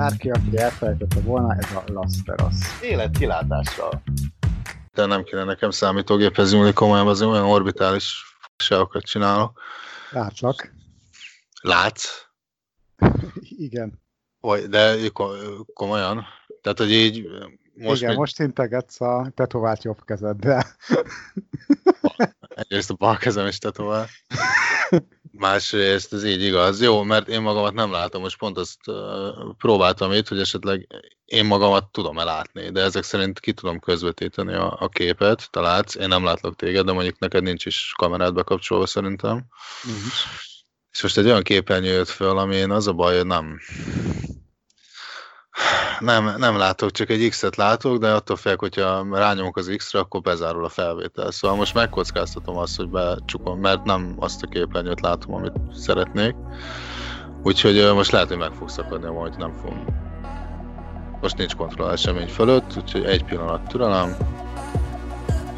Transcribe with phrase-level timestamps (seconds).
[0.00, 2.54] bárki, aki elfelejtette volna, ez a Las Vegas.
[2.82, 4.02] Élet kilátással.
[4.94, 9.60] De nem kéne nekem számítógéphez ülni komolyan, az olyan orbitális sávokat csinálok.
[10.10, 10.72] Lát csak.
[11.60, 12.26] Látsz?
[13.66, 14.02] Igen.
[14.40, 14.96] Vagy, de
[15.74, 16.24] komolyan?
[16.62, 17.26] Tehát, hogy így
[17.74, 18.18] most Igen, még...
[18.18, 20.64] most integetsz a tetovált jobb kezeddel.
[22.48, 24.06] Egyrészt a bal kezem is tetovál.
[25.32, 26.82] Másrészt ez így igaz.
[26.82, 28.96] Jó, mert én magamat nem látom, most pont azt uh,
[29.58, 30.86] próbáltam itt, hogy esetleg
[31.24, 35.94] én magamat tudom-e látni, de ezek szerint ki tudom közvetíteni a, a képet, te látsz,
[35.94, 39.46] én nem látlak téged, de mondjuk neked nincs is kamerát bekapcsolva szerintem.
[39.82, 40.14] Nincs.
[40.92, 43.58] És most egy olyan képernyő jött föl, ami az a baj, hogy nem,
[46.00, 50.20] nem, nem látok, csak egy X-et látok, de attól félek, hogyha rányomok az X-re, akkor
[50.20, 51.30] bezárul a felvétel.
[51.30, 56.34] Szóval most megkockáztatom azt, hogy becsukom, mert nem azt a képernyőt látom, amit szeretnék.
[57.42, 59.72] Úgyhogy most lehet, hogy meg fog szakadni, majd nem fog.
[61.20, 64.16] Most nincs kontroll esemény fölött, úgyhogy egy pillanat türelem.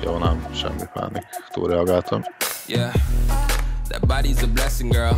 [0.04, 1.24] Jó, nem, semmi pánik.
[1.52, 2.22] Túlreagáltam.
[2.66, 2.92] Yeah,
[3.88, 5.14] that body's a blessing, girl.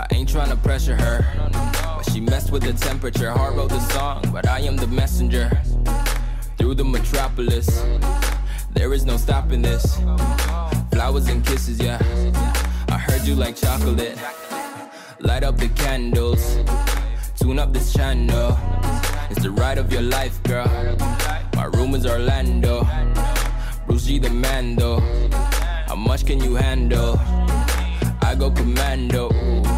[0.00, 1.24] I ain't trying to pressure her.
[1.52, 3.30] But she messed with the temperature.
[3.30, 5.50] Heart wrote the song, but I am the messenger.
[6.58, 7.84] Through the metropolis,
[8.72, 10.00] there is no stopping this.
[10.90, 11.98] Flowers and kisses, yeah.
[12.88, 14.18] I heard you like chocolate.
[15.20, 16.58] Light up the candles,
[17.38, 18.58] tune up this channel.
[19.30, 20.68] It's the ride of your life, girl.
[21.54, 22.86] My room is Orlando.
[23.86, 25.00] Bruce G the Mando.
[25.86, 27.18] How much can you handle?
[28.22, 29.28] I go commando.
[29.28, 29.73] That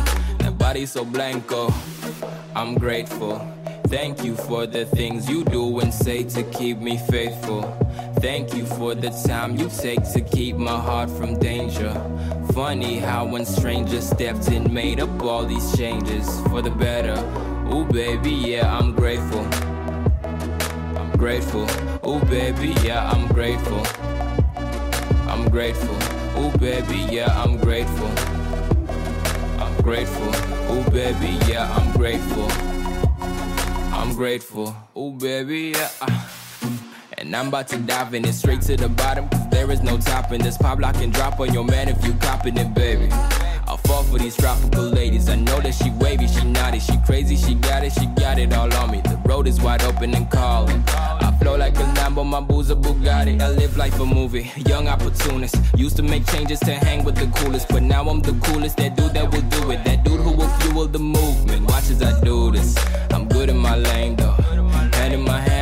[0.67, 1.73] body so blanco.
[2.57, 3.39] I'm grateful.
[3.87, 7.63] Thank you for the things you do and say to keep me faithful.
[8.19, 11.93] Thank you for the time you take to keep my heart from danger.
[12.53, 17.17] Funny how when strangers stepped in, made up all these changes for the better.
[17.73, 19.45] Ooh, baby, yeah, I'm grateful.
[20.99, 21.67] I'm grateful.
[22.05, 23.83] Ooh, baby, yeah, I'm grateful.
[25.31, 25.97] I'm grateful.
[26.37, 28.11] Ooh, baby, yeah, I'm grateful
[29.87, 30.31] grateful.
[30.69, 32.51] Oh, baby, yeah, I'm grateful.
[33.95, 34.75] I'm grateful.
[34.97, 35.91] Oh, baby, yeah.
[36.01, 36.46] Ah.
[37.19, 39.29] And I'm about to dive in it straight to the bottom.
[39.51, 40.59] There is no topping this.
[40.59, 43.09] Pop lock and drop on your man if you copping it, baby.
[43.67, 45.29] I'll fall for these tropical ladies.
[45.29, 48.53] I know that she wavy, she naughty, she crazy, she got it, she got it
[48.53, 49.01] all on me.
[49.01, 50.85] The road is wide open and calling.
[50.89, 53.41] I flow like a Lambo, my boo's a Bugatti.
[53.41, 55.57] I live life a movie, young opportunist.
[55.75, 58.77] Used to make changes to hang with the coolest, but now I'm the coolest.
[58.77, 61.67] That dude that will do it, that dude who will fuel the movement.
[61.67, 62.77] Watch as I do this.
[63.11, 64.33] I'm good in my lane though.
[64.97, 65.56] Hand in my hand,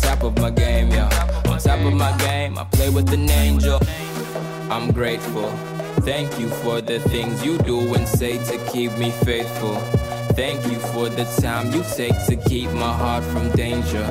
[0.00, 1.04] top of my game, yo.
[1.50, 3.80] On top of my game, I play with an angel.
[4.70, 5.50] I'm grateful.
[6.02, 9.76] Thank you for the things you do and say to keep me faithful.
[10.34, 14.06] Thank you for the time you take to keep my heart from danger.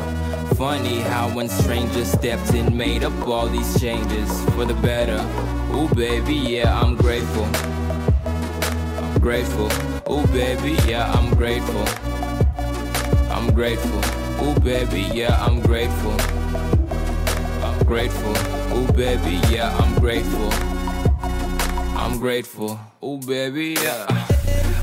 [0.55, 5.19] Funny how when strangers stepped in, made up all these changes for the better.
[5.73, 7.45] Ooh, baby, yeah, I'm grateful.
[9.01, 9.69] I'm grateful.
[10.11, 11.85] Ooh, baby, yeah, I'm grateful.
[13.31, 14.28] I'm grateful.
[14.41, 16.15] Ooh, baby, yeah, I'm grateful.
[17.63, 18.35] I'm grateful.
[18.77, 20.49] Ooh, baby, yeah, I'm grateful.
[21.97, 22.79] I'm grateful.
[23.03, 24.05] Ooh, baby, yeah.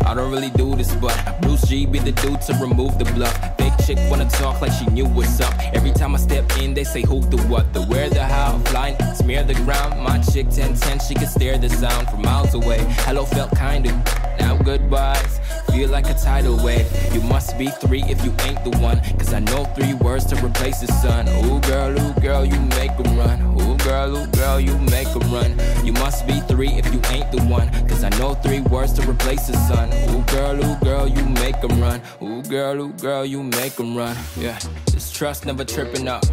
[0.07, 3.57] I don't really do this, but Bruce G be the dude to remove the bluff.
[3.57, 5.55] Big chick wanna talk like she knew what's up.
[5.75, 8.59] Every time I step in, they say who the what, the where, the how.
[8.67, 10.01] Flying, smear the ground.
[10.01, 12.79] My chick 1010, she can stare the sound from miles away.
[13.07, 13.91] Hello felt kinda.
[14.39, 15.41] Now goodbyes
[15.77, 16.87] feel like a tidal wave.
[17.13, 18.99] You must be three if you ain't the one.
[19.19, 21.29] Cause I know three words to replace the sun.
[21.45, 23.39] Ooh, girl, ooh, girl, you make them run.
[23.61, 25.55] Ooh, girl, ooh, girl, you make them run.
[25.85, 27.69] You must be three if you ain't the one.
[27.89, 29.89] Cause I know three words to replace the sun.
[30.11, 32.01] Ooh, girl, ooh, girl, you make them run.
[32.23, 34.17] Ooh, girl, ooh, girl, you make them run.
[34.39, 34.59] Yeah,
[34.93, 36.25] this trust never tripping up.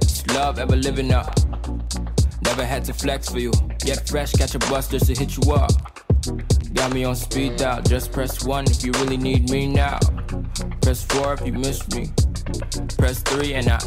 [0.00, 1.32] This love ever living up.
[2.42, 3.52] Never had to flex for you.
[3.78, 5.70] Get fresh, catch a bus just to hit you up.
[6.72, 9.98] Got me on speed dial, just press 1 if you really need me now.
[10.80, 12.10] Press 4 if you miss me.
[12.96, 13.78] Press 3 and I.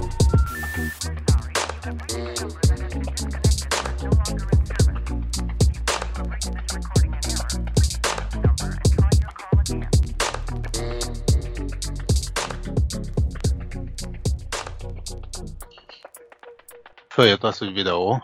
[17.47, 18.21] Az, hogy videó.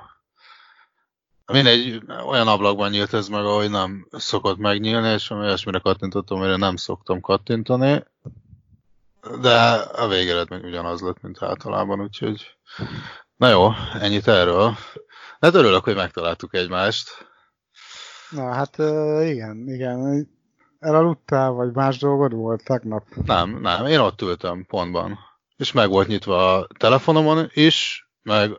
[1.46, 6.76] Mindegy, olyan ablakban nyílt ez meg, ahogy nem szokott megnyílni, és olyasmire kattintottam, amire nem
[6.76, 8.04] szoktam kattintani.
[9.42, 12.58] De a végeredmény ugyanaz lett, mint általában, úgyhogy...
[13.36, 13.70] Na jó,
[14.00, 14.76] ennyit erről.
[15.40, 17.28] Hát örülök, hogy megtaláltuk egymást.
[18.30, 18.78] Na hát
[19.28, 20.30] igen, igen.
[20.80, 23.04] elaludtál, vagy más dolgod volt tegnap?
[23.26, 25.20] Nem, nem, én ott ültem pontban.
[25.58, 28.52] És meg volt nyitva a telefonomon is, meg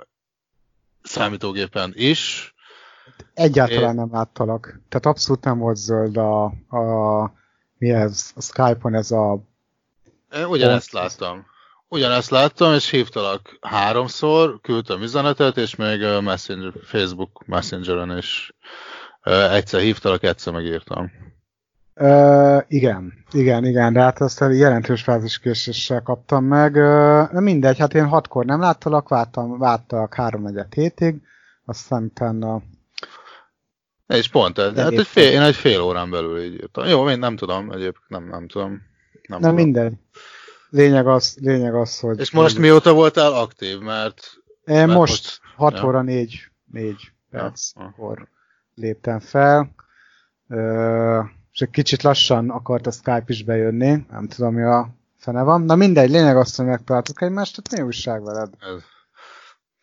[1.02, 2.53] számítógépen is.
[3.34, 3.94] Egyáltalán én...
[3.94, 4.80] nem láttalak.
[4.88, 7.32] Tehát abszolút nem volt zöld a, a
[7.78, 9.38] mi ez, a Skype-on ez a...
[10.36, 11.46] Én ugyanezt láttam.
[11.88, 18.54] Ugyanezt láttam, és hívtalak háromszor, küldtem üzenetet, és még Messenger, Facebook Messengeren is
[19.50, 21.10] egyszer hívtalak, egyszer megírtam.
[21.96, 26.74] Uh, igen, igen, igen, de hát azt jelentős fáziskéséssel kaptam meg.
[26.74, 31.22] Uh, mindegy, hát én hatkor nem láttalak, vártam, vártak háromnegyed hétig,
[31.64, 32.62] aztán utána...
[34.06, 36.86] És pont, ez, hát egy fél, én egy fél órán belül így írtam.
[36.86, 38.82] Jó, én nem tudom, egyébként nem, nem tudom.
[39.28, 40.00] Nem, nem minden.
[40.70, 42.20] Lényeg az, lényeg az, hogy...
[42.20, 44.42] És most mióta voltál aktív, mert...
[44.64, 45.84] Én mert most, most 6 ja.
[45.84, 48.28] óra 4, 4 perckor ja.
[48.74, 49.74] léptem fel.
[50.48, 55.42] Uh, és egy kicsit lassan akart a Skype is bejönni, nem tudom, mi a fene
[55.42, 55.62] van.
[55.62, 58.50] Na mindegy, lényeg azt, hogy megtaláltuk egymást, tehát mi újság veled?
[58.58, 58.82] Ez,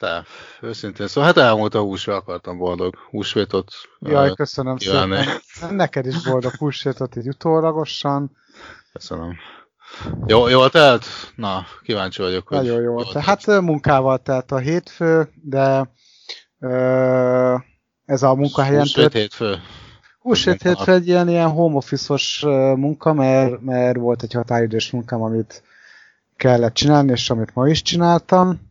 [0.01, 0.23] te,
[0.61, 5.15] őszintén, szóval hát elmúlt a húsra akartam boldog húsvétot Jaj, köszönöm kívánni.
[5.15, 5.75] szépen.
[5.75, 8.31] Neked is boldog húsvétot így utólagosan.
[8.93, 9.35] Köszönöm.
[10.25, 11.05] Jó, jól telt?
[11.35, 12.57] Na, kíváncsi vagyok, hogy...
[12.57, 13.25] Nagyon jól telt.
[13.25, 15.91] Hát munkával telt a hétfő, de
[16.59, 17.55] ö,
[18.05, 18.81] ez a munkahelyen...
[18.81, 19.55] Húsvét hétfő.
[20.19, 22.45] Húsvét hétfő egy ilyen, ilyen home office
[22.75, 25.63] munka, mert, mert volt egy határidős munkám, amit
[26.35, 28.70] kellett csinálni, és amit ma is csináltam,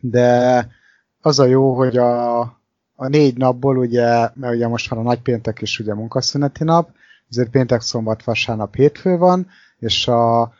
[0.00, 0.68] de
[1.20, 2.40] az a jó, hogy a,
[2.94, 6.90] a négy napból, ugye, mert ugye most van a nagy péntek is ugye munkaszüneti nap,
[7.30, 9.46] ezért péntek, szombat, vasárnap, hétfő van,
[9.78, 10.52] és a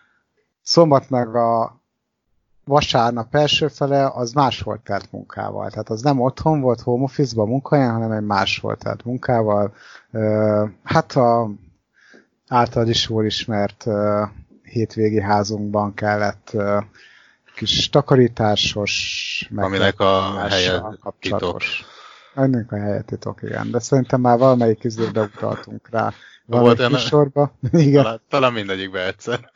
[0.63, 1.81] szombat meg a
[2.65, 5.71] vasárnap első fele az más volt telt munkával.
[5.71, 9.75] Tehát az nem otthon volt, home office-ban hanem egy más volt telt munkával.
[10.83, 11.51] Hát a
[12.49, 13.87] általad is jól ismert
[14.63, 16.57] hétvégi házunkban kellett
[17.57, 20.83] kis takarításos, meg aminek a helye
[21.21, 21.63] titok.
[22.35, 23.71] Ennek a helye titok, igen.
[23.71, 26.13] De szerintem már valamelyik közülbe utaltunk rá.
[26.47, 27.53] Volt egy sorba.
[27.73, 28.03] Igen.
[28.03, 29.51] Talán, talán mindegyikbe egyszer.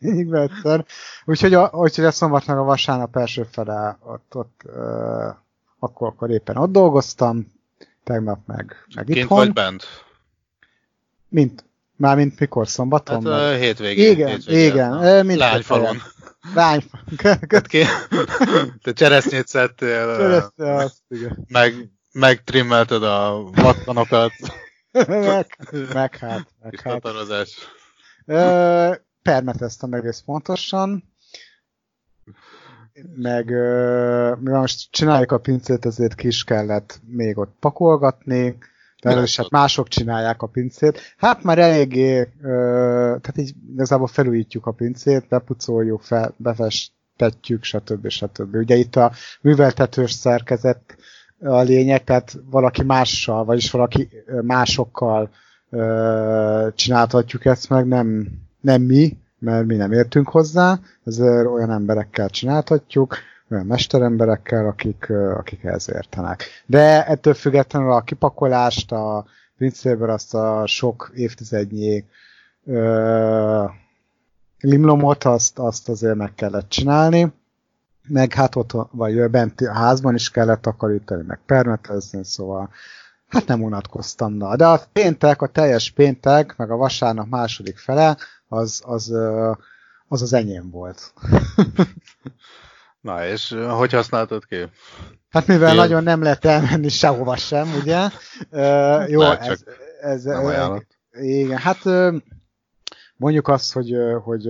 [0.00, 0.84] mindegyikbe egyszer.
[1.24, 5.34] Úgyhogy, a, úgyhogy a szombat meg a vasárnap első fele ott, ott uh,
[5.78, 7.52] akkor, akkor éppen ott dolgoztam,
[8.04, 9.38] tegnap meg, meg Kint itthon.
[9.38, 9.84] vagy bent?
[11.28, 11.64] Mint,
[11.96, 13.26] már mint mikor, szombaton?
[13.26, 14.10] Hát uh, hétvégén.
[14.10, 14.66] Igen, hétvégén.
[14.66, 14.92] igen.
[16.46, 17.04] Mint Lányfalon.
[17.22, 17.88] Lány.
[18.82, 20.16] Te cseresznyét szedtél.
[20.16, 21.44] Cseresznye, azt, igen.
[21.48, 24.32] Meg, megtrimmelted a vattanokat.
[25.06, 25.58] meg,
[25.92, 26.48] meg hát.
[26.62, 27.02] Meg hát.
[29.22, 31.14] permeteztem egész pontosan.
[33.16, 33.46] Meg
[34.40, 38.58] mivel most csináljuk a pincét, ezért kis kellett még ott pakolgatni,
[39.02, 41.00] először hát mások csinálják a pincét.
[41.16, 48.08] Hát már eléggé, tehát így igazából felújítjuk a pincét, bepucoljuk, fel, befestetjük, stb.
[48.08, 48.54] stb.
[48.54, 50.96] Ugye itt a műveltetős szerkezet
[51.40, 54.08] a lényeg, tehát valaki mással, vagyis valaki
[54.42, 55.30] másokkal
[55.70, 58.28] ö, csináltatjuk ezt meg, nem,
[58.60, 63.16] nem mi, mert mi nem értünk hozzá, ezért olyan emberekkel csináltatjuk,
[63.48, 66.44] mesteremberekkel, akik, akik ehhez értenek.
[66.66, 69.24] De ettől függetlenül a kipakolást, a
[69.58, 72.04] pincéből azt a sok évtizednyi
[72.64, 73.64] ö,
[74.60, 77.32] limlomot, azt, azt azért meg kellett csinálni
[78.08, 82.70] meg hát ott, vagy bent a házban is kellett takarítani, meg permetezni, szóval
[83.28, 84.32] hát nem unatkoztam.
[84.32, 84.56] Na.
[84.56, 88.16] De a péntek, a teljes péntek, meg a vasárnap második fele,
[88.48, 89.10] az az,
[90.08, 91.12] az, az enyém volt.
[93.06, 94.56] Na, és hogy használtad ki?
[95.30, 95.76] Hát mivel Én...
[95.76, 98.04] nagyon nem lehet elmenni sehova sem, ugye?
[98.50, 99.64] Uh, jó, Lehet, ez,
[100.00, 101.78] ez, ez igen, hát
[103.16, 104.46] mondjuk azt, hogy, hogy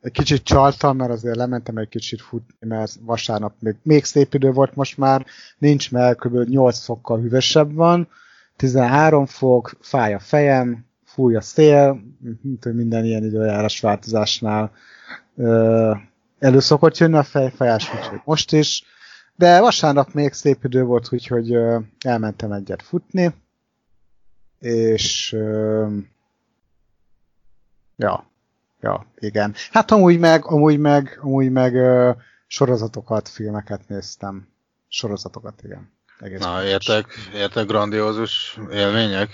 [0.00, 4.50] egy kicsit csaltam, mert azért lementem egy kicsit futni, mert vasárnap még, még szép idő
[4.50, 5.26] volt most már,
[5.58, 6.48] nincs, mert kb.
[6.48, 8.08] 8 fokkal hűvösebb van,
[8.56, 12.00] 13 fok, fáj a fejem, fúj a szél,
[12.42, 14.72] mint minden ilyen időjárás változásnál
[16.44, 18.84] elő szokott jönni a fejfájás, úgyhogy most is,
[19.36, 21.56] de vasárnap még szép idő volt, úgyhogy
[22.00, 23.34] elmentem egyet futni,
[24.58, 25.32] és
[27.96, 28.32] ja,
[28.84, 29.54] Ja, igen.
[29.70, 31.74] Hát amúgy meg, amúgy meg, amúgy meg
[32.46, 34.48] sorozatokat, filmeket néztem.
[34.88, 35.92] Sorozatokat, igen.
[36.18, 39.30] Egész Na, értek, értek grandiózus élmények?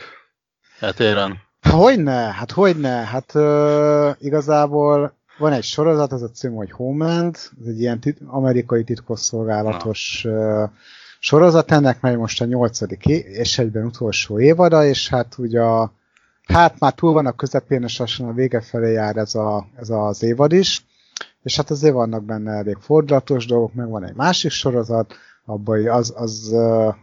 [0.81, 1.41] Etéren?
[1.71, 3.05] Hogyne, hát hogyne.
[3.05, 8.21] Hát ö, igazából van egy sorozat, az a cím, hogy Homeland, ez egy ilyen tit-
[8.27, 10.65] amerikai titkosszolgálatos ö,
[11.19, 15.93] sorozat, ennek megy most a nyolcadik és egyben utolsó évada, és hát ugye a
[16.47, 19.91] hát már túl van a közepén, és lassan a vége felé jár ez, a, ez
[19.91, 20.85] az évad is,
[21.43, 26.13] és hát azért vannak benne elég fordulatos dolgok, meg van egy másik sorozat, abban az,
[26.17, 26.55] az,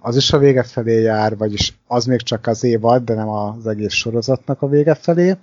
[0.01, 3.67] az is a vége felé jár, vagyis az még csak az évad, de nem az
[3.67, 5.35] egész sorozatnak a vége felé.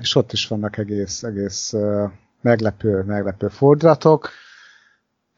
[0.00, 1.74] És ott is vannak egész, egész
[2.40, 4.30] meglepő, meglepő fordulatok.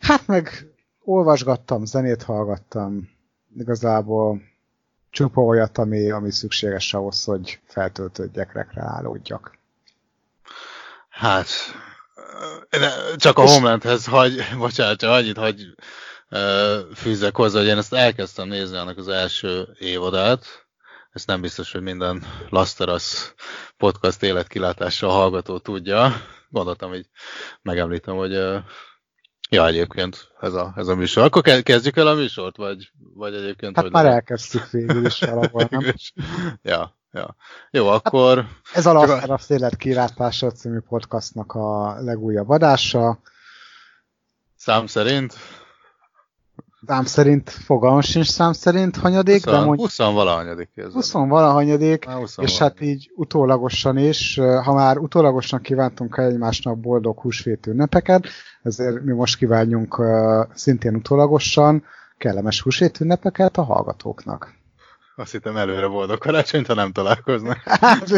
[0.00, 0.66] Hát meg
[1.04, 3.10] olvasgattam, zenét hallgattam,
[3.56, 4.42] igazából
[5.10, 9.58] csupa olyat, ami, ami szükséges ahhoz, hogy feltöltődjek, rekreálódjak.
[11.08, 11.46] Hát,
[13.16, 15.74] csak a Homelandhez hagy, bocsánat, csak annyit hagy
[16.94, 20.61] fűzek hozzá, hogy én ezt elkezdtem nézni annak az első évadát.
[21.12, 23.34] Ezt nem biztos, hogy minden Lasteras
[23.76, 26.12] podcast életkilátással hallgató tudja.
[26.48, 27.08] Gondoltam, hogy
[27.62, 28.32] megemlítem, hogy
[29.50, 31.22] ja, egyébként ez a, ez a műsor.
[31.22, 33.74] Akkor kezdjük el a műsort, vagy, vagy egyébként...
[33.74, 35.94] Hát hogy már elkezdtük végül is valahol, nem?
[36.72, 37.36] ja, ja.
[37.70, 38.36] Jó, akkor...
[38.38, 43.18] Hát ez a Lasteras életkilátása című podcastnak a legújabb adása.
[44.56, 45.34] Szám szerint?
[46.86, 49.80] Szám szerint, fogalmam sincs szám szerint hanyadik, 20, de mondjuk...
[49.80, 50.68] 20 valahanyadik.
[50.92, 58.26] 20 valahanyadik, és hát így utólagosan is, ha már utólagosan kívántunk egymásnak boldog húsvét ünnepeket,
[58.62, 60.02] ezért mi most kívánjunk
[60.54, 61.84] szintén utólagosan
[62.18, 64.60] kellemes húsvét ünnepeket a hallgatóknak.
[65.22, 67.56] Azt hittem előre boldog karácsonyt, ha nem találkoznak.
[67.84, 68.08] Hát,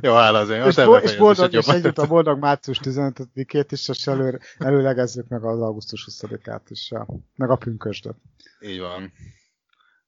[0.00, 0.66] Jó, hála azért.
[0.66, 5.44] És, bo- és boldog, és együtt a boldog március 15-ét is, és elő, előlegezzük meg
[5.44, 6.92] az augusztus 20-át is,
[7.34, 8.16] meg a pünkösdöt.
[8.60, 9.12] Így van.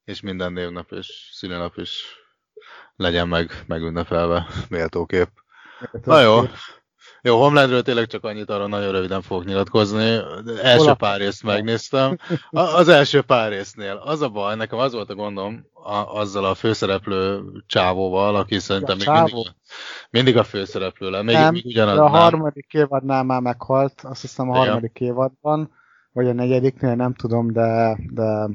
[0.05, 2.02] És minden névnap és szülinap is
[2.97, 5.29] legyen meg megünnepelve méltóképp.
[6.05, 6.40] Na jó,
[7.23, 10.19] jó, Homelandről tényleg csak annyit arra nagyon röviden fogok nyilatkozni.
[10.62, 12.17] Első Hol pár részt megnéztem.
[12.50, 14.03] A, az első pár résznél.
[14.05, 18.97] Az a baj, nekem az volt a gondom a, azzal a főszereplő csávóval, aki szerintem
[18.97, 19.53] még mindig,
[20.11, 21.23] mindig a főszereplő le.
[21.23, 22.21] Még, nem, még ugyanaz, de a nem.
[22.21, 25.12] harmadik évadnál már meghalt, azt hiszem a harmadik Igen.
[25.12, 25.71] évadban,
[26.12, 28.49] vagy a negyediknél, nem tudom, de, de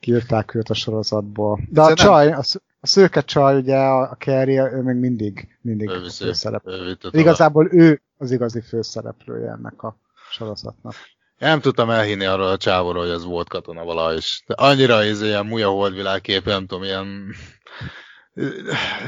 [0.00, 1.60] kiírták őt a sorozatból.
[1.68, 2.42] De a csaj, a,
[2.80, 6.96] a szőke csaj, ugye a Kerry, ő még mindig, mindig ő viszi, főszereplő.
[7.12, 9.96] Ő Igazából ő az igazi főszereplője ennek a
[10.30, 10.94] sorozatnak.
[11.38, 14.42] Nem tudtam elhinni arról a csávóról, hogy ez volt katona valaha is.
[14.46, 17.34] De annyira ez ilyen múja holdvilág kép, nem tudom, ilyen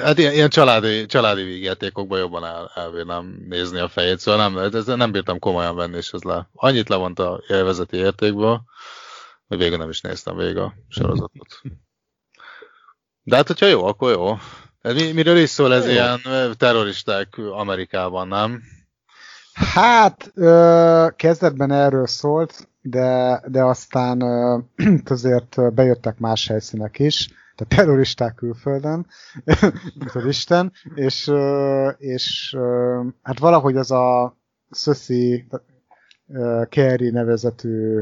[0.00, 4.86] Hát ilyen, ilyen családi, családi vígjátékokban jobban el, elvérném nézni a fejét, szóval nem, ez
[4.86, 8.62] nem bírtam komolyan venni, és ez le, annyit levont a élvezeti értékből,
[9.48, 11.60] hogy végül nem is néztem végig a sorozatot.
[13.24, 14.36] De hát, hogyha jó, akkor jó.
[14.92, 15.90] Mi, miről is szól ez jó.
[15.90, 16.20] ilyen
[16.56, 18.62] terroristák Amerikában, nem?
[19.52, 24.58] Hát, ö, kezdetben erről szólt, de, de aztán ö,
[25.04, 29.06] azért bejöttek más helyszínek is, tehát terroristák külföldön,
[29.98, 34.36] mint Isten, és, ö, és ö, hát valahogy az a
[34.70, 35.46] Szöszi
[36.68, 38.00] Kerry nevezetű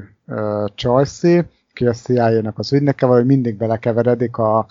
[0.74, 4.66] Csajci, ki a CIA-nak az ügynöke, vagy mindig belekeveredik a,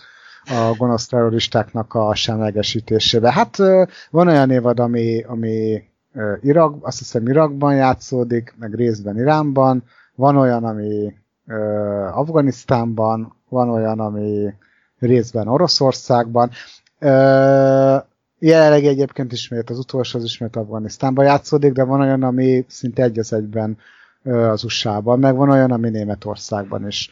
[0.45, 3.31] a gonosz terroristáknak a semlegesítésébe.
[3.31, 3.57] Hát
[4.09, 5.83] van olyan évad, ami, ami
[6.41, 9.83] Irak, azt hiszem Irakban játszódik, meg részben Iránban,
[10.15, 11.13] van olyan, ami
[12.11, 14.53] Afganisztánban, van olyan, ami
[14.99, 16.49] részben Oroszországban.
[18.39, 23.19] Jelenleg egyébként ismét az utolsó az ismét Afganisztánban játszódik, de van olyan, ami szinte egy
[23.19, 23.77] az egyben
[24.23, 27.09] az USA-ban, meg van olyan, ami Németországban is.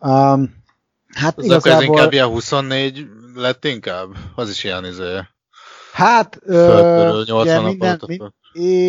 [0.00, 0.54] Um,
[1.14, 1.82] Hát az igazából...
[1.82, 4.08] ez inkább ilyen 24 lett inkább?
[4.34, 5.18] Az is ilyen izé.
[5.92, 8.18] Hát, ö, ugye minden, mi,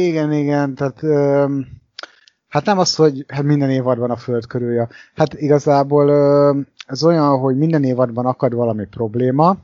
[0.03, 1.45] igen, igen, tehát ö,
[2.47, 4.89] hát nem az, hogy hát minden évadban a föld körülje.
[5.15, 9.57] Hát igazából ö, ez olyan, hogy minden évadban akad valami probléma,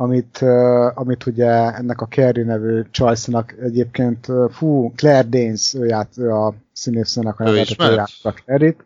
[0.00, 6.08] amit, uh, amit ugye ennek a Kerry nevű Csajsznak egyébként, fú, Claire Danes, ő, ját,
[6.16, 8.84] ő a színésznőnek a nevet, ő játszott a Kerry-t.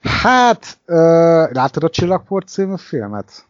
[0.00, 3.44] Hát, ö, látod a Csillagport című filmet?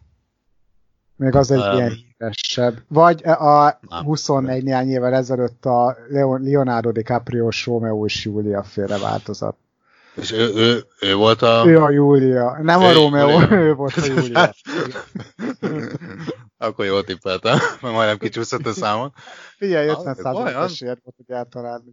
[1.17, 2.83] Még az egy um, ilyen híresebb.
[2.89, 9.57] Vagy a 24 néhány évvel ezelőtt a Leonardo DiCaprio-s Romeo és Julia féle változat.
[10.15, 11.63] És ő, ő, ő volt a...
[11.67, 12.59] Ő a Júlia.
[12.63, 13.51] Nem ő, a Júlia.
[13.51, 14.55] ő volt a Júlia.
[16.59, 19.13] Akkor jól tippeltem, mert majdnem kicsúszott a számon.
[19.57, 21.93] Figyelj, 50 százalékos ért volt, hogy eltalálni.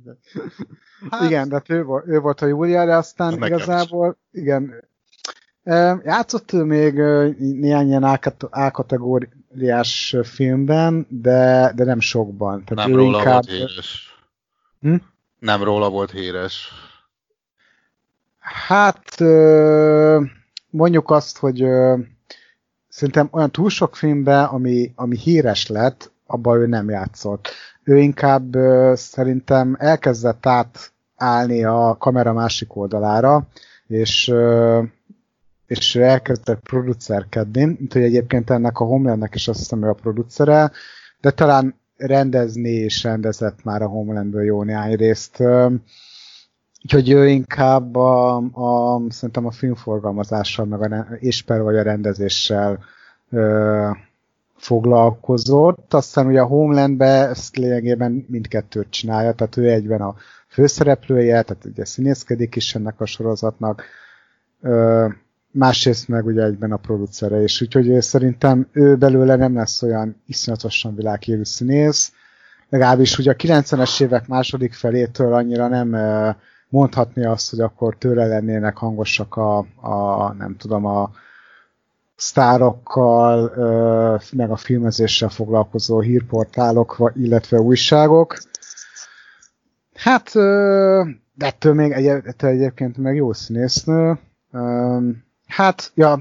[1.10, 4.42] Hát, igen, de ő, volt, ő volt a Júlia, de aztán igazából, is.
[4.42, 4.84] igen,
[6.04, 6.94] Játszott ő még
[7.38, 8.04] néhány ilyen
[8.50, 12.64] A-kategóriás filmben, de, de nem sokban.
[12.64, 13.34] Tehát nem róla inkább...
[13.34, 14.18] volt híres.
[14.80, 14.96] Hm?
[15.40, 16.72] Nem róla volt híres.
[18.40, 19.20] Hát
[20.70, 21.66] mondjuk azt, hogy
[22.94, 27.50] szerintem olyan túl sok filmben, ami, ami híres lett, abban ő nem játszott.
[27.84, 28.56] Ő inkább
[28.94, 33.48] szerintem elkezdett átállni a kamera másik oldalára,
[33.88, 34.82] és ö,
[35.68, 40.72] és elkezdett producerkedni, mint hogy egyébként ennek a Homelandnek is azt hiszem, ő a producere,
[41.22, 45.44] de talán rendezni és rendezett már a Homelandből jó néhány részt.
[46.84, 52.80] Úgyhogy ő inkább a, a, szerintem a filmforgalmazással, meg a, és per vagy a rendezéssel
[53.30, 53.90] ö,
[54.56, 55.94] foglalkozott.
[55.94, 60.16] Aztán ugye a Homelandbe ezt lényegében mindkettőt csinálja, tehát ő egyben a
[60.48, 63.84] főszereplője, tehát ugye színészkedik is ennek a sorozatnak,
[64.62, 65.08] ö,
[65.52, 70.96] másrészt meg ugye egyben a producere is, úgyhogy szerintem ő belőle nem lesz olyan iszonyatosan
[70.96, 72.12] világhírű színész,
[72.70, 75.96] legalábbis ugye a 90-es évek második felétől annyira nem
[76.74, 81.12] mondhatni azt, hogy akkor tőle lennének hangosak a, a nem tudom, a
[82.16, 83.52] sztárokkal,
[84.32, 88.38] meg a filmezéssel foglalkozó hírportálok, illetve újságok.
[89.94, 90.32] Hát,
[91.34, 94.20] de ettől még egy, ettől egyébként meg jó színésznő.
[95.48, 96.20] Hát, ja,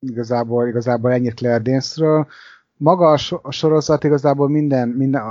[0.00, 2.26] igazából, igazából ennyit Claire Danes-ről.
[2.84, 5.22] Maga a, so- a sorozat igazából minden, minden,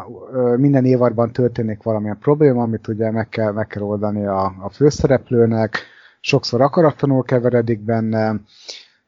[0.58, 5.86] minden évadban történik valamilyen probléma, amit ugye meg kell, meg kell oldani a, a főszereplőnek,
[6.20, 8.36] sokszor akaratlanul keveredik benne,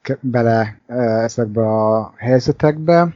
[0.01, 0.79] ke- bele
[1.23, 3.15] ezekbe a helyzetekbe.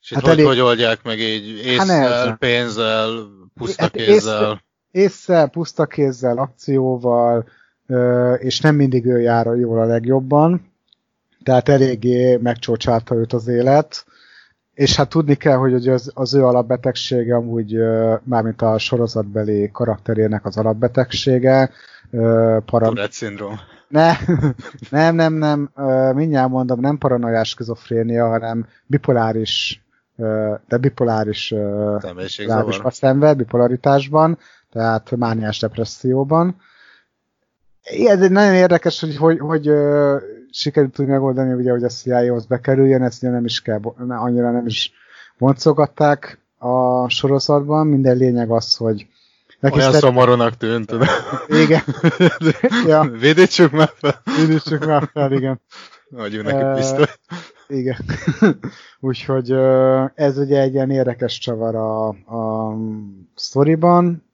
[0.00, 0.46] És hát hogy, elég...
[0.46, 1.66] hogy oldják meg így?
[1.66, 3.10] Észszel, hát pénzzel,
[3.54, 4.62] puszta hát kézzel?
[4.90, 7.44] Észszel, puszta kézzel, akcióval,
[8.38, 10.72] és nem mindig ő jár jól a legjobban,
[11.42, 14.06] tehát eléggé megcsócsálta őt az élet,
[14.78, 17.78] és hát tudni kell, hogy az, az ő alapbetegsége amúgy,
[18.22, 21.70] mármint a sorozatbeli karakterének az alapbetegsége.
[22.10, 22.62] Para...
[22.64, 23.60] Tourette szindróm.
[23.88, 24.12] Ne,
[24.90, 25.70] nem, nem, nem,
[26.14, 29.82] mindjárt mondom, nem paranoiás skizofrénia, hanem bipoláris,
[30.68, 31.52] de bipoláris
[32.82, 34.38] a szenved, bipolaritásban,
[34.72, 36.56] tehát mániás depresszióban
[38.06, 39.66] ez egy nagyon érdekes, hogy, hogy, hogy
[40.58, 44.66] sikerült úgy megoldani, ugye, hogy a CIA-hoz bekerüljön, ezt ugye nem is kell, annyira nem
[44.66, 44.92] is
[45.38, 49.06] boncogatták a sorozatban, minden lényeg az, hogy
[49.60, 50.00] Olyan szeret...
[50.00, 50.94] szomorúnak tűnt.
[51.48, 51.82] Igen.
[52.86, 53.02] ja.
[53.02, 54.22] Védítsük már fel.
[54.36, 55.60] Védítsük már fel, igen.
[56.16, 57.06] Adjunk neki uh, pisztoly.
[57.68, 57.96] Igen.
[59.00, 59.52] Úgyhogy
[60.14, 62.74] ez ugye egy ilyen érdekes csavar a, a
[63.34, 64.24] sztoriban,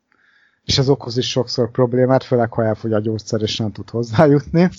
[0.65, 4.71] és ez okoz is sokszor problémát, főleg ha elfogy a gyógyszer, és nem tud hozzájutni.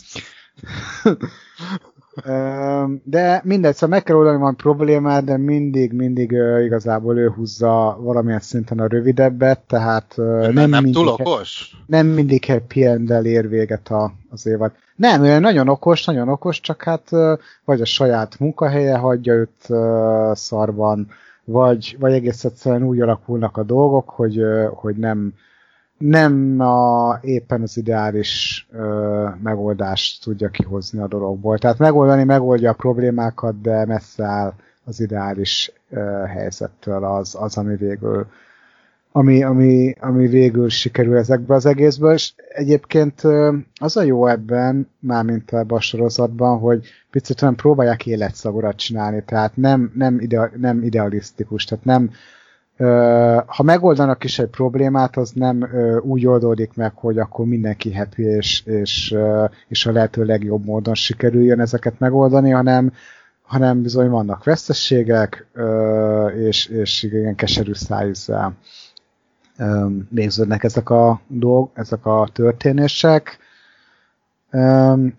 [3.03, 6.31] De mindegy, szóval meg kell oldani van problémát, de mindig, mindig
[6.63, 11.75] igazából ő húzza valamilyen szinten a rövidebbet, tehát nem, nem, nem mindig, túl okos?
[11.85, 14.71] Nem mindig happy end ér véget a, az évad.
[14.95, 17.09] Nem, ő nagyon okos, nagyon okos, csak hát
[17.65, 19.67] vagy a saját munkahelye hagyja őt
[20.37, 21.07] szarban,
[21.43, 24.41] vagy, vagy egész egyszerűen úgy alakulnak a dolgok, hogy,
[24.73, 25.33] hogy nem,
[25.97, 31.57] nem a, éppen az ideális ö, megoldást tudja kihozni a dologból.
[31.57, 34.53] Tehát megoldani megoldja a problémákat, de messze áll
[34.83, 38.27] az ideális ö, helyzettől az, az ami végül
[39.17, 43.21] ami, ami, ami végül sikerül ezekbe az egészből, és egyébként
[43.79, 49.55] az a jó ebben, mármint ebben a sorozatban, hogy picit olyan próbálják életszagorat csinálni, tehát
[49.55, 52.11] nem, nem, ide, nem idealisztikus, tehát nem
[53.45, 55.67] ha megoldanak is egy problémát, az nem
[56.01, 59.15] úgy oldódik meg, hogy akkor mindenki happy és, és,
[59.67, 62.93] és a lehető legjobb módon sikerüljön ezeket megoldani, hanem,
[63.41, 65.47] hanem bizony vannak veszességek,
[66.37, 68.57] és, és igen, keserű szájűzzel
[70.09, 73.37] végződnek ezek a dolg, ezek a történések.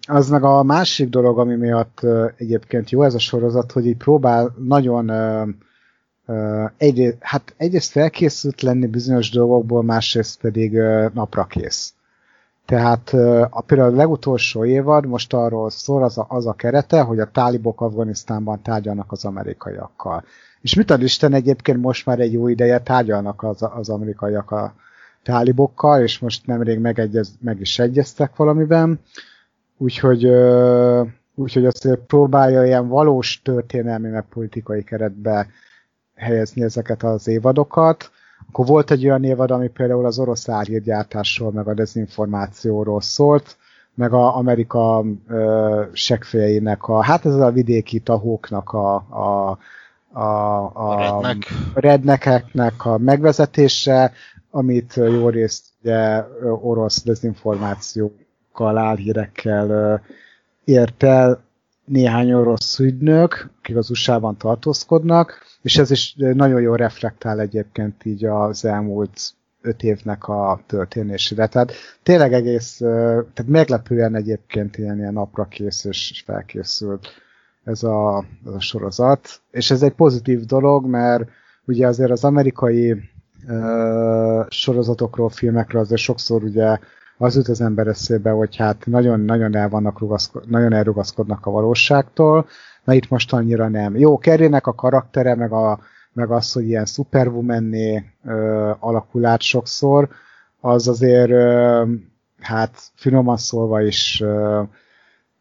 [0.07, 2.01] Az meg a másik dolog, ami miatt
[2.37, 5.11] egyébként jó ez a sorozat, hogy így próbál nagyon
[6.77, 10.73] egy, hát egyrészt felkészült lenni bizonyos dolgokból, másrészt pedig
[11.13, 11.95] napra kész.
[12.67, 13.13] Tehát
[13.51, 17.31] a, például a legutolsó évad most arról szól az a, az a kerete, hogy a
[17.31, 20.25] tálibok Afganisztánban tárgyalnak az amerikaiakkal.
[20.61, 24.75] És mit ad Isten egyébként most már egy jó ideje tárgyalnak az, az amerikaiak a
[25.23, 29.01] tálibokkal, és most nemrég megegyez, meg is egyeztek valamiben.
[29.77, 30.27] Úgyhogy,
[31.35, 35.47] úgyhogy azért próbálja ilyen valós történelmi meg politikai keretbe
[36.17, 38.11] helyezni ezeket az évadokat.
[38.49, 43.57] Akkor volt egy olyan évad, ami például az orosz árhírgyártásról, meg a dezinformációról szólt,
[43.95, 49.59] meg a Amerika ö, segfejeinek, a, hát ez a vidéki tahóknak a, a,
[50.13, 50.25] a,
[50.73, 51.37] a, a
[51.75, 54.13] rednekeknek a megvezetése,
[54.51, 56.25] amit jó részt ugye,
[56.61, 60.03] orosz dezinformációkkal, álhírekkel
[60.65, 61.45] ért el,
[61.85, 68.25] néhány orosz ügynök, akik az USA-ban tartózkodnak, és ez is nagyon jól reflektál egyébként így
[68.25, 69.21] az elmúlt
[69.61, 71.47] öt évnek a történésére.
[71.47, 77.09] Tehát tényleg egész, tehát meglepően egyébként ilyen, ilyen naprakész és felkészült
[77.65, 79.41] ez a, ez a sorozat.
[79.51, 81.29] És ez egy pozitív dolog, mert
[81.65, 82.93] ugye azért az amerikai
[83.49, 86.79] uh, sorozatokról, filmekről azért sokszor ugye
[87.19, 92.47] az jut az ember eszébe, hogy hát nagyon-nagyon el vannak rugaszko- nagyon elrugaszkodnak a valóságtól,
[92.87, 93.97] na itt most annyira nem.
[93.97, 95.81] Jó, Kerrynek a karaktere, meg, a,
[96.13, 98.05] meg az, hogy ilyen superwomanné
[98.79, 100.09] alakul át sokszor,
[100.61, 101.85] az azért ö,
[102.41, 104.63] hát finoman szólva is ö,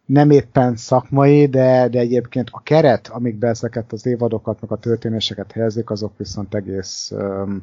[0.06, 5.52] nem éppen szakmai, de, de egyébként a keret, amikbe ezeket az évadokat, meg a történéseket
[5.52, 7.56] helyezik, azok viszont egész, ö,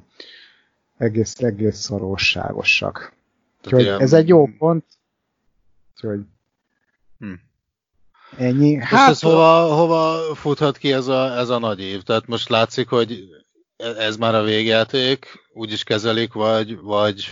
[0.99, 1.90] egész, egész.
[3.64, 4.01] Úgyhogy ilyen...
[4.01, 4.85] ez egy jó pont.
[5.95, 6.21] Úgyhogy.
[8.37, 8.77] Ennyi.
[8.77, 12.03] Hát, hát ez hova, hova futhat ki ez a, ez a nagy év?
[12.03, 13.18] Tehát most látszik, hogy
[13.99, 17.25] ez már a végjáték, úgy is kezelik, vagy, vagy,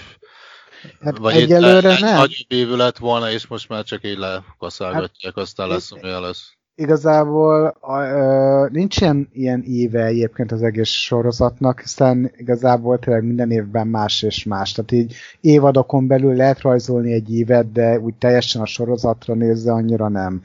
[1.01, 2.17] hát vagy egyelőre itt egy nem.
[2.17, 6.59] nagyobb évű lett volna, és most már csak így lekaszálgatják, hát, aztán lesz, ami lesz
[6.81, 13.87] igazából a, ö, nincsen ilyen éve egyébként az egész sorozatnak, hiszen igazából tényleg minden évben
[13.87, 14.73] más és más.
[14.73, 20.09] Tehát így évadokon belül lehet rajzolni egy évet, de úgy teljesen a sorozatra nézve annyira
[20.09, 20.43] nem.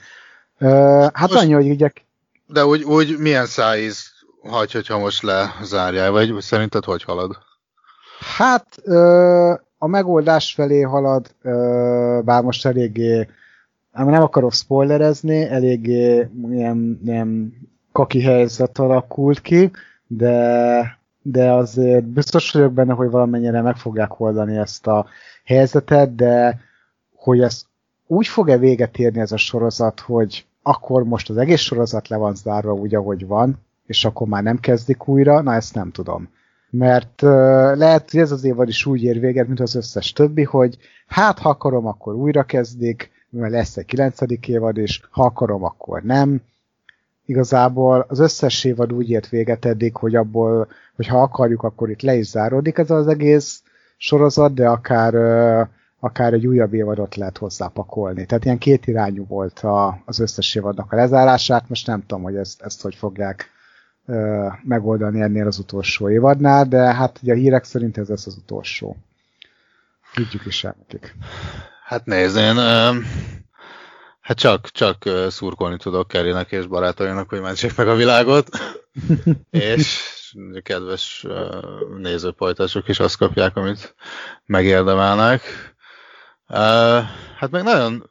[0.58, 1.92] Hát most, annyi, hogy ugye...
[2.48, 7.38] De úgy, úgy milyen szájíz hagy, hogyha most lezárjál, vagy szerinted hogy halad?
[8.38, 8.78] Hát
[9.78, 11.36] a megoldás felé halad,
[12.24, 13.28] bár most eléggé
[13.92, 17.54] nem akarok spoilerezni, eléggé ilyen, ilyen
[17.92, 19.72] kaki helyzet alakult ki,
[20.08, 25.06] de, de azért biztos vagyok benne, hogy valamennyire meg fogják oldani ezt a
[25.44, 26.60] helyzetet, de
[27.16, 27.62] hogy ez
[28.08, 32.36] úgy fog-e véget érni ez a sorozat, hogy akkor most az egész sorozat le van
[32.36, 36.30] zárva úgy, ahogy van, és akkor már nem kezdik újra, na ezt nem tudom.
[36.70, 37.30] Mert uh,
[37.76, 41.40] lehet, hogy ez az évad is úgy ér véget, mint az összes többi, hogy hát
[41.40, 46.42] ha akarom, akkor újra kezdik, mert lesz egy kilencedik évad, és ha akarom, akkor nem.
[47.26, 52.02] Igazából az összes évad úgy ért véget eddig, hogy abból, hogy ha akarjuk, akkor itt
[52.02, 53.64] le is záródik ez az egész
[53.98, 55.14] sorozat, de akár,
[56.00, 58.26] akár egy újabb évadot lehet hozzápakolni.
[58.26, 62.36] Tehát ilyen két irányú volt a, az összes évadnak a lezárását, most nem tudom, hogy
[62.36, 63.54] ezt, ezt hogy fogják
[64.64, 68.98] megoldani ennél az utolsó évadnál, de hát ugye a hírek szerint ez lesz az utolsó.
[70.14, 71.16] Tudjuk is el nekik.
[71.86, 72.56] Hát nézd, én
[74.20, 78.50] hát csak, csak szurkolni tudok Kerrynek és barátainak, hogy mentsék meg a világot,
[79.50, 80.00] és
[80.64, 81.26] kedves
[81.98, 83.96] nézőpajtások is azt kapják, amit
[84.46, 85.42] megérdemelnek.
[86.48, 88.10] Hát meg nagyon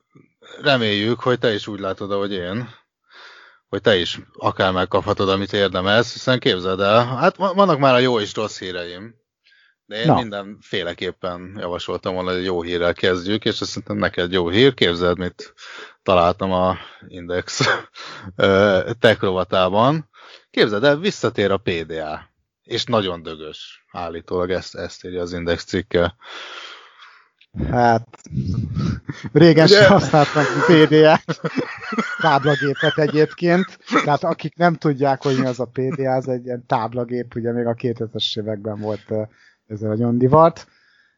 [0.60, 2.68] reméljük, hogy te is úgy látod, ahogy én,
[3.68, 8.20] hogy te is akár megkaphatod, amit érdemelsz, hiszen képzeld el, hát vannak már a jó
[8.20, 9.22] és rossz híreim.
[9.86, 10.14] De én Na.
[10.14, 14.74] mindenféleképpen javasoltam volna, hogy jó hírrel kezdjük, és azt szerintem neked jó hír.
[14.74, 15.54] Képzeld, mit
[16.02, 16.76] találtam a
[17.08, 17.60] Index
[19.00, 20.08] tech rovatában.
[20.50, 22.32] Képzeld el, visszatér a PDA.
[22.62, 23.84] És nagyon dögös.
[23.92, 26.16] Állítólag ezt, ezt írja az Index cikke.
[27.70, 28.08] Hát,
[29.32, 31.40] régen sem használtam PDA-t,
[32.20, 37.34] táblagépet egyébként, tehát akik nem tudják, hogy mi az a PDA, az egy ilyen táblagép,
[37.34, 39.12] ugye még a 2000-es években volt
[39.66, 40.66] ez nagyon divat.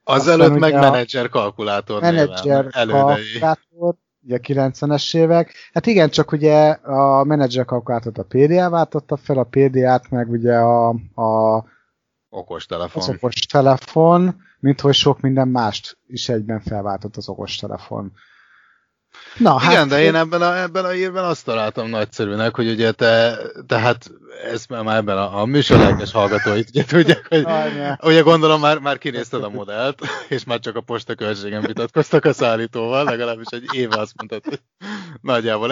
[0.04, 5.54] Azelőtt meg menedzser kalkulátor Menedzser kalkulátor, ugye 90-es évek.
[5.72, 10.54] Hát igen, csak ugye a menedzser kalkulátort a PDA váltotta fel, a PDA-t meg ugye
[10.54, 11.64] a, a
[12.28, 13.02] okos telefon.
[13.02, 18.12] Az okos telefon, mint hogy sok minden mást is egyben felváltott az okos telefon.
[19.38, 22.92] Na, Igen, hát, de én ebben a, ebben a írben azt találtam nagyszerűnek, hogy ugye
[22.92, 24.10] te, tehát
[24.44, 27.98] ez már ebben a, a műsorlelkes hallgatóit ugye tudják, hogy Anya.
[28.02, 32.32] ugye gondolom már, már kinézted a modellt, és már csak a posta költségen vitatkoztak a
[32.32, 34.60] szállítóval, legalábbis egy éve azt mondtad, hogy
[35.20, 35.70] nagyjából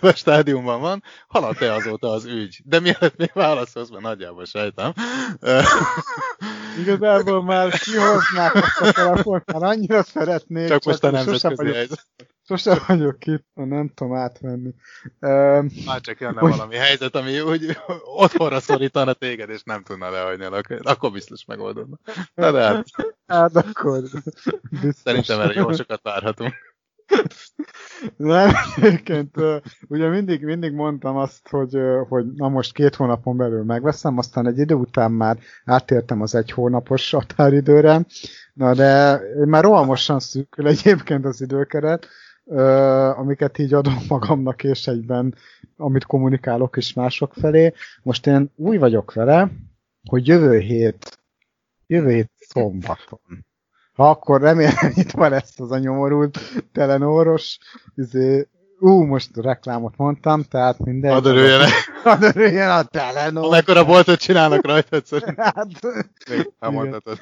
[0.00, 2.60] a stádiumban van, haladt-e azóta az ügy?
[2.64, 4.92] De mielőtt még válaszolsz, mert nagyjából sejtem.
[6.78, 10.68] Igazából már kihoznák azt a telefont, már annyira szeretnék.
[10.68, 12.06] Csak, csak most a nemzetközi helyzet.
[12.46, 14.74] Sose vagyok itt, nem tudom átvenni.
[15.20, 16.50] Um, Már csak jönne hogy...
[16.50, 17.78] valami helyzet, ami úgy
[18.16, 21.98] otthonra szorítana téged, és nem tudna lehagyni, akkor, akkor biztos megoldódna.
[22.34, 22.84] Na de hát.
[23.26, 24.00] Hát akkor.
[24.70, 24.94] Biztos.
[25.04, 26.54] Szerintem erre jó sokat várhatunk.
[28.16, 29.36] Nem, egyébként
[29.88, 34.58] ugye mindig, mindig mondtam azt, hogy, hogy na most két hónapon belül megveszem, aztán egy
[34.58, 38.06] idő után már átértem az egy hónapos határidőre,
[38.54, 42.06] na de már rohamosan szűkül egyébként az időkeret,
[43.16, 45.34] amiket így adom magamnak, és egyben,
[45.76, 47.72] amit kommunikálok is mások felé.
[48.02, 49.50] Most én úgy vagyok vele,
[50.08, 51.18] hogy jövő hét,
[51.86, 53.46] jövő hét szombaton,
[53.94, 56.38] ha akkor remélem itt van ezt az a nyomorult
[56.72, 57.58] telenóros,
[57.94, 61.12] izé, ú, most reklámot mondtam, tehát mindegy.
[61.12, 61.70] Hadd örüljenek.
[62.02, 63.44] Hadd örüljen a telenór.
[63.44, 65.34] Amekkora boltot csinálnak rajta, egyszerűen.
[65.38, 65.66] Hát,
[66.30, 67.18] Még elmondhatod.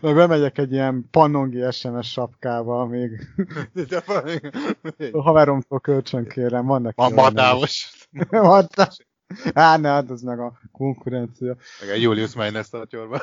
[0.00, 3.26] meg bemegyek egy ilyen pannongi SMS sapkával, még
[5.12, 6.94] a haveromtól kölcsön kérem, van neki.
[6.96, 7.90] Van matávos.
[8.30, 8.96] Matás.
[9.52, 11.56] Á, ne, hát az meg a konkurencia.
[11.80, 13.20] Meg egy Julius Meines tartyorban.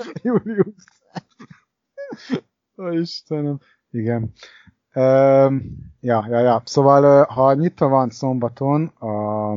[0.22, 0.84] Julius.
[2.78, 3.58] Ó, Istenem.
[3.90, 4.32] Igen.
[4.94, 5.62] Um,
[6.00, 6.62] ja, ja, ja.
[6.64, 9.54] Szóval, ha nyitva van szombaton, a,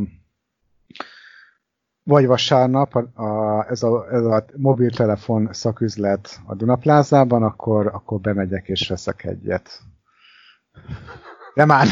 [2.04, 8.68] vagy vasárnap a, a, ez, a, ez a mobiltelefon szaküzlet a Dunaplázában, akkor, akkor bemegyek
[8.68, 9.82] és veszek egyet.
[11.54, 11.88] De már.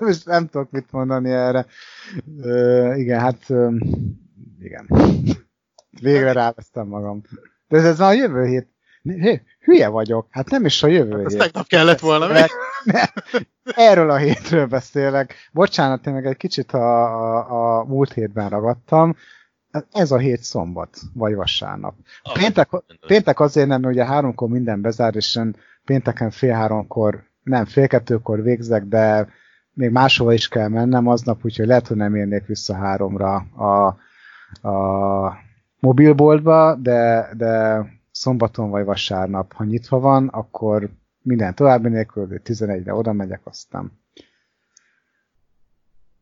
[0.00, 1.66] Most nem tudok mit mondani erre.
[2.40, 3.70] Ö, igen, hát ö,
[4.58, 4.86] igen.
[6.00, 7.22] Végre rávesztem magam.
[7.68, 8.68] De ez, ez a jövő hét.
[9.02, 10.26] Hé, Hülye vagyok.
[10.30, 11.40] Hát nem is a jövő Ez hét.
[11.40, 12.44] tegnap kellett volna még.
[13.64, 15.34] Erről a hétről beszélek.
[15.52, 19.16] Bocsánat, én meg egy kicsit a, a, a múlt hétben ragadtam.
[19.92, 21.94] Ez a hét szombat, vagy vasárnap.
[22.32, 22.68] Péntek,
[23.06, 27.86] péntek azért nem, mert ugye háromkor minden bezár, és én pénteken fél háromkor, nem, fél
[27.86, 29.28] kettőkor végzek, de
[29.72, 33.86] még máshova is kell mennem aznap, úgyhogy lehet, hogy nem érnék vissza háromra a,
[34.68, 35.48] a
[35.80, 40.90] mobilboltba, de, de szombaton vagy vasárnap, ha nyitva van, akkor
[41.22, 43.98] minden további nélkül, de 11-re oda megyek, aztán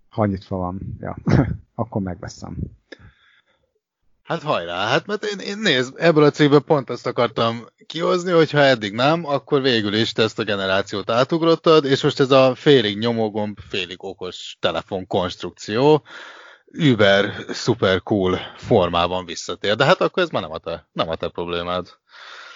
[0.09, 1.17] ha nyitva van, ja,
[1.75, 2.57] akkor megveszem.
[4.23, 8.51] Hát hajrá, hát mert én, én nézd, ebből a cikkből pont azt akartam kihozni, hogy
[8.51, 12.55] ha eddig nem, akkor végül is te ezt a generációt átugrottad, és most ez a
[12.55, 16.03] félig nyomógomb, félig okos telefon konstrukció,
[16.71, 19.77] über, super cool formában visszatér.
[19.77, 21.87] De hát akkor ez már nem a te, nem a te problémád.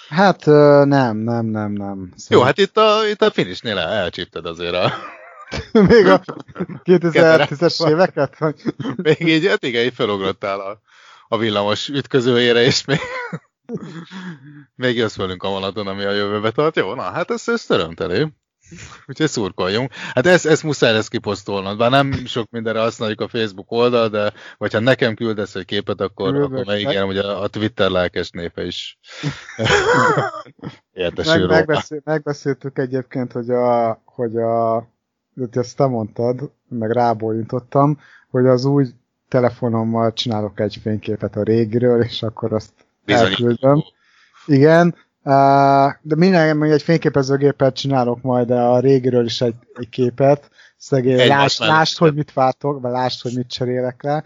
[0.09, 0.44] Hát
[0.85, 2.12] nem, nem, nem, nem.
[2.29, 4.92] Jó, hát itt a, itt a finishnél el, elcsípted azért a...
[5.88, 6.20] Még a
[6.85, 8.38] 2010-es éveket?
[8.38, 8.62] Vagy?
[9.03, 10.81] Még így, hát igen, így felugrottál a,
[11.29, 13.01] a villamos ütközőjére, és még,
[14.75, 16.77] még jössz velünk a vonaton, ami a jövőbe tart.
[16.77, 18.29] Jó, na, hát ez, ez örömtelő.
[19.06, 19.92] Úgyhogy szurkoljunk.
[20.14, 24.32] Hát ezt, ezt muszáj lesz kiposztolnod, bár nem sok mindenre használjuk a Facebook oldal, de
[24.58, 28.30] vagy ha nekem küldesz egy képet, akkor, Küldök, akkor megígérem, hogy a, a Twitter lelkes
[28.30, 28.98] népe is
[30.92, 34.90] értesül Meg, megbeszél, megbeszéltük egyébként, hogy a, hogy a
[35.35, 37.98] hogy ezt te mondtad, meg rábólintottam,
[38.30, 38.87] hogy az új
[39.28, 42.72] telefonommal csinálok egy fényképet a régiről, és akkor azt
[43.04, 43.26] Bizony.
[43.26, 43.85] elküldöm.
[44.46, 50.50] Igen, de minden, még egy fényképezőgéppel csinálok majd a régiről is egy, egy képet.
[50.76, 54.24] Szegény, Egy lásd, lásd, hogy mit váltok, vagy lásd, hogy mit cserélek le.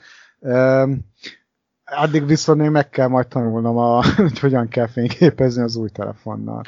[1.85, 6.62] Addig viszont még meg kell majd tanulnom, a, hogy hogyan kell fényképezni az új telefonnal.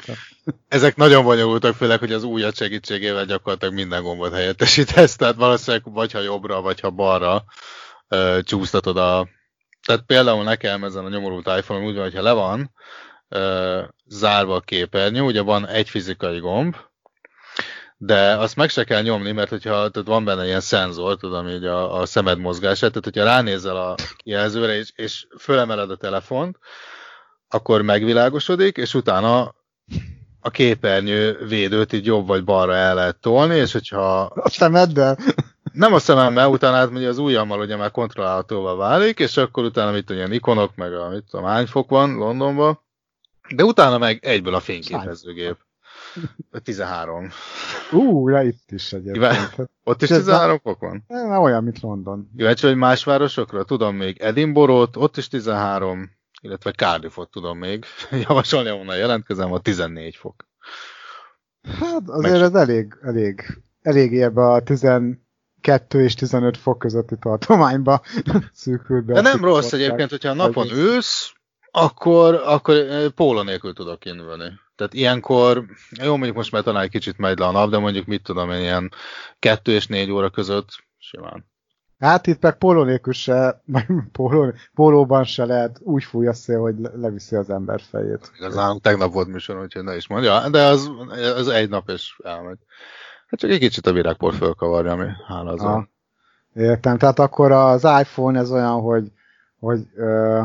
[0.67, 6.11] Ezek nagyon bonyolultak, főleg, hogy az újat segítségével gyakorlatilag minden gombot helyettesítesz, tehát valószínűleg vagy
[6.11, 7.43] ha jobbra, vagy ha balra
[8.07, 9.27] ö, csúsztatod a...
[9.85, 12.71] Tehát például nekem ezen a nyomorult iPhone úgy van, hogyha le van
[13.29, 16.75] ö, zárva a képernyő, ugye van egy fizikai gomb,
[18.01, 21.65] de azt meg se kell nyomni, mert hogyha tehát van benne ilyen szenzor, tudom, így
[21.65, 26.57] a, a szemed mozgását, tehát hogyha ránézel a jelzőre, és, és fölemeled a telefont,
[27.47, 29.55] akkor megvilágosodik, és utána
[30.39, 35.17] a képernyő védőt így jobb vagy balra el lehet tolni, és hogyha a szemeddel?
[35.73, 40.05] nem a szememmel, utána átmegy az ujjammal, ugye már kontrollálhatóvá válik, és akkor utána mit
[40.05, 42.79] tudom, ilyen ikonok, meg a, mit tudom, hány fok van Londonban,
[43.55, 45.57] de utána meg egyből a fényképezőgép.
[46.63, 47.29] 13.
[47.91, 49.69] Ú, ja, itt is egyébként.
[49.83, 51.03] Ott is Ez 13 fok van?
[51.07, 52.29] Nem olyan, mint London.
[52.37, 53.63] Kíváncsi, hogy más városokra?
[53.63, 57.85] Tudom még Edinburgh-ot, ott is 13, illetve Cardiffot tudom még
[58.27, 60.47] javasolni, ahonnan jelentkezem, a 14 fok.
[61.79, 65.19] Hát azért ez elég, elég, elég ebbe a 12
[65.91, 68.01] és 15 fok közötti tartományba
[68.53, 69.13] szűkült be.
[69.13, 71.33] De nem rossz egyébként, hogyha a napon Ez- ülsz,
[71.71, 72.75] akkor, akkor
[73.13, 74.59] póló nélkül tudok indulni.
[74.75, 75.65] Tehát ilyenkor,
[76.03, 78.51] jó mondjuk most már talán egy kicsit megy le a nap, de mondjuk mit tudom
[78.51, 78.91] én, ilyen
[79.39, 81.45] kettő és négy óra között simán.
[81.99, 83.61] Hát itt meg póló nélkül se,
[84.11, 88.31] póló, pólóban se lehet úgy fúj a szél, hogy le- leviszi az ember fejét.
[88.37, 90.91] Igazán tegnap volt műsor, úgyhogy ne is mondja, de az,
[91.35, 92.59] az egy nap és elmegy.
[93.27, 95.61] Hát csak egy kicsit a virágpor fölkavarja, ami hála az.
[95.61, 95.87] Aha.
[96.53, 99.11] Értem, tehát akkor az iPhone ez olyan, hogy,
[99.59, 100.41] hogy ö,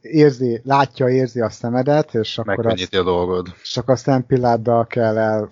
[0.00, 3.54] érzi, látja, érzi a szemedet, és akkor azt, a dolgod.
[3.62, 5.46] És akkor a szempilláddal kell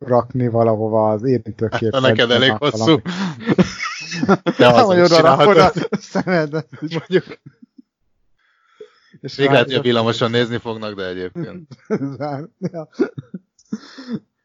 [0.00, 1.94] elrakni valahova az érintőképet.
[1.94, 3.00] Hát, neked elég hosszú.
[4.58, 7.24] De az hogy oda rakod a szemedet, mondjuk.
[9.20, 11.68] És Még lehet, hogy a villamosan nézni fognak, de egyébként.
[12.72, 12.88] ja.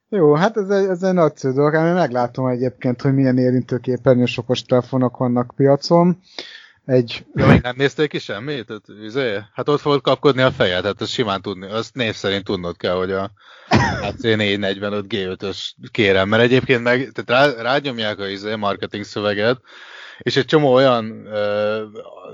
[0.09, 1.73] Jó, hát ez egy, ez egy nagyszerű dolog.
[1.73, 6.19] Én meglátom egyébként, hogy milyen érintőképernyős okos telefonok vannak piacon.
[6.85, 7.25] Egy...
[7.33, 8.65] Ja, még nem néztél ki semmit?
[8.65, 11.69] Tehát, izé, hát ott fogod kapkodni a fejed, hát ezt simán tudni.
[11.69, 13.31] Azt név szerint tudnod kell, hogy a
[14.01, 15.57] AC445 G5-ös
[15.91, 19.61] kérem, mert egyébként meg, tehát rá, rányomják a izé, marketing szöveget,
[20.17, 21.81] és egy csomó olyan uh,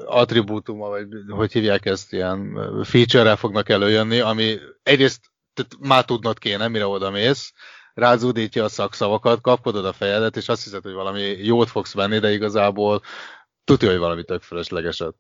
[0.06, 5.22] attribútuma, vagy hogy hívják ezt, ilyen feature-rel fognak előjönni, ami egyrészt
[5.54, 7.54] tehát már tudnod kéne, mire oda mész,
[7.94, 12.32] rázúdítja a szakszavakat, kapkodod a fejedet, és azt hiszed, hogy valami jót fogsz venni, de
[12.32, 13.02] igazából
[13.70, 15.16] tudja, hogy valami tök fölöslegeset.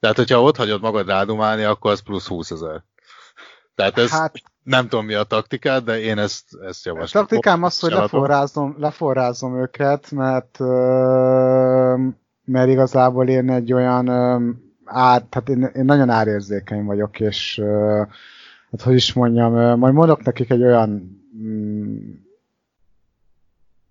[0.00, 2.84] Tehát, hogyha ott hagyod magad rádumálni, akkor az plusz 20 ezer.
[3.74, 7.22] Tehát ez hát, nem tudom mi a taktikád, de én ezt, ezt javaslom.
[7.22, 10.58] A taktikám az, hogy leforrázom, leforrázom őket, mert,
[12.44, 14.08] mert igazából én egy olyan
[14.84, 17.62] ár, tehát én, én nagyon árérzékeny vagyok, és
[18.70, 22.10] hát hogy is mondjam, majd mondok nekik egy olyan mm,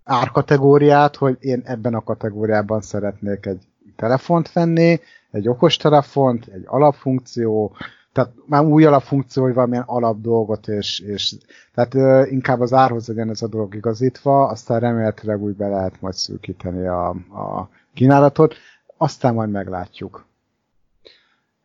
[0.04, 3.64] árkategóriát, hogy én ebben a kategóriában szeretnék egy
[4.00, 5.00] telefont venni,
[5.32, 7.76] egy okostelefont, egy alapfunkció,
[8.14, 11.36] tehát már új alapfunkció, hogy valamilyen alap dolgot, és, és
[11.74, 16.02] tehát ö, inkább az árhoz legyen ez a dolog igazítva, aztán remélhetőleg úgy be lehet
[16.02, 18.56] majd szűkíteni a, a kínálatot,
[18.98, 20.26] aztán majd meglátjuk.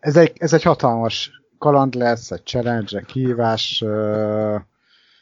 [0.00, 3.84] Ez egy, ez egy hatalmas kaland lesz, egy challenge, egy kihívás,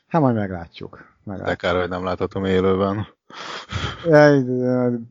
[0.08, 1.04] hát majd meglátjuk.
[1.24, 1.48] meglátjuk.
[1.48, 3.06] De kár, hogy nem láthatom élőben.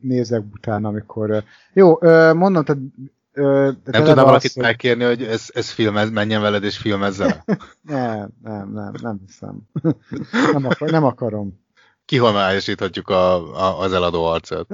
[0.00, 1.44] Nézek utána, amikor...
[1.72, 1.98] Jó,
[2.32, 2.82] mondom, tehát
[3.84, 4.62] nem tudnám valakit hogy...
[4.62, 7.44] megkérni, hogy ez, ez filmez, menjen veled és filmezze
[7.82, 9.60] nem, nem, nem, nem hiszem.
[10.52, 11.60] nem, akar, nem akarom.
[12.04, 14.66] Kihomályosíthatjuk a, a, az eladó arcát.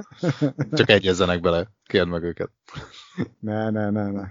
[0.73, 2.51] Csak egyezzenek bele, kérd meg őket.
[3.41, 4.25] ne, ne, ne, ne.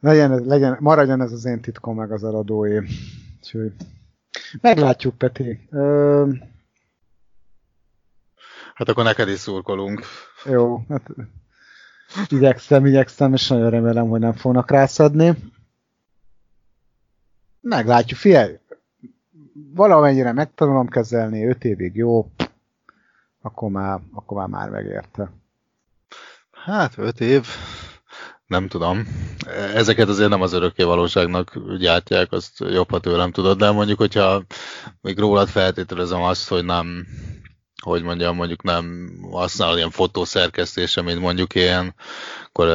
[0.00, 2.22] Legyen, legyen, maradjon ez az én titkom meg az.
[2.24, 3.72] Úgyhogy
[4.60, 5.68] meglátjuk, Peti.
[5.70, 6.28] Ö...
[8.78, 10.04] Hát akkor neked is szurkolunk.
[10.44, 11.10] Jó, hát
[12.28, 15.36] igyekszem, igyekszem, és nagyon remélem, hogy nem fognak rászadni.
[17.60, 18.58] Meglátjuk, figyelj!
[19.74, 22.30] Valamennyire megtanulom kezelni, 5 évig jó,
[23.40, 25.30] akkor már, akkor már, már megérte.
[26.50, 27.46] Hát 5 év,
[28.46, 29.06] nem tudom.
[29.74, 34.42] Ezeket azért nem az örökké valóságnak gyártják, azt jobb, ha tőlem tudod, de mondjuk, hogyha
[35.00, 37.06] még rólad feltételezem azt, hogy nem
[37.82, 41.94] hogy mondjam, mondjuk nem használ ilyen fotószerkesztésre, mint mondjuk ilyen,
[42.46, 42.66] akkor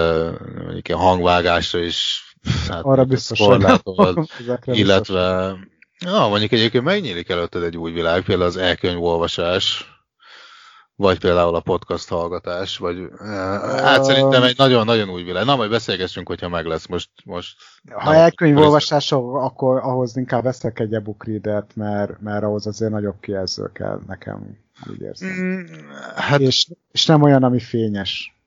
[0.63, 2.23] mondjuk ilyen hangvágásra is
[2.69, 4.27] hát, Arra biztos korlátod,
[4.65, 5.55] illetve
[5.99, 9.91] ja, mondjuk egyébként megnyílik előtted egy új világ, például az elkönyvolvasás,
[10.95, 12.97] vagy például a podcast hallgatás, vagy
[13.59, 15.45] hát szerintem egy nagyon-nagyon új világ.
[15.45, 17.09] Na, majd beszélgessünk, hogyha meg lesz most.
[17.25, 17.55] most
[17.91, 23.71] ha elkönyvolvasás, akkor ahhoz inkább veszek egy e-book readert, mert, mert ahhoz azért nagyobb kijelző
[23.73, 25.29] kell nekem úgy érzem.
[25.29, 25.63] Mm,
[26.15, 26.39] hát...
[26.39, 28.37] és, és nem olyan, ami fényes.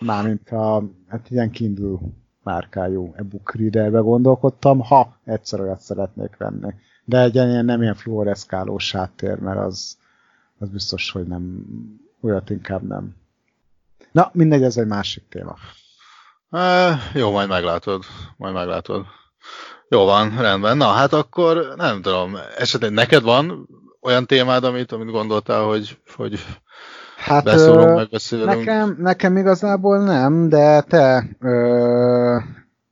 [0.00, 1.98] Mármint a hát ilyen Kindle
[2.42, 6.74] márkájú e-book readerbe gondolkodtam, ha egyszer olyat szeretnék venni.
[7.04, 9.96] De egy ilyen nem ilyen fluoreszkálós háttér, mert az,
[10.58, 11.64] az biztos, hogy nem,
[12.20, 13.16] olyat inkább nem.
[14.12, 15.56] Na, mindegy, ez egy másik téma.
[16.50, 18.04] E, jó, majd meglátod.
[18.36, 19.06] Majd meglátod.
[19.88, 20.76] Jó van, rendben.
[20.76, 23.68] Na, hát akkor nem tudom, esetleg neked van
[24.02, 26.44] olyan témád, amit, amit gondoltál, hogy, hogy
[27.16, 28.48] hát, beszólunk, megbeszélünk?
[28.48, 32.38] Nekem, nekem igazából nem, de te ö,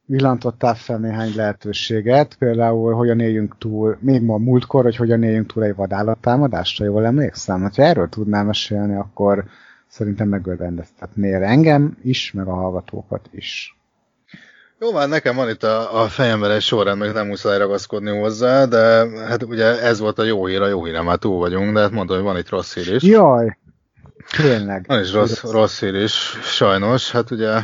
[0.06, 5.64] villantottál fel néhány lehetőséget, például hogyan éljünk túl, még ma múltkor, hogy hogyan éljünk túl
[5.64, 7.62] egy vadállattámadásra, jól emlékszem?
[7.62, 9.44] Ha erről tudnám mesélni, akkor
[9.88, 13.77] szerintem megörvendeztetnél engem is, meg a hallgatókat is.
[14.80, 18.64] Jó, már nekem van itt a, a fejemben egy sorrend, meg nem muszáj ragaszkodni hozzá,
[18.64, 21.80] de hát ugye ez volt a jó hír, a jó hír, már túl vagyunk, de
[21.80, 23.03] hát mondom, hogy van itt rossz hír is.
[23.03, 23.59] Jaj,
[24.36, 24.84] tényleg.
[24.86, 27.61] Van is rossz, rossz hír is, sajnos, hát ugye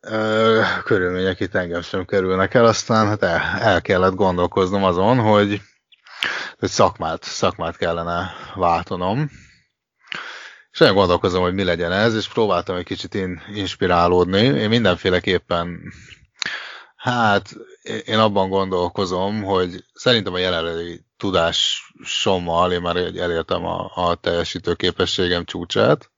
[0.00, 5.60] ö, körülmények itt engem sem kerülnek el, aztán hát el, el kellett gondolkoznom azon, hogy,
[6.58, 9.30] hogy szakmát, szakmát kellene váltanom
[10.72, 14.38] és nagyon gondolkozom, hogy mi legyen ez, és próbáltam egy kicsit in, inspirálódni.
[14.38, 15.80] Én mindenféleképpen,
[16.96, 17.50] hát
[18.04, 25.44] én abban gondolkozom, hogy szerintem a jelenlegi tudásommal én már elértem a, a teljesítő képességem
[25.44, 26.10] csúcsát,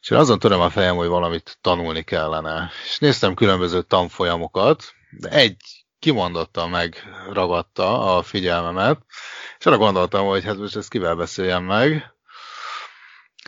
[0.00, 2.70] És én azon töröm a fejem, hogy valamit tanulni kellene.
[2.84, 5.56] És néztem különböző tanfolyamokat, de egy
[5.98, 8.98] kimondottan megragadta a figyelmemet,
[9.58, 12.14] és arra gondoltam, hogy hát most ezt kivel beszéljem meg,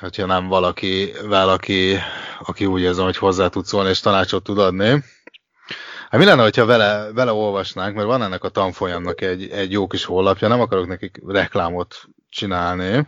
[0.01, 1.99] hogyha nem valakivel, aki,
[2.41, 5.05] aki úgy érzem, hogy hozzá tud szólni és tanácsot tud adni.
[6.11, 9.87] Hát mi lenne, hogyha vele, vele olvasnánk, mert van ennek a tanfolyamnak egy, egy jó
[9.87, 11.97] kis honlapja, nem akarok nekik reklámot
[12.29, 13.07] csinálni,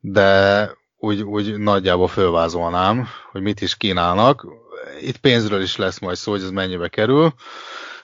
[0.00, 4.46] de úgy, úgy nagyjából fölvázolnám, hogy mit is kínálnak.
[5.00, 7.34] Itt pénzről is lesz majd szó, hogy ez mennyibe kerül.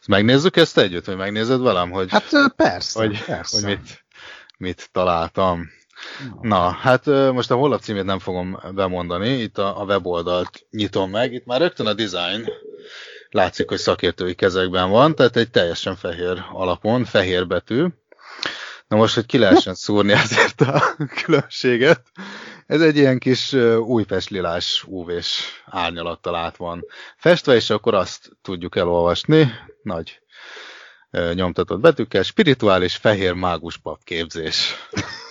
[0.06, 3.60] Megnézzük ezt együtt, vagy megnézed velem, hogy, Hát persze, hogy, persze.
[3.60, 4.04] hogy mit,
[4.56, 5.68] mit találtam.
[6.40, 11.32] Na, hát most a honlap címét nem fogom bemondani, itt a, a weboldalt nyitom meg,
[11.32, 12.48] itt már rögtön a design
[13.30, 17.86] látszik, hogy szakértői kezekben van, tehát egy teljesen fehér alapon, fehér betű.
[18.88, 20.82] Na most, hogy ki lehessen szúrni ezért a
[21.24, 22.02] különbséget,
[22.66, 26.84] ez egy ilyen kis Újpest lilás UV-s árnyalattal át van
[27.16, 30.20] festve, és akkor azt tudjuk elolvasni, nagy
[31.34, 34.74] nyomtatott betűkkel, spirituális fehér mágus pap képzés.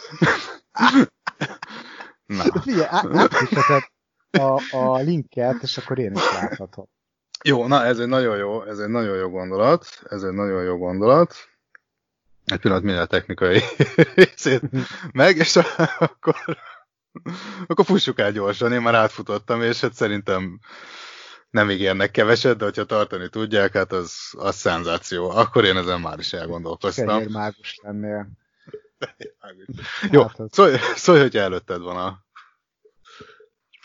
[2.25, 3.83] Na, Figyelj, á- átküldheted
[4.31, 6.85] a, a linket, és akkor én is láthatom.
[7.43, 10.77] jó, na ez egy nagyon jó, ez egy nagyon jó gondolat, ez egy nagyon jó
[10.77, 11.35] gondolat.
[12.45, 13.61] Egy pillanat minden technikai
[14.15, 14.61] részét
[15.11, 15.55] meg, és
[15.99, 16.57] akkor,
[17.67, 20.59] akkor fussuk el gyorsan, én már átfutottam, és hát szerintem
[21.49, 25.29] nem ígérnek keveset, de hogyha tartani tudják, hát az, az szenzáció.
[25.29, 27.07] Akkor én ezen már is elgondolkoztam.
[27.07, 28.29] Fehér mágus lennél.
[30.11, 32.27] Jó, szólj, szólj, hogyha előtted van a...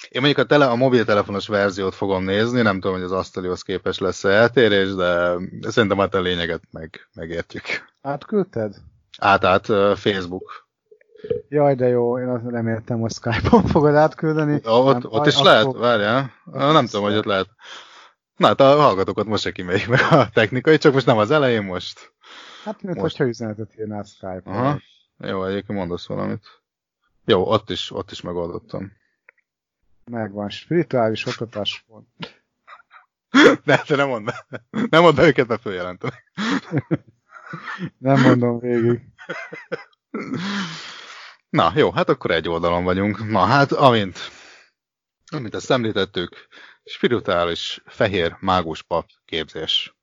[0.08, 3.98] Én mondjuk a, tele, a mobiltelefonos verziót fogom nézni, nem tudom, hogy az asztalihoz képes
[3.98, 7.64] lesz-e eltérés, de szerintem hát a lényeget meg, megértjük.
[8.02, 8.74] Átküldted?
[9.18, 9.66] Át, át
[9.98, 10.66] Facebook.
[11.48, 14.60] Jaj, de jó, én azt reméltem, hogy Skype-on fogod átküldeni.
[14.64, 15.64] Ja, ott, Nem ott is lehet?
[15.64, 16.32] akkor- Várjál.
[16.52, 17.48] Nem tudom, hogy ott lehet.
[18.36, 21.62] Na hát a hallgatókat most se kimeljük meg a technikai, csak most nem az elején,
[21.62, 22.12] most.
[22.64, 23.16] Hát, mint Most.
[23.16, 24.82] hogyha üzenetet írnál Skype-on.
[25.18, 26.62] Jó, egyébként mondasz valamit.
[27.24, 28.92] Jó, ott is, ott is megoldottam.
[30.04, 32.44] Megvan, spirituális oktatás pont.
[33.64, 34.28] De te nem mondd.
[34.70, 36.10] Nem mondd őket, mert följelentem.
[37.98, 39.00] Nem mondom végig.
[41.48, 43.28] Na, jó, hát akkor egy oldalon vagyunk.
[43.30, 44.18] Na, hát amint,
[45.26, 46.48] amint ezt említettük,
[46.84, 49.96] spirituális fehér mágus pap képzés.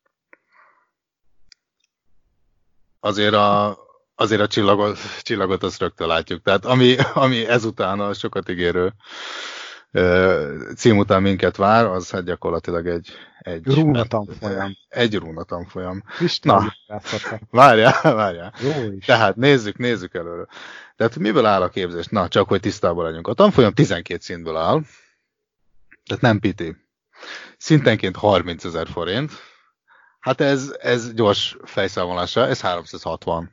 [2.99, 3.77] Azért a,
[4.21, 6.41] azért a csillagot, csillagot azt rögtön látjuk.
[6.41, 8.93] Tehát ami, ami ezután a sokat ígérő
[10.75, 13.09] cím után minket vár, az hát gyakorlatilag egy,
[13.39, 14.77] egy, Rúna tanfolyam.
[14.89, 16.03] egy rúna tanfolyam.
[16.15, 16.73] Kristály Na.
[16.87, 17.01] Na.
[17.49, 18.53] Várjál, várjál.
[18.61, 19.05] Jó is.
[19.05, 20.45] Tehát nézzük, nézzük előre.
[20.95, 22.05] Tehát miből áll a képzés?
[22.05, 23.27] Na, csak hogy tisztában legyünk.
[23.27, 24.81] A tanfolyam 12 szintből áll,
[26.05, 26.75] tehát nem piti.
[27.57, 29.31] Szintenként 30 ezer forint.
[30.19, 33.51] Hát ez, ez gyors fejszámolása, ez 360.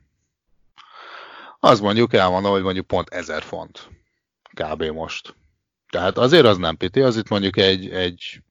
[1.61, 3.88] Az mondjuk elmondom, hogy mondjuk pont 1000 font.
[4.54, 4.82] Kb.
[4.82, 5.34] most.
[5.90, 8.42] Tehát azért az nem piti, az itt mondjuk egy, egy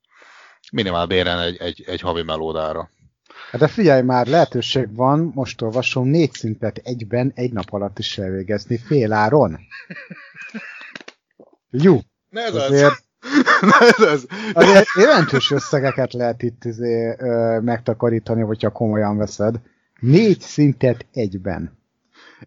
[0.71, 2.89] minimál béren egy, egy, egy havi melódára.
[3.51, 8.17] Hát de figyelj már, lehetőség van, most olvasom, négy szintet egyben egy nap alatt is
[8.17, 9.59] elvégezni, fél áron.
[11.69, 11.99] Jó.
[12.29, 13.03] Ne ez Azért,
[13.61, 14.27] Na ez az.
[14.53, 19.55] azért jelentős összegeket lehet itt izé, ö, megtakarítani, hogyha komolyan veszed.
[19.99, 21.76] Négy szintet egyben.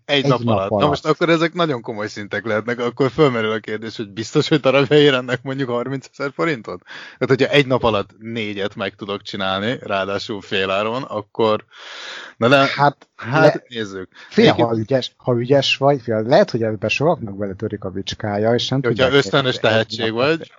[0.05, 0.71] Egy, Egy nap, nap alatt.
[0.71, 0.89] Na alatt.
[0.89, 5.17] most akkor ezek nagyon komoly szintek lehetnek, akkor fölmerül a kérdés, hogy biztos, hogy darabjaira
[5.17, 6.83] ennek mondjuk 30 ezer forintot?
[7.19, 11.65] Tehát, hogyha egy nap alatt négyet meg tudok csinálni, ráadásul féláron, akkor...
[12.37, 14.09] Na de, Hát, hát le- nézzük.
[14.29, 18.69] fél, ha ügyes, ha ügyes vagy, fél, lehet, hogy ebbe sokaknak beletörik a bicskája, és
[18.69, 20.53] nem Hogyha ösztönös tehetség vagy,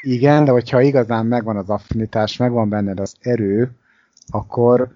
[0.00, 3.70] Igen, de hogyha igazán megvan az affinitás, megvan benned az erő,
[4.30, 4.88] akkor,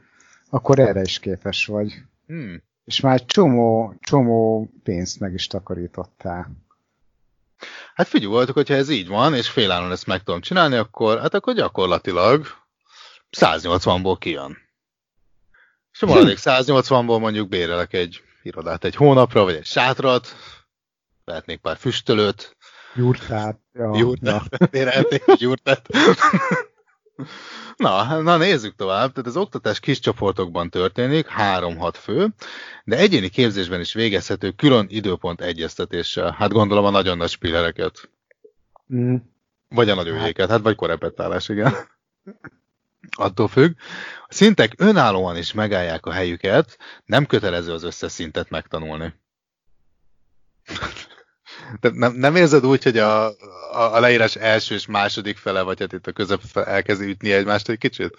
[0.50, 1.92] akkor erre is képes vagy.
[2.26, 6.50] hmm, És már csomó, csomó pénzt meg is takarítottál.
[7.94, 11.34] hát figyelj voltok, hogyha ez így van, és féláron ezt meg tudom csinálni, akkor, hát
[11.34, 12.46] akkor gyakorlatilag
[13.38, 14.56] 180-ból kijön.
[15.92, 20.36] És a maradék 180-ból mondjuk bérelek egy irodát egy hónapra, vagy egy sátrat,
[21.24, 22.56] vehetnék pár füstölőt,
[22.94, 23.60] Jurtát.
[23.72, 23.90] Ja.
[23.94, 24.58] Jurtát.
[24.70, 25.88] Bérelték egy jurtát.
[27.76, 29.12] Na, na nézzük tovább.
[29.12, 32.28] Tehát az oktatás kis csoportokban történik, 3-6 fő,
[32.84, 36.34] de egyéni képzésben is végezhető külön időpont egyeztetéssel.
[36.38, 38.10] Hát gondolom a nagyon nagy spillereket.
[38.94, 39.16] Mm.
[39.68, 41.74] Vagy a nagyőjéket, hát vagy korepetálás, igen.
[43.16, 43.74] Attól függ.
[44.26, 49.14] A szintek önállóan is megállják a helyüket, nem kötelező az összes szintet megtanulni.
[51.80, 55.80] De nem, nem érzed úgy, hogy a, a, a leírás első és második fele, vagy
[55.80, 58.16] hát itt a közep elkezdi ütni egymást egy kicsit,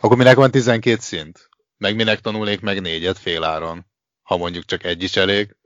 [0.00, 1.48] akkor minek van 12 szint?
[1.78, 3.86] Meg minek tanulnék meg négyet féláron?
[4.22, 5.56] Ha mondjuk csak egy is elég.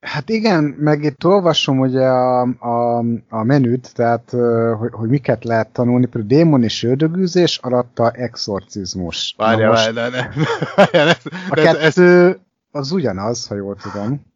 [0.00, 2.98] Hát igen, meg itt olvasom ugye a, a,
[3.28, 4.30] a menüt, tehát
[4.78, 9.34] hogy, hogy miket lehet tanulni, például démon és ördögűzés, alatta exorcizmus.
[9.36, 10.28] Várja, várja, ne, ne,
[10.76, 11.12] várja, ne,
[11.48, 14.34] A kettő az ugyanaz, ha jól tudom.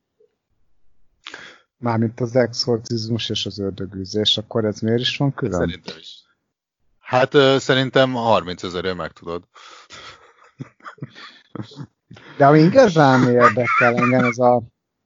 [1.81, 5.59] Mármint az exorcizmus és az ördögűzés, akkor ez miért is van külön?
[5.59, 6.25] Szerintem is.
[6.99, 9.43] Hát uh, szerintem 30 ezerért meg tudod.
[12.37, 14.63] De ami igazán érdekel engem, ez a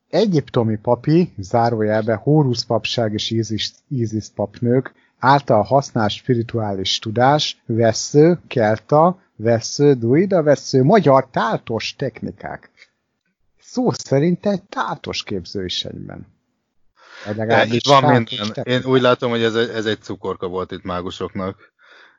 [0.09, 9.18] egyiptomi papi, zárójelben Hórusz papság és Ízis, Ízis papnők által használt spirituális tudás, vesző, kelta,
[9.37, 12.70] vesző, druida, vesző, magyar táltos technikák.
[13.61, 16.34] Szó szerint egy táltos képző is egyben.
[17.64, 18.64] Itt van minden.
[18.64, 21.72] Én úgy látom, hogy ez egy, ez egy cukorka volt itt mágusoknak.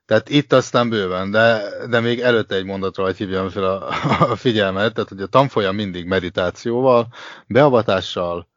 [0.05, 3.87] Tehát itt aztán bőven, de, de még előtte egy mondatra, hogy hívjam fel a,
[4.31, 7.07] a figyelmet, tehát hogy a tanfolyam mindig meditációval,
[7.47, 8.47] beavatással,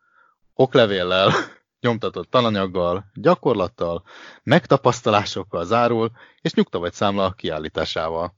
[0.55, 1.33] oklevéllel,
[1.81, 4.03] nyomtatott tananyaggal, gyakorlattal,
[4.43, 8.35] megtapasztalásokkal zárul, és nyugta vagy számla kiállításával.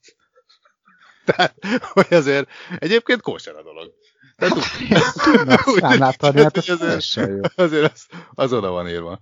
[1.25, 1.55] Tehát,
[1.93, 2.49] hogy azért
[2.79, 3.93] egyébként kóser a dolog.
[4.41, 4.57] Tehát
[5.68, 6.57] úgy, hát azért,
[7.55, 9.18] azért az, az oda van írva.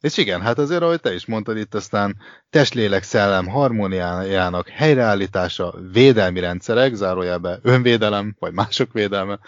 [0.00, 2.16] És igen, hát azért, ahogy te is mondtad itt, aztán
[2.50, 9.38] testlélek szellem harmóniájának helyreállítása, védelmi rendszerek, zárójelbe önvédelem, vagy mások védelme.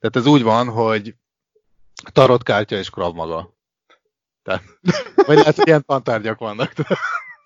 [0.00, 1.14] Tehát ez úgy van, hogy
[2.12, 3.54] tarotkártya és krav maga.
[4.42, 4.62] Tehát,
[5.26, 6.72] vagy lehet, hogy ilyen tantárgyak vannak.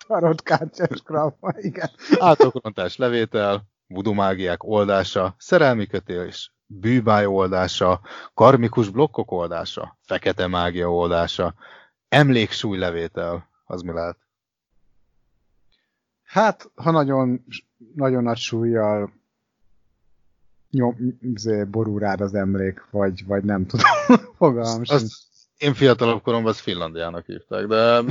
[0.06, 1.90] tarotkártya és krav maga, igen.
[2.18, 8.00] Átokrontás levétel, vudumágiák oldása, szerelmi kötés, bűbáj oldása,
[8.34, 11.54] karmikus blokkok oldása, fekete mágia oldása,
[12.08, 14.16] Emléksúlylevétel, az mi lehet?
[16.22, 17.44] Hát, ha nagyon,
[17.94, 19.12] nagyon nagy súlyjal
[20.70, 23.86] nyom, izé, borul rád az emlék, vagy, vagy nem tudom,
[24.38, 25.28] fogalmam az,
[25.58, 28.02] Én fiatalabb koromban azt Finlandiának hívták, de...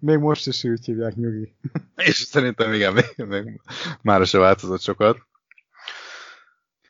[0.00, 1.54] még most is úgy hívják, nyugi.
[1.96, 3.60] És szerintem igen, még, még
[4.02, 5.18] már se változott sokat.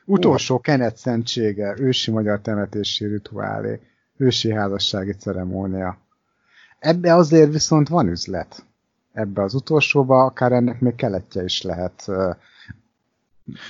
[0.05, 3.79] Utolsó kenet szentsége, ősi magyar temetési rituálé
[4.19, 5.97] ősi házassági ceremónia.
[6.79, 8.65] Ebbe azért viszont van üzlet.
[9.13, 12.11] Ebbe az utolsóba akár ennek még keletje is lehet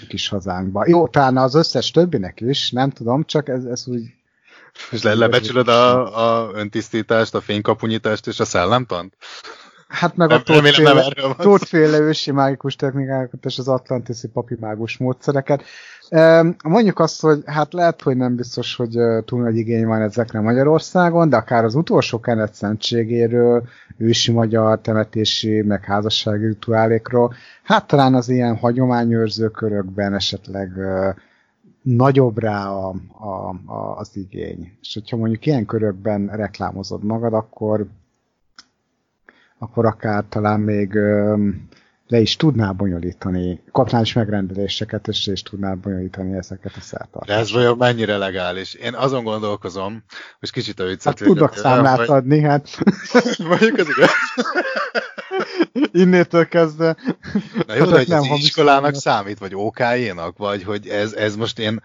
[0.07, 0.87] kis hazánkba.
[0.87, 4.17] Jó, talán az összes többinek is, nem tudom, csak ez, ez úgy...
[4.91, 9.13] És le, lebecsülöd a, a öntisztítást, a fénykapunyítást és a szellemtant?
[9.89, 15.63] Hát meg a tótféle, tótféle ősi mágikus technikákat és az atlantiszi papi mágus módszereket.
[16.63, 21.29] Mondjuk azt, hogy hát lehet, hogy nem biztos, hogy túl nagy igény van ezekre Magyarországon,
[21.29, 23.67] de akár az utolsó kenet szentségéről,
[23.97, 30.71] ősi magyar temetési, meg házassági rituálékról, hát talán az ilyen hagyományőrző körökben esetleg
[31.81, 34.77] nagyobb rá a, a, a, az igény.
[34.81, 37.87] És hogyha mondjuk ilyen körökben reklámozod magad, akkor
[39.61, 40.97] akkor akár talán még
[42.09, 47.27] le is tudná bonyolítani, kapnál is megrendeléseket, és is tudná bonyolítani ezeket a szertartásokat.
[47.27, 48.73] De ez vajon mennyire legális?
[48.73, 50.03] Én azon gondolkozom,
[50.39, 51.19] hogy kicsit a viccet...
[51.19, 52.09] Hát tudok számlát vagy...
[52.09, 52.69] adni, hát...
[53.49, 54.09] Mondjuk az igaz.
[56.03, 56.97] Innétől kezdve...
[57.67, 61.59] Na jó, de hogy nem az iskolának számít, vagy OK-énak, vagy hogy ez, ez most
[61.59, 61.81] én...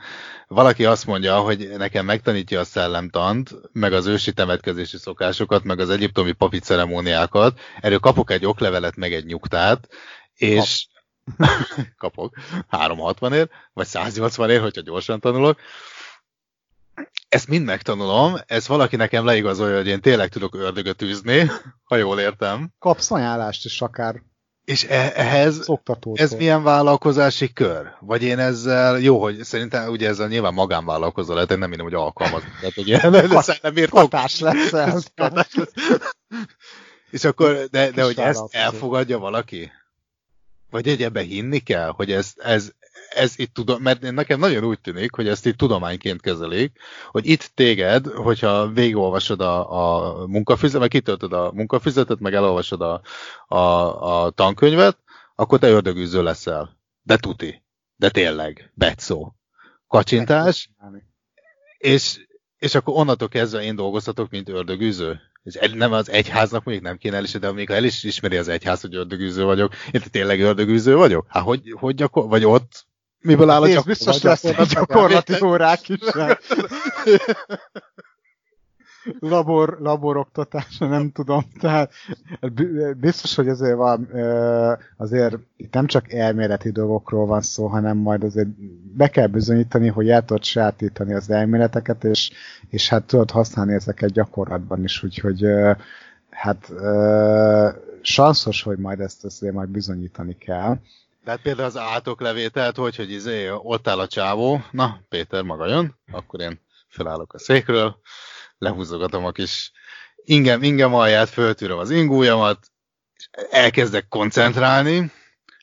[0.54, 5.90] Valaki azt mondja, hogy nekem megtanítja a szellemtant, meg az ősi temetkezési szokásokat, meg az
[5.90, 9.88] egyiptomi papi ceremóniákat, erről kapok egy oklevelet, meg egy nyugtát,
[10.34, 10.86] és
[11.36, 11.48] Kap.
[11.96, 12.34] kapok
[12.68, 15.60] 360 ér, vagy 180 ér, hogyha gyorsan tanulok.
[17.28, 21.50] Ezt mind megtanulom, ez valaki nekem leigazolja, hogy én tényleg tudok ördögöt űzni,
[21.88, 22.70] ha jól értem.
[22.78, 24.22] Kapsz ajánlást is akár.
[24.64, 25.68] És e- ehhez,
[26.12, 27.96] ez milyen vállalkozási kör?
[28.00, 31.94] Vagy én ezzel, jó, hogy szerintem ugye ezzel nyilván magánvállalkozó lehet, én nem minden, hogy
[31.94, 32.48] alkalmazni.
[32.60, 34.70] Tehát, hogy ilyen, Kat, katás lesz.
[35.16, 35.72] Katás lesz.
[37.10, 39.70] És akkor, de, de hogy ezt elfogadja valaki?
[40.70, 42.72] Vagy egy ebbe hinni kell, hogy ez, ez,
[43.14, 46.78] ez itt tudom, mert nekem nagyon úgy tűnik, hogy ezt itt tudományként kezelik,
[47.10, 53.00] hogy itt téged, hogyha végigolvasod a, a munkafizetet, meg kitöltöd a munkafizetet, meg elolvasod a,
[53.46, 53.58] a,
[54.24, 54.98] a tankönyvet,
[55.34, 56.78] akkor te ördögűző leszel.
[57.02, 57.62] De tuti.
[57.96, 58.70] De tényleg.
[58.74, 59.32] Betszó.
[59.88, 60.70] Kacsintás.
[61.78, 65.20] És, és akkor onnantól kezdve én dolgozhatok, mint ördögűző.
[65.42, 68.48] És nem az egyháznak még nem kéne elismerni, de még ha el is ismeri az
[68.48, 71.26] egyház, hogy ördögűző vagyok, én tényleg ördögűző vagyok?
[71.28, 72.86] Hát hogy, hogy gyakor, vagy ott
[73.24, 73.86] miből áll a gyakorlat?
[73.86, 75.98] Biztos lesz a gyakorlati órák is.
[79.20, 81.90] labor, laboroktatása, nem tudom, tehát
[82.96, 84.08] biztos, hogy azért van,
[84.96, 88.48] azért itt nem csak elméleti dolgokról van szó, hanem majd azért
[88.96, 92.30] be kell bizonyítani, hogy el tudod sajátítani az elméleteket, és,
[92.68, 95.46] és hát tudod használni ezeket gyakorlatban is, úgyhogy
[96.30, 96.72] hát
[98.00, 100.78] sanszos, hogy majd ezt azért majd bizonyítani kell.
[101.24, 105.98] Tehát például az átoklevételt, hogy, hogy izé, ott áll a csávó, na, Péter maga jön,
[106.12, 108.00] akkor én felállok a székről,
[108.58, 109.72] lehúzogatom a kis
[110.16, 112.66] ingem, ingem alját, föltűröm az ingújamat,
[113.16, 115.12] és elkezdek koncentrálni,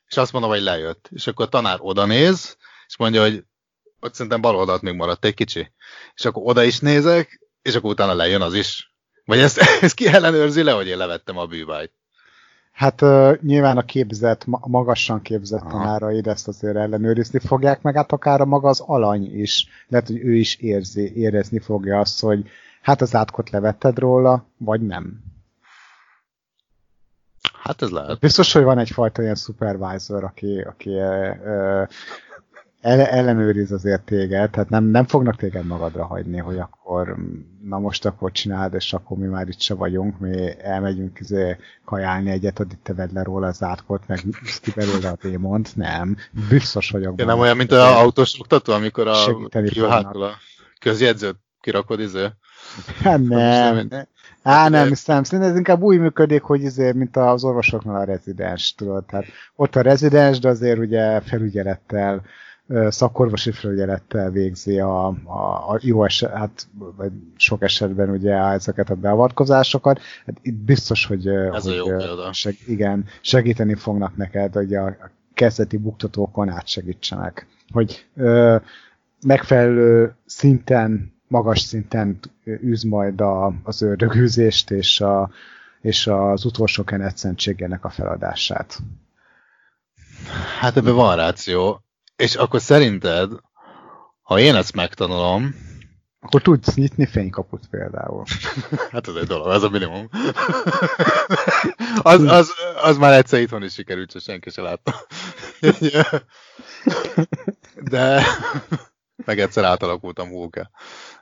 [0.07, 1.09] és azt mondom, hogy lejött.
[1.12, 2.57] És akkor a tanár oda néz,
[2.88, 3.43] és mondja, hogy
[3.99, 5.74] ott szerintem bal oldalt még maradt egy kicsi.
[6.14, 8.93] És akkor oda is nézek, és akkor utána lejön az is.
[9.26, 12.01] Vagy ezt, ezt ki ellenőrzi le, hogy én levettem a bűvájt?
[12.82, 18.41] Hát uh, nyilván a képzett, magasan képzett tanáraid ezt azért ellenőrizni fogják, meg hát akár
[18.41, 19.67] a maga az alany is.
[19.88, 22.47] Lehet, hogy ő is érzi, érezni fogja azt, hogy
[22.82, 25.23] hát az átkot levetted róla, vagy nem.
[27.63, 28.19] Hát ez lehet.
[28.19, 30.99] Biztos, hogy van egyfajta ilyen supervisor, aki, aki
[32.84, 37.15] uh, ellenőriz azért téged, tehát nem, nem fognak téged magadra hagyni, hogy akkor
[37.63, 42.29] na most akkor csináld, és akkor mi már itt se vagyunk, mi elmegyünk izé kajálni
[42.29, 44.19] egyet, addig te vedd le róla az átkot, meg
[44.61, 46.17] ki belőle a démont, nem.
[46.49, 47.19] Biztos vagyok.
[47.19, 49.15] Ja, nem olyan, mint az autós oktató, amikor a
[49.89, 50.38] hátul a
[50.79, 52.27] közjegyzőt kirakod, izé.
[53.03, 53.88] Hát nem.
[53.89, 54.07] nem.
[54.43, 55.23] Á, nem hiszem.
[55.23, 59.05] Szerintem ez inkább úgy működik, hogy izé, mint az orvosoknál a rezidens, tudod.
[59.05, 59.25] Tehát
[59.55, 62.21] ott a rezidens, de azért ugye felügyelettel
[62.89, 68.95] szakorvosi felügyelettel végzi a, a, a jó eset, hát vagy sok esetben ugye ezeket a
[68.95, 69.99] beavatkozásokat.
[70.26, 74.86] Hát itt biztos, hogy, Ez hogy a jó seg, igen, segíteni fognak neked, hogy a,
[74.86, 77.47] a kezdeti buktatókon átsegítsenek.
[77.72, 78.55] Hogy ö,
[79.26, 82.19] megfelelő szinten, magas szinten
[82.63, 85.30] űz majd a, az ördögűzést és, a,
[85.82, 88.78] és az utolsó kenetszentségének a feladását.
[90.59, 91.82] Hát ebben van ráció.
[92.22, 93.32] És akkor szerinted,
[94.22, 95.55] ha én ezt megtanulom,
[96.19, 98.24] akkor tudsz nyitni fénykaput például.
[98.91, 100.09] hát ez egy dolog, az a minimum.
[102.01, 102.51] az, az,
[102.82, 104.95] az már egyszer itthon is sikerült, csak senki se látta.
[107.76, 108.24] De
[109.26, 110.72] meg egyszer átalakultam húke.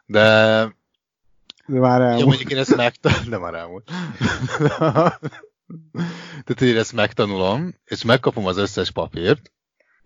[0.06, 0.62] De
[1.66, 2.20] de már elmúlt.
[2.20, 3.92] Jó, mondjuk én ezt megtanulom, de már elmúlt.
[6.46, 9.52] Tehát én ezt megtanulom, és megkapom az összes papírt,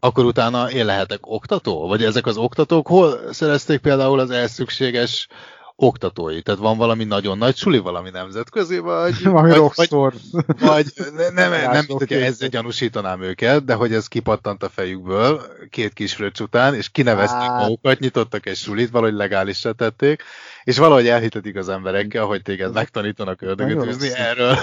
[0.04, 1.88] akkor utána én lehetek oktató?
[1.88, 5.28] Vagy ezek az oktatók hol szerezték például az elszükséges
[5.76, 6.42] oktatói?
[6.42, 9.24] Tehát van valami nagyon nagy suli, valami nemzetközi, vagy...
[9.24, 10.14] Valami vagy, vagy,
[10.60, 10.86] vagy
[11.16, 16.14] nem, nem, nem, hogyha ezzel gyanúsítanám őket, de hogy ez kipattant a fejükből két kis
[16.14, 17.62] fröccs után, és kinevezték hát.
[17.62, 20.24] magukat, nyitottak egy sulit, valahogy legálisra tették,
[20.64, 24.58] és valahogy elhitetik az emberekkel, hogy téged megtanítanak ördögöt űzni, erről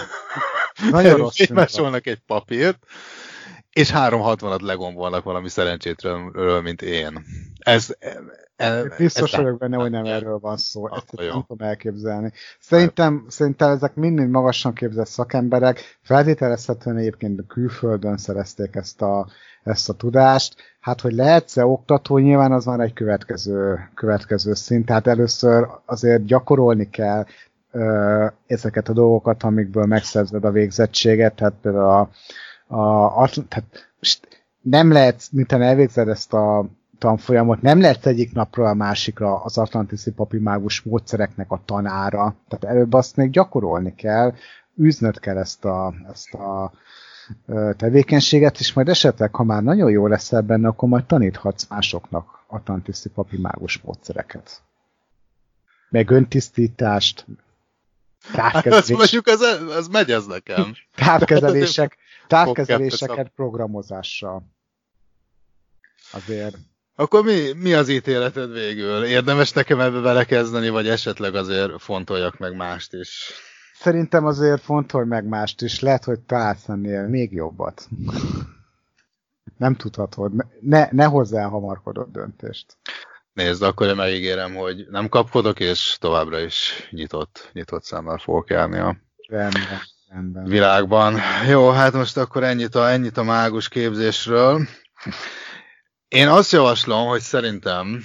[0.90, 2.78] nagyon rossz másolnak egy papírt,
[3.72, 7.24] és 360-at legombolnak valami szerencsétről, mint én.
[7.58, 7.96] Ez,
[8.56, 10.86] e, Biztos vagyok benne, hogy nem erről van szó.
[10.88, 12.32] Ezt ah, nem tudom elképzelni.
[12.60, 19.26] Szerintem, szerintem ezek mind magasan képzett szakemberek, feltételezhetően egyébként külföldön szerezték ezt a,
[19.62, 20.54] ezt a tudást.
[20.80, 24.86] Hát, hogy lehetsz-e oktató, nyilván az már egy következő, következő szint.
[24.86, 27.24] Tehát először azért gyakorolni kell
[27.72, 31.34] ö, ezeket a dolgokat, amikből megszerzed a végzettséget.
[31.34, 32.10] Tehát például a,
[32.70, 33.92] a, a, tehát
[34.60, 36.66] nem lehet, miután elvégzed ezt a
[36.98, 42.34] tanfolyamot, nem lehet egyik napról a másikra az atlantiszi papimágus módszereknek a tanára.
[42.48, 44.34] Tehát előbb azt még gyakorolni kell,
[44.80, 46.72] űznöd kell ezt a, ezt a
[47.76, 53.08] tevékenységet, és majd esetleg, ha már nagyon jó lesz ebben, akkor majd taníthatsz másoknak atlantiszi
[53.08, 54.62] papimágus módszereket.
[55.90, 57.26] Meg öntisztítást,
[58.32, 58.88] távkezelés.
[58.88, 59.40] Hát mondjuk, ez,
[59.76, 60.74] ez megy ez nekem.
[60.94, 61.96] Távkezelések,
[62.30, 64.42] távkezeléseket programozással.
[66.12, 66.56] Azért.
[66.94, 69.04] Akkor mi, mi az ítéleted végül?
[69.04, 73.32] Érdemes nekem ebbe belekezdeni, vagy esetleg azért fontoljak meg mást is?
[73.74, 75.80] Szerintem azért fontolj meg mást is.
[75.80, 77.88] Lehet, hogy találsz ennél még jobbat.
[79.56, 80.32] Nem tudhatod.
[80.60, 82.76] Ne, ne hozzá hamarkodott döntést.
[83.32, 88.78] Nézd, akkor én megígérem, hogy nem kapkodok, és továbbra is nyitott, nyitott szemmel fogok járni
[88.78, 88.96] a
[89.28, 89.80] rendben,
[90.10, 90.44] rendben.
[90.44, 91.18] világban.
[91.48, 94.66] Jó, hát most akkor ennyit a, ennyit a mágus képzésről.
[96.08, 98.04] Én azt javaslom, hogy szerintem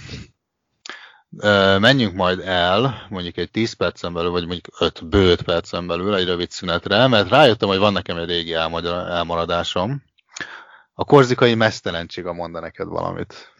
[1.80, 6.26] menjünk majd el, mondjuk egy 10 percen belül, vagy mondjuk 5 bő percen belül egy
[6.26, 10.04] rövid szünetre, mert rájöttem, hogy van nekem egy régi elmaradásom.
[10.94, 13.55] A korzikai mesztelenség a monda neked valamit.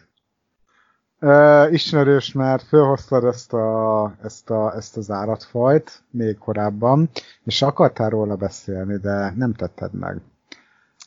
[1.20, 7.10] Uh, ismerős, mert felhoztad ezt, a, ezt, a, ezt az állatfajt még korábban,
[7.44, 10.20] és akartál róla beszélni, de nem tetted meg.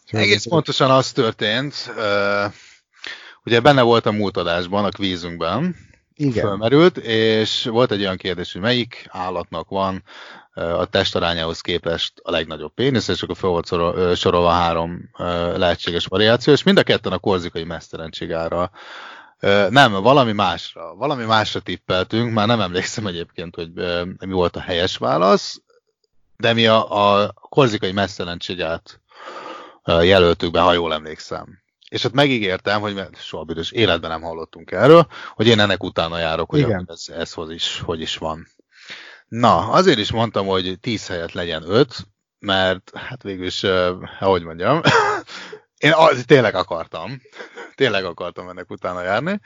[0.03, 2.53] Úgyhogy Egész pontosan az történt, uh,
[3.45, 5.75] ugye benne volt a múlt adásban, a kvízünkben,
[6.19, 6.45] igen.
[6.45, 10.03] fölmerült, és volt egy olyan kérdés, hogy melyik állatnak van
[10.53, 13.67] a testarányához képest a legnagyobb pénisz, és akkor fel volt
[14.17, 15.09] sorolva három
[15.55, 18.71] lehetséges variáció, és mind a ketten a korzikai meszterencségára
[19.69, 20.95] nem, valami másra.
[20.95, 23.71] Valami másra tippeltünk, már nem emlékszem egyébként, hogy
[24.19, 25.61] mi volt a helyes válasz,
[26.37, 29.01] de mi a, a korzikai mesztelenségát
[29.85, 31.59] jelöltük be, ha jól emlékszem.
[31.89, 36.49] És ott megígértem, hogy soha büdös életben nem hallottunk erről, hogy én ennek utána járok,
[36.49, 36.85] hogy Igen.
[36.91, 38.47] ez, ez hogy, is, hogy is van.
[39.27, 41.95] Na, azért is mondtam, hogy 10 helyet legyen 5,
[42.39, 43.63] mert hát végül is,
[44.19, 44.81] ahogy mondjam,
[45.77, 47.21] én az, tényleg akartam,
[47.79, 49.39] tényleg akartam ennek utána járni,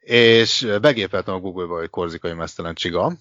[0.00, 3.12] és begépeltem a Google-ba, hogy korzikai mesztelen csiga,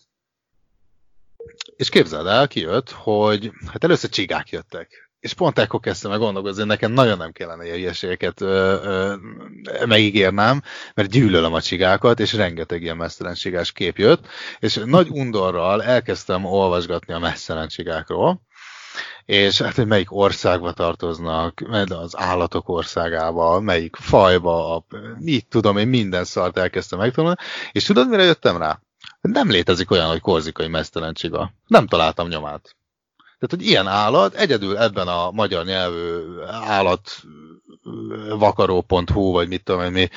[1.76, 5.12] és képzeld el, kijött, hogy hát először csigák jöttek.
[5.20, 9.16] És pont ekkor kezdtem meg gondolkozni, nekem nagyon nem kellene ilyen hülyeségeket ö,
[10.94, 14.28] mert gyűlölöm a csigákat, és rengeteg ilyen mesztelen csigás kép jött,
[14.60, 18.42] és nagy undorral elkezdtem olvasgatni a mesztelen csigákról,
[19.26, 24.86] és hát hogy melyik országba tartoznak, az állatok országába, melyik fajba,
[25.20, 27.38] mit tudom én, minden szart elkezdtem megtanulni,
[27.72, 28.80] és tudod, mire jöttem rá?
[29.22, 31.54] Nem létezik olyan, hogy korzikai mesztelen csiga.
[31.68, 32.76] Nem találtam nyomát.
[33.18, 40.10] Tehát, hogy ilyen állat egyedül ebben a magyar nyelvű állatvakaró.hu, vagy mit tudom én, mi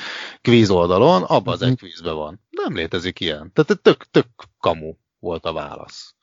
[0.43, 1.77] kvíz oldalon, abban az egy mhm.
[1.77, 2.41] kvízben van.
[2.51, 3.53] Nem létezik ilyen.
[3.53, 4.27] Tehát tök, tök
[4.61, 6.14] kamu volt a válasz.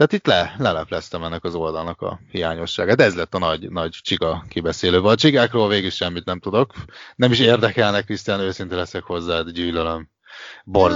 [0.00, 3.00] Tehát itt le, lelepleztem ennek az oldalnak a hiányosságát.
[3.00, 5.00] Ez lett a nagy, nagy csiga kibeszélő.
[5.00, 6.72] A csigákról végül semmit nem tudok.
[7.16, 10.08] Nem is érdekelnek, Krisztián, őszinte leszek hozzá, gyűlölöm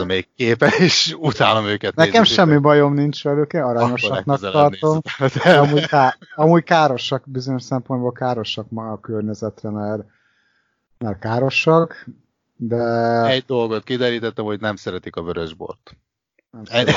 [0.06, 1.94] még képe, és utálom őket.
[1.94, 2.34] Nekem nézni.
[2.34, 5.00] semmi bajom nincs velük, aranyosaknak tartom.
[5.44, 10.02] Amúgy, ká, amúgy károsak, bizonyos szempontból károsak ma a környezetre, mert,
[10.98, 12.06] mert károsak,
[12.56, 12.84] de...
[13.24, 15.96] Egy dolgot kiderítettem, hogy nem szeretik a vörösbort.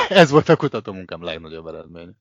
[0.10, 2.16] Ez volt a kutatómunkám legnagyobb eredmény.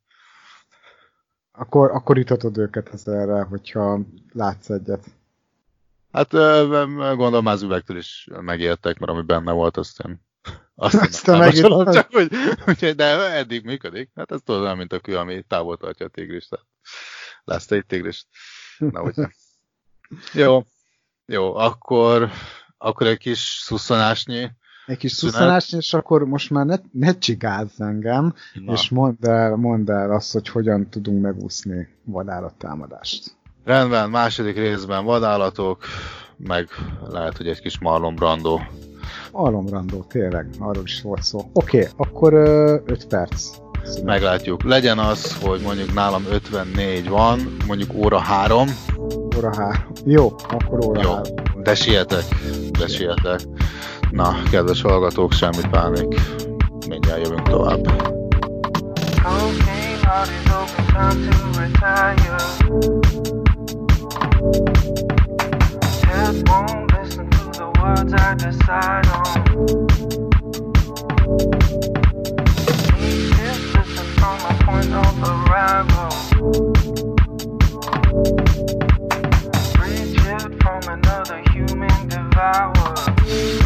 [1.53, 4.01] Akkor, akkor itatod őket ezerre, hogyha
[4.33, 5.05] látsz egyet.
[6.13, 6.31] Hát
[7.17, 10.25] gondolom az üvegtől is megértek, mert ami benne volt, azt én
[10.79, 12.29] azt, azt nem, nem csak hogy,
[12.65, 14.11] hogy, de eddig működik.
[14.15, 16.49] Hát ez tudod mint a kő, ami távol tartja a tigrist.
[16.49, 16.67] Tehát
[17.45, 18.27] lesz egy tigrist.
[18.79, 19.29] Na, ugye.
[20.45, 20.65] Jó.
[21.27, 22.31] Jó, akkor,
[22.79, 24.51] akkor egy kis szusszanásnyi
[24.87, 28.35] egy kis szuszanás, és akkor most már ne, ne csigázz engem,
[28.65, 28.73] Na.
[28.73, 33.37] és mondd el, mondd el azt, hogy hogyan tudunk megúszni vadállattámadást.
[33.65, 35.85] Rendben, második részben vadállatok,
[36.37, 36.69] meg
[37.09, 38.59] lehet, hogy egy kis Marlon Brando.
[39.33, 41.51] Marlon Brando, tényleg, arról is volt szó.
[41.53, 43.51] Oké, okay, akkor 5 perc.
[43.85, 44.05] Szünet.
[44.05, 44.63] Meglátjuk.
[44.63, 48.69] Legyen az, hogy mondjuk nálam 54 van, mondjuk óra 3.
[49.37, 49.75] Óra 3.
[50.05, 51.13] Jó, akkor óra Jó.
[51.13, 51.23] 3.
[51.63, 52.25] De sietek,
[52.79, 53.41] de sietek.
[54.11, 56.21] Na, kedves hallgatók, semmi pánik.
[56.89, 58.15] Mindjárt jövünk tovább.
[68.19, 69.47] I decide on.
[74.17, 76.11] from my point of arrival.
[80.61, 83.66] from another human Cocaine,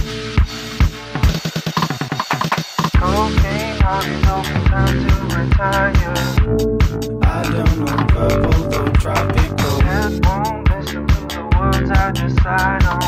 [7.22, 9.80] I don't know purple, though tropical.
[9.82, 13.00] Head won't listen to the words I decide on.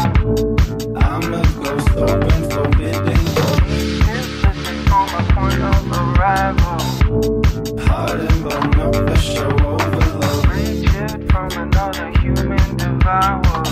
[0.97, 3.23] I'm a ghost, open, forbidden.
[5.12, 6.79] My point of arrival.
[7.87, 10.47] Hardened, but no pressure overload.
[10.49, 10.91] Reach
[11.31, 13.72] from another human devour.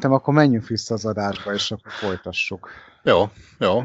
[0.00, 2.70] Szerintem akkor menjünk vissza az adásba, és akkor folytassuk.
[3.02, 3.82] Jó, jó.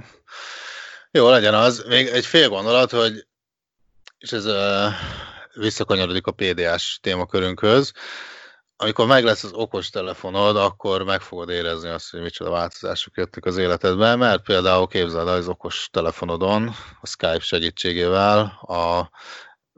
[1.11, 1.85] Jó, legyen az.
[1.87, 3.27] Még egy fél gondolat, hogy
[4.17, 4.91] és ez uh,
[5.53, 7.91] visszakanyarodik a PDA-s témakörünkhöz.
[8.77, 13.45] Amikor meg lesz az okos telefonod, akkor meg fogod érezni azt, hogy micsoda változások jöttek
[13.45, 19.09] az életedbe, mert például képzeld az okos telefonodon, a Skype segítségével, a,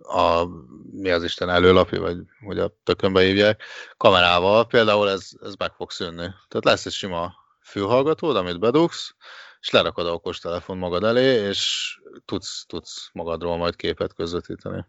[0.08, 0.48] a
[0.92, 3.62] mi az Isten előlapja, vagy hogy a tökönbe hívják,
[3.98, 6.26] kamerával, például ez, ez meg fog szűnni.
[6.48, 9.16] Tehát lesz egy sima fülhallgatód, amit bedugsz,
[9.60, 11.92] és lerakod a okos telefon magad elé, és
[12.26, 14.86] tudsz, tudsz magadról majd képet közvetíteni.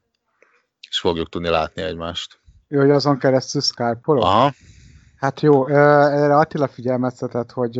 [0.88, 2.40] És fogjuk tudni látni egymást.
[2.68, 4.24] Jó, hogy azon keresztül skype -olok?
[4.24, 4.52] Aha.
[5.16, 7.78] Hát jó, erre Attila figyelmeztetett, hogy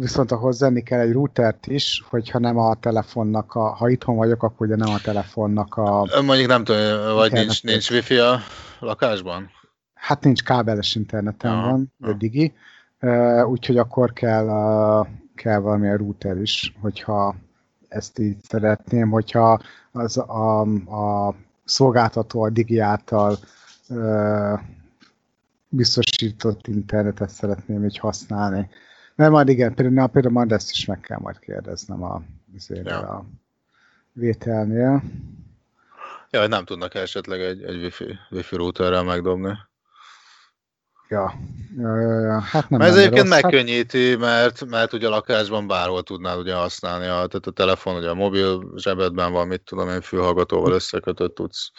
[0.00, 4.42] viszont ahhoz zenni kell egy routert is, hogyha nem a telefonnak a, ha itthon vagyok,
[4.42, 6.06] akkor ugye nem a telefonnak a...
[6.22, 8.38] Mondjuk nem tudom, vagy nincs, nincs wifi a
[8.78, 9.50] lakásban?
[9.94, 12.52] Hát nincs kábeles interneten ja, van, de digi,
[13.44, 14.46] úgyhogy akkor kell,
[15.34, 17.34] kell valamilyen router is, hogyha
[17.88, 19.60] ezt így szeretném, hogyha
[19.92, 21.34] az a, a
[21.64, 23.38] szolgáltató a Digi által
[25.68, 28.68] biztosított internetet szeretném így használni.
[29.14, 32.22] Nem, majd igen, például, például majd ezt is meg kell majd kérdeznem a,
[32.68, 32.98] ja.
[32.98, 33.24] a
[34.12, 35.02] vételnél.
[36.30, 39.58] Ja, nem tudnak esetleg egy, egy wifi, wifi routerrel megdobni.
[41.10, 41.34] Ja,
[41.76, 42.40] ja, ja, ja.
[42.40, 43.40] Hát nem ez egyébként rossz.
[43.40, 48.08] megkönnyíti, mert, mert ugye a lakásban bárhol tudnád ugye használni, a, tehát a telefon ugye
[48.08, 51.70] a mobil zsebedben van, mit tudom én, fülhallgatóval összekötött, tudsz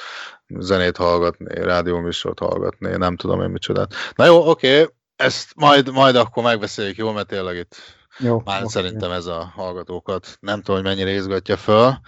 [0.47, 3.93] zenét hallgatni, rádióműsort hallgatni, nem tudom én micsodát.
[4.15, 4.87] Na jó, oké,
[5.21, 7.75] ezt majd, majd akkor megbeszéljük, jó, mert tényleg itt
[8.19, 8.67] jó, már okay.
[8.67, 11.99] szerintem ez a hallgatókat nem tudom, hogy mennyire izgatja föl.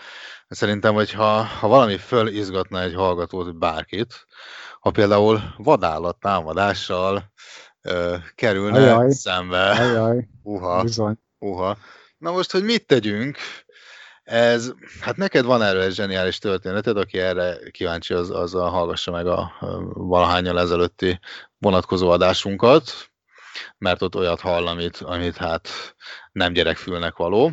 [0.48, 4.26] Szerintem, hogy ha, ha valami fölizgatna egy hallgatót, bárkit,
[4.80, 7.32] ha például vadállat támadással
[7.82, 9.70] ö, kerülne ajaj, szembe.
[9.70, 11.18] Ajaj, uha, bizony.
[11.40, 11.78] uha.
[12.18, 13.38] Na most, hogy mit tegyünk?
[14.24, 14.72] Ez,
[15.02, 19.28] hát neked van erről egy zseniális történeted, aki erre kíváncsi, az, az a hallgassa meg
[19.28, 19.52] a,
[19.94, 21.20] valahányal ezelőtti
[21.58, 23.12] vonatkozó adásunkat,
[23.78, 25.70] mert ott olyat hall, amit, amit hát
[26.32, 27.52] nem gyerekfülnek való.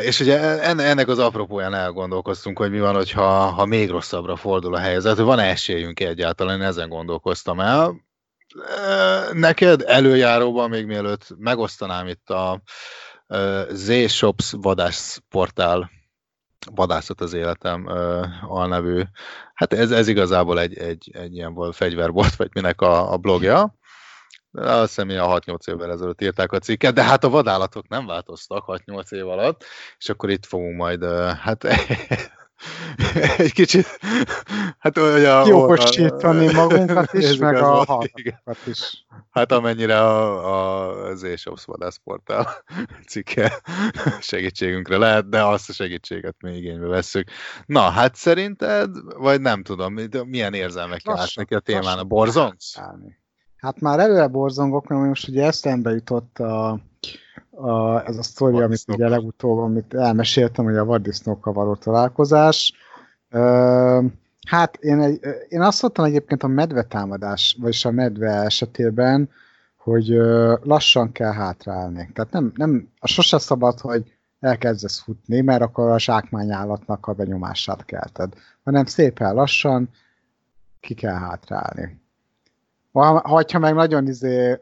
[0.00, 4.78] És ugye ennek az apropóján elgondolkoztunk, hogy mi van, hogyha, ha még rosszabbra fordul a
[4.78, 8.00] helyzet, hogy van-e esélyünk egyáltalán, én ezen gondolkoztam el.
[9.32, 12.62] Neked előjáróban, még mielőtt megosztanám itt a
[13.70, 15.90] Z-Shops vadászportál
[16.74, 17.86] vadászat az életem
[18.42, 19.02] alnevű,
[19.54, 23.74] hát ez, ez igazából egy, egy, egy ilyen volt fegyverbolt, vagy minek a, a blogja,
[24.52, 28.64] azt hiszem, a 6-8 évvel ezelőtt írták a cikket, de hát a vadállatok nem változtak
[28.66, 29.64] 6-8 év alatt,
[29.98, 31.04] és akkor itt fogunk majd,
[31.38, 31.66] hát
[33.38, 33.86] egy kicsit,
[34.78, 35.46] hát olyan...
[35.46, 39.06] Jókosítani magunkat is, meg a hallgatókat is.
[39.30, 42.64] Hát amennyire a, az Ésops vadászportál
[43.10, 43.52] cikke
[44.20, 47.28] segítségünkre lehet, de azt a segítséget még igénybe vesszük.
[47.66, 49.94] Na, hát szerinted, vagy nem tudom,
[50.24, 51.98] milyen érzelmek járnak neki a témán?
[51.98, 52.80] A borzongsz?
[53.56, 56.80] Hát már előre borzongok, mert most ugye eszembe jutott a,
[57.50, 62.72] a, ez a sztori, amit ugye legutóbb, amit elmeséltem, hogy a vaddisznókkal való találkozás.
[63.30, 64.04] Ö,
[64.46, 69.30] hát én, egy, én azt mondtam egyébként a medvetámadás, vagyis a medve esetében,
[69.76, 70.08] hogy
[70.62, 72.10] lassan kell hátrálni.
[72.14, 77.84] Tehát nem, nem, a sose szabad, hogy elkezdesz futni, mert akkor a zsákmányállatnak a benyomását
[77.84, 78.32] kelted,
[78.64, 79.88] hanem szépen lassan
[80.80, 82.01] ki kell hátrálni.
[82.92, 84.58] Ha, ha meg nagyon izé,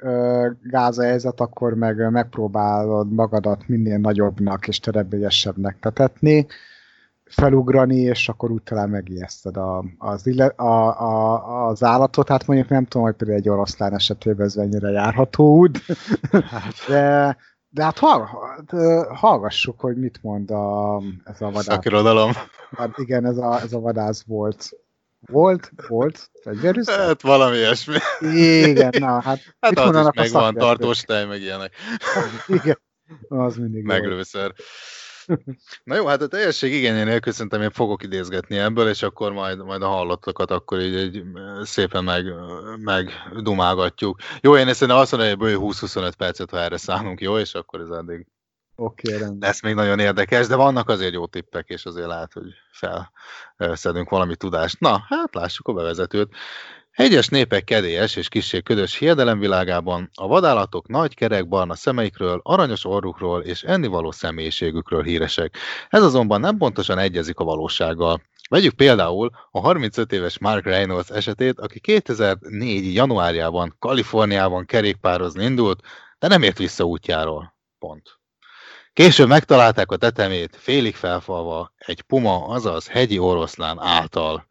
[0.63, 6.47] gáz a helyzet, akkor meg megpróbálod magadat minél nagyobbnak és terebélyesebbnek tetetni,
[7.31, 10.27] felugrani, és akkor úgy talán megijeszted a, az,
[10.57, 12.29] a, a, az állatot.
[12.29, 15.79] Hát mondjuk nem tudom, hogy például egy oroszlán esetében ez mennyire járható út,
[16.31, 16.75] hát.
[16.89, 17.37] de,
[17.69, 17.99] de hát
[19.09, 21.65] hallgassuk, hogy mit mond a, ez a vadász.
[21.65, 22.31] Szakirodalom.
[22.77, 24.71] Hát igen, ez a, ez a vadász volt
[25.27, 26.99] volt, volt, fegyverűszer?
[26.99, 27.97] Hát valami ilyesmi.
[28.21, 29.39] Igen, na hát.
[29.61, 31.75] Hát az is megvan, tartós tej, meg ilyenek.
[32.63, 32.81] Igen,
[33.29, 34.53] az mindig Meglőszer.
[35.85, 39.83] Na jó, hát a teljesség igényénél köszöntem, én fogok idézgetni ebből, és akkor majd, majd
[39.83, 41.23] a hallottakat akkor így, így
[41.63, 42.25] szépen meg,
[42.79, 43.11] meg
[43.43, 44.19] dumálgatjuk.
[44.41, 47.89] Jó, én ezt azt mondom, hogy 20-25 percet, ha erre szállunk, jó, és akkor ez
[47.89, 48.27] addig
[48.83, 52.55] Oké, okay, Lesz még nagyon érdekes, de vannak azért jó tippek, és azért lehet, hogy
[53.57, 54.81] felszedünk valami tudást.
[54.81, 56.35] Na, hát lássuk a bevezetőt.
[56.91, 63.43] Hegyes népek kedélyes és kissé ködös hiedelemvilágában a vadállatok nagy kerek barna szemeikről, aranyos orrukról
[63.43, 65.57] és ennivaló személyiségükről híresek.
[65.89, 68.23] Ez azonban nem pontosan egyezik a valósággal.
[68.51, 72.95] Vegyük például a 35 éves Mark Reynolds esetét, aki 2004.
[72.95, 75.81] januárjában Kaliforniában kerékpározni indult,
[76.19, 77.55] de nem ért vissza útjáról.
[77.79, 78.20] Pont.
[78.93, 84.47] Később megtalálták a tetemét, félig felfalva, egy puma, azaz hegyi oroszlán által.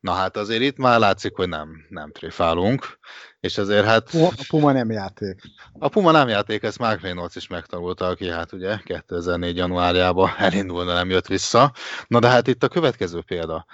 [0.00, 2.98] Na hát azért itt már látszik, hogy nem, nem tréfálunk,
[3.40, 4.14] és azért hát...
[4.14, 5.40] A Puma nem játék.
[5.72, 9.56] A Puma nem játék, ezt Mark Reynolds is megtanulta, aki hát ugye 2004.
[9.56, 11.72] januárjában elindul, de nem jött vissza.
[12.06, 13.66] Na de hát itt a következő példa.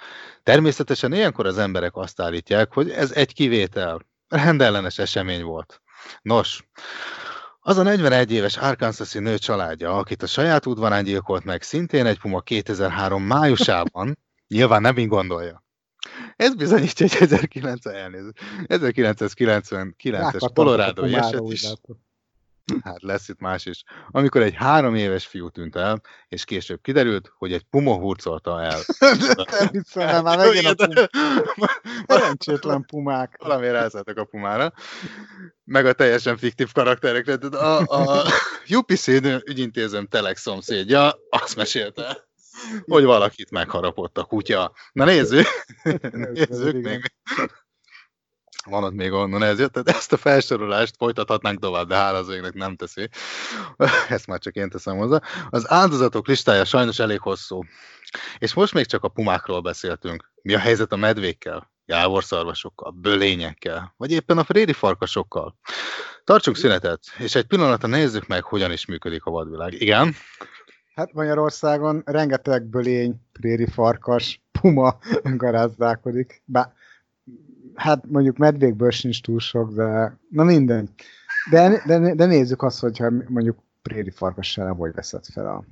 [0.43, 4.05] Természetesen ilyenkor az emberek azt állítják, hogy ez egy kivétel.
[4.27, 5.81] Rendellenes esemény volt.
[6.21, 6.63] Nos,
[7.63, 12.19] az a 41 éves Arkansas-i nő családja, akit a saját udvarán gyilkolt meg szintén egy
[12.19, 15.63] Puma 2003 májusában, nyilván nem így gondolja.
[16.35, 17.27] Ez bizonyítja, hogy
[18.67, 21.73] 1999-es Colorado eset is.
[22.83, 23.83] Hát lesz itt más is.
[24.11, 28.79] Amikor egy három éves fiú tűnt el, és később kiderült, hogy egy puma hurcolta el.
[29.93, 31.67] Nem már megint a puma.
[32.07, 33.35] Szerencsétlen pumák.
[33.39, 34.73] Valamiért elszálltak a pumára.
[35.63, 37.33] Meg a teljesen fiktív karakterekre.
[37.57, 38.23] A, a
[38.69, 39.07] UPC
[39.47, 42.27] ügyintézőm Telex szomszédja azt mesélte,
[42.85, 44.73] hogy valakit megharapott a kutya.
[44.91, 45.47] Na nézzük,
[46.11, 47.13] nézzük még.
[48.65, 52.29] Van ott még onnan ez jött, tehát ezt a felsorolást folytathatnánk tovább, de hála az
[52.29, 53.09] égnek nem teszi.
[54.09, 55.21] Ezt már csak én teszem hozzá.
[55.49, 57.63] Az áldozatok listája sajnos elég hosszú.
[58.37, 60.31] És most még csak a pumákról beszéltünk.
[60.41, 65.55] Mi a helyzet a medvékkel, jávorszarvasokkal, bölényekkel, vagy éppen a préri farkasokkal?
[66.23, 69.81] Tartsunk szünetet, és egy pillanatra nézzük meg, hogyan is működik a vadvilág.
[69.81, 70.15] Igen?
[70.95, 74.97] Hát Magyarországon rengeteg bölény, préri farkas, puma
[75.43, 76.41] garázdálkodik.
[76.45, 76.73] Bár,
[77.75, 80.89] hát mondjuk medvékből sincs túl sok, de na minden.
[81.49, 85.63] De, de, de nézzük azt, hogyha mondjuk préri farkas ellen hogy veszed fel a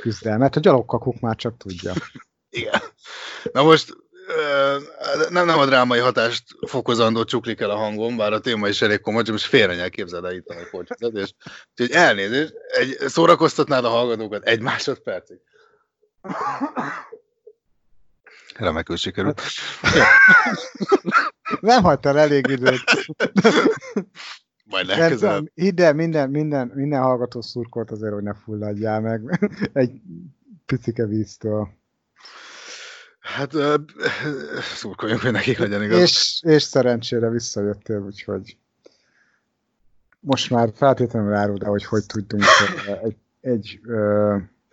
[0.00, 0.56] küzdelmet.
[0.56, 1.92] A gyalogkakuk már csak tudja.
[2.50, 2.80] Igen.
[3.52, 3.96] Na most
[5.28, 9.00] nem, nem a drámai hatást fokozandó csuklik el a hangom, bár a téma is elég
[9.00, 11.34] komoly, csak most félre képzeld el itt a és
[11.70, 15.38] Úgyhogy elnézést, egy, szórakoztatnád a hallgatókat egy másodpercig.
[18.58, 19.40] Remekül sikerült.
[21.60, 22.84] nem hagytál elég időt.
[24.64, 25.46] Majd legközelebb.
[25.54, 30.00] Hidd el, minden, minden, minden hallgató szurkolt azért, hogy ne fulladjál meg egy
[30.66, 31.68] picike víztől.
[33.18, 33.52] Hát
[34.60, 35.98] szurkoljunk, hogy nekik legyen igaz.
[35.98, 38.56] És, és szerencsére visszajöttél, úgyhogy
[40.20, 42.42] most már feltétlenül árul, de hogy hogy tudtunk
[43.02, 43.80] egy, egy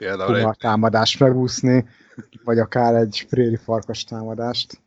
[0.01, 1.85] uh, támadást megúszni,
[2.43, 4.81] vagy akár egy préri farkas támadást.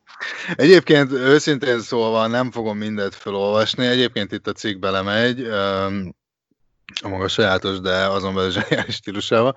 [0.54, 5.40] Egyébként őszintén szólva nem fogom mindent felolvasni, egyébként itt a cikk belemegy,
[7.02, 9.56] a maga sajátos, de azon belül zseniális stílusával,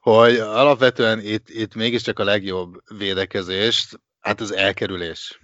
[0.00, 5.40] hogy alapvetően itt, itt mégiscsak a legjobb védekezést, hát az elkerülés.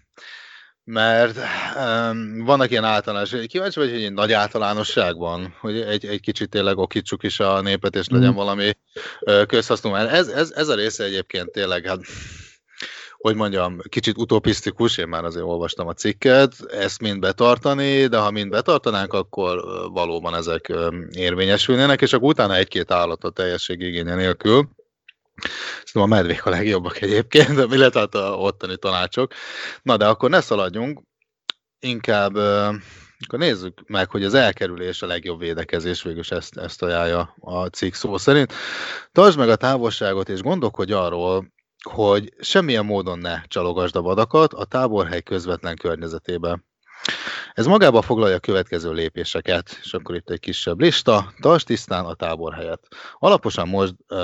[0.88, 1.36] Mert
[1.76, 6.78] um, vannak ilyen általános, kíváncsi vagy, hogy egy nagy általánosságban, hogy egy, egy kicsit tényleg
[6.78, 8.34] okítsuk is a népet, és legyen mm.
[8.34, 8.72] valami
[9.46, 9.94] közhasznú.
[9.94, 12.00] Ez, ez, ez a része egyébként tényleg, hát
[13.16, 18.30] hogy mondjam, kicsit utopisztikus, én már azért olvastam a cikket, ezt mind betartani, de ha
[18.30, 19.60] mind betartanánk, akkor
[19.92, 20.72] valóban ezek
[21.10, 24.68] érvényesülnének, és akkor utána egy-két állatot teljesség igénye nélkül.
[25.84, 29.32] Szerintem a medvék a legjobbak egyébként, mi lett a ottani tanácsok.
[29.82, 31.02] Na de akkor ne szaladjunk,
[31.78, 32.34] inkább
[33.18, 37.92] akkor nézzük meg, hogy az elkerülés a legjobb védekezés, végülis ezt, ezt ajánlja a cikk
[37.92, 38.52] szó szerint.
[39.12, 41.52] Tartsd meg a távolságot, és gondolkodj arról,
[41.90, 46.64] hogy semmilyen módon ne csalogasd a vadakat a táborhely közvetlen környezetébe.
[47.56, 51.32] Ez magába foglalja a következő lépéseket, és akkor itt egy kisebb lista.
[51.40, 52.80] Tartsd tisztán a táborhelyet.
[53.18, 54.18] Alaposan most uh,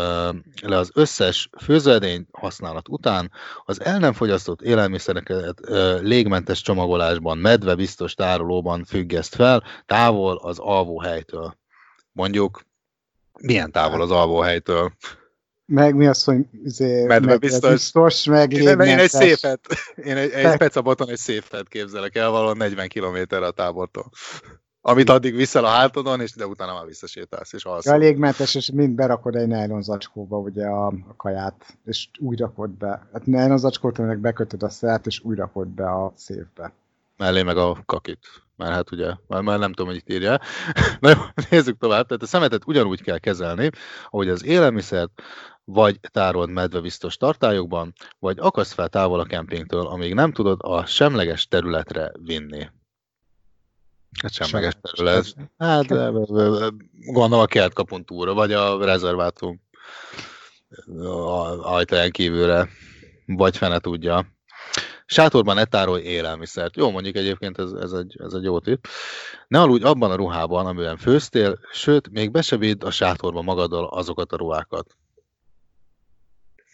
[0.62, 3.30] le az összes főzőedény használat után
[3.64, 5.60] az el nem fogyasztott élelmiszereket
[6.00, 11.56] légmentes csomagolásban, medve biztos tárolóban függeszt fel, távol az alvóhelytől.
[12.12, 12.62] Mondjuk,
[13.40, 14.92] milyen távol az alvóhelytől?
[15.72, 17.70] Meg mi az, hogy izé, Medve biztos.
[17.70, 19.60] biztos, meg én, én egy széfet,
[20.04, 24.10] én egy, egy pecaboton egy széfet képzelek el, valahol 40 km a tábortól.
[24.80, 27.92] Amit addig viszel a hátadon, és de utána már visszasétálsz, és alszol.
[27.92, 32.70] Ja, légmentes, és mind berakod egy nylon zacskóba ugye a, a kaját, és úgy rakod
[32.70, 33.08] be.
[33.12, 36.72] Hát nylon zacskót, meg bekötöd a szert, és úgy rakod be a széfbe.
[37.16, 38.18] Mellé meg a kakit.
[38.56, 40.40] Már hát ugye, már, már nem tudom, hogy itt írja.
[41.00, 41.16] Na jó,
[41.50, 42.06] nézzük tovább.
[42.06, 43.70] Tehát a szemetet ugyanúgy kell kezelni,
[44.10, 45.22] ahogy az élelmiszert,
[45.64, 51.48] vagy tárold medvebiztos tartályokban, vagy akasz fel távol a kempingtől, amíg nem tudod a semleges
[51.48, 52.68] területre vinni.
[54.22, 55.34] Hát semleges terület.
[55.58, 55.86] Hát
[57.12, 59.60] gondolom a kertkapun túra, vagy a rezervátum
[61.62, 62.68] ajtaján kívülre,
[63.26, 64.26] vagy fene tudja.
[65.06, 66.76] Sátorban ne tárolj élelmiszert.
[66.76, 68.84] Jó, mondjuk egyébként ez, ez, egy, ez egy jó tipp.
[69.48, 74.32] Ne aludj abban a ruhában, amiben főztél, sőt, még be se a sátorba magaddal azokat
[74.32, 74.96] a ruhákat.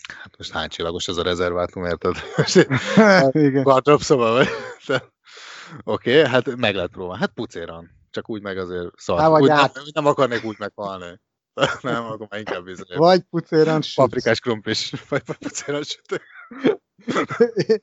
[0.09, 2.17] Hát most hány csillagos ez a rezervátum, érted?
[3.63, 4.49] Gardrop szoba vagy?
[5.85, 7.21] Oké, okay, hát meg lehet próbálni.
[7.21, 7.91] Hát pucéran.
[8.11, 9.21] Csak úgy meg azért szar.
[9.21, 9.75] Hát, úgy át...
[9.75, 11.21] nem, nem akarnék úgy meghalni.
[11.81, 12.97] nem, akkor már inkább bizony.
[12.97, 13.95] Vagy pucéran süt.
[13.95, 16.23] Paprikás krumplis, vagy pucéran süt.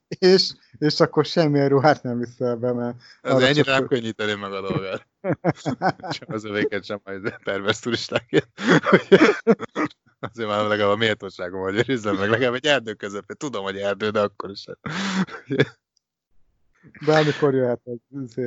[0.08, 2.96] és, és akkor semmilyen ruhát nem viszel be, mert...
[3.22, 3.66] Ez ennyire csak...
[3.66, 5.08] nem könnyíteni meg a dolgát.
[6.10, 8.50] sem az övéket, sem majd pervers turistákért.
[10.34, 13.36] Azért már legalább a méltóságom, hogy őrizzem meg legalább egy erdő közepén.
[13.38, 14.66] Tudom, hogy erdő, de akkor is.
[17.06, 18.38] Bármikor jöhet az, az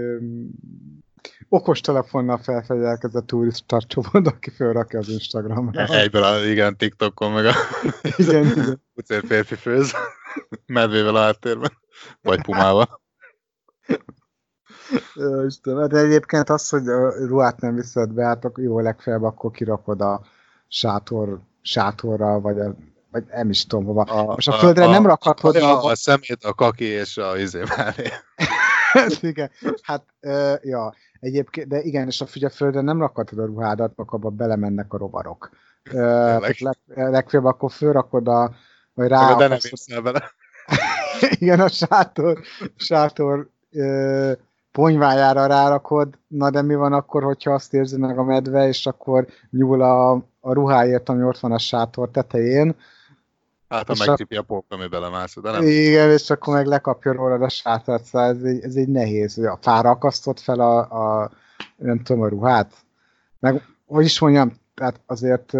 [1.48, 5.84] okos telefonnal felfedjelek ez a turista csoport, aki felrakja az Instagramra.
[6.02, 7.52] Egyből, a, igen, TikTokon, meg a
[8.16, 8.82] igen, igen.
[8.94, 9.92] Pucér férfi főz,
[10.66, 11.72] medvével a háttérben,
[12.22, 13.00] vagy pumával.
[15.14, 19.50] Jó, Istenem, de egyébként az, hogy a ruhát nem viszed be, hát jó, legfeljebb akkor
[19.50, 20.26] kirakod a
[20.68, 22.74] sátor, sátorra, vagy a
[23.10, 24.02] vagy nem is tudom hova.
[24.02, 25.82] A, Most a, a földre a, nem rakhatod a...
[25.84, 28.08] A, szemét, a kaki és a izé mellé.
[29.20, 29.50] igen,
[29.82, 34.30] hát, uh, ja, egyébként, de igen, és a földre nem rakhatod a ruhádat, akkor abba
[34.30, 35.50] belemennek a rovarok.
[35.92, 38.54] Uh, leg, legfeljebb akkor fölrakod a,
[38.94, 39.34] vagy rá...
[39.34, 39.48] De
[39.86, 40.30] nem bele.
[41.38, 42.40] igen, a sátor,
[42.76, 44.32] sátor uh,
[44.72, 49.26] ponyvájára rárakod, na de mi van akkor, hogyha azt érzi meg a medve, és akkor
[49.50, 50.10] nyúl a,
[50.40, 52.76] a ruháért, ami ott van a sátor tetején,
[53.68, 55.62] Hát, ha megtipi a pók, ami belemászod, de nem?
[55.62, 59.38] Igen, és akkor meg lekapja rólad a sátrat, szóval ez egy, ez egy nehéz.
[59.38, 61.30] A fára akasztott fel a, a,
[61.76, 62.72] nem tudom, a ruhát.
[63.38, 65.50] Meg, hogy is mondjam, tehát azért,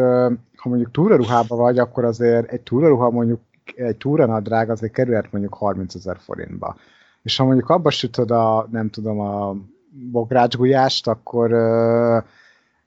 [0.57, 3.41] ha mondjuk túraruhába vagy, akkor azért egy túraruha mondjuk,
[3.77, 6.77] egy túranadrág azért kerülhet mondjuk 30 ezer forintba.
[7.23, 9.57] És ha mondjuk abba sütöd a, nem tudom, a
[9.91, 11.53] bográcsgulyást, akkor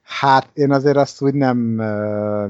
[0.02, 1.76] Hát én azért azt úgy nem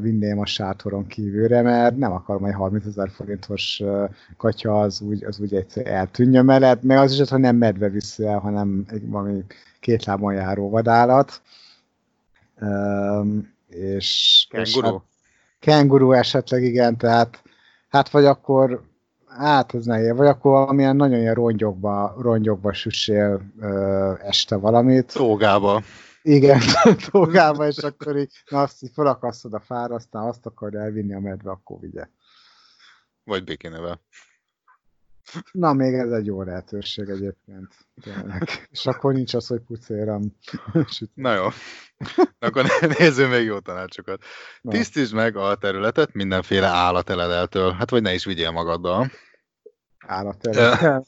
[0.01, 3.83] vinném a sátoron kívülre, mert nem akarom, hogy 30 ezer forintos
[4.37, 8.27] katya az úgy, az úgy egyszer eltűnjön mellett, meg az is, hogy nem medve viszi
[8.27, 9.45] el, hanem egy valami
[9.81, 11.43] két lábon járó vadállat.
[13.69, 14.87] És, kenguru?
[14.87, 15.03] És hát,
[15.59, 17.43] kenguru esetleg, igen, tehát
[17.89, 18.83] hát vagy akkor
[19.85, 25.11] nehéz, vagy akkor valamilyen nagyon ilyen rongyokba, rongyokba süssél uh, este valamit.
[25.11, 25.83] Szógába.
[26.23, 26.61] Igen,
[27.13, 31.21] dolgába, és akkor így, na azt így felakasztod a fára, aztán azt akarja elvinni a
[31.21, 32.09] medve, akkor vigye.
[33.25, 34.01] Vagy békénevel.
[35.53, 37.75] Na, még ez egy jó lehetőség egyébként.
[38.03, 38.69] Tényleg.
[38.71, 40.37] És akkor nincs az, hogy pucéram.
[41.15, 41.47] Na jó.
[42.39, 42.67] Akkor
[42.99, 44.23] nézzünk még jó tanácsokat.
[44.61, 44.71] Na.
[44.71, 47.73] Tisztítsd meg a területet mindenféle állateledeltől.
[47.73, 49.11] Hát vagy ne is vigyél magaddal
[50.07, 51.07] állatterület.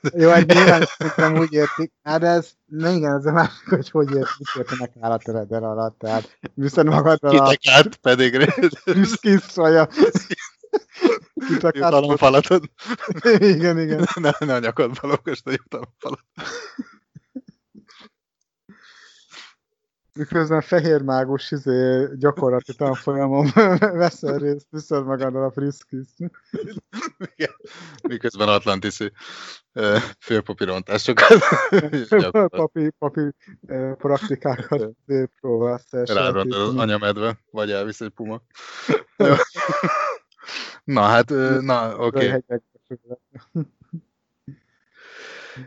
[0.00, 1.92] Jó, egy nyilván szerintem úgy értik.
[2.02, 5.98] Hát ez, na igen, ez a másik, hogy hogy ért, mit értenek állatterületen alatt.
[5.98, 7.48] Tehát viszont magadra a...
[7.48, 8.52] Kitekárt pedig.
[9.20, 9.88] Kis vagy
[11.48, 11.70] a...
[11.74, 12.70] Jutalomfalatod.
[13.54, 14.06] igen, igen.
[14.20, 16.24] Ne, ne a nyakadba lókast a jutalomfalat.
[20.14, 23.50] miközben fehér mágus izé, gyakorlati tanfolyamon
[24.02, 26.06] veszel részt, viszed magadra a friskis.
[28.02, 29.12] Miközben atlantiszi
[30.18, 31.38] főpapírontásokat.
[32.48, 33.34] papi, papi
[33.96, 34.90] praktikákat
[35.40, 38.42] próbálsz Ráront az anyamedve, vagy elvisz egy puma.
[40.84, 41.28] Na hát,
[41.60, 42.32] na oké.
[42.32, 42.60] Okay.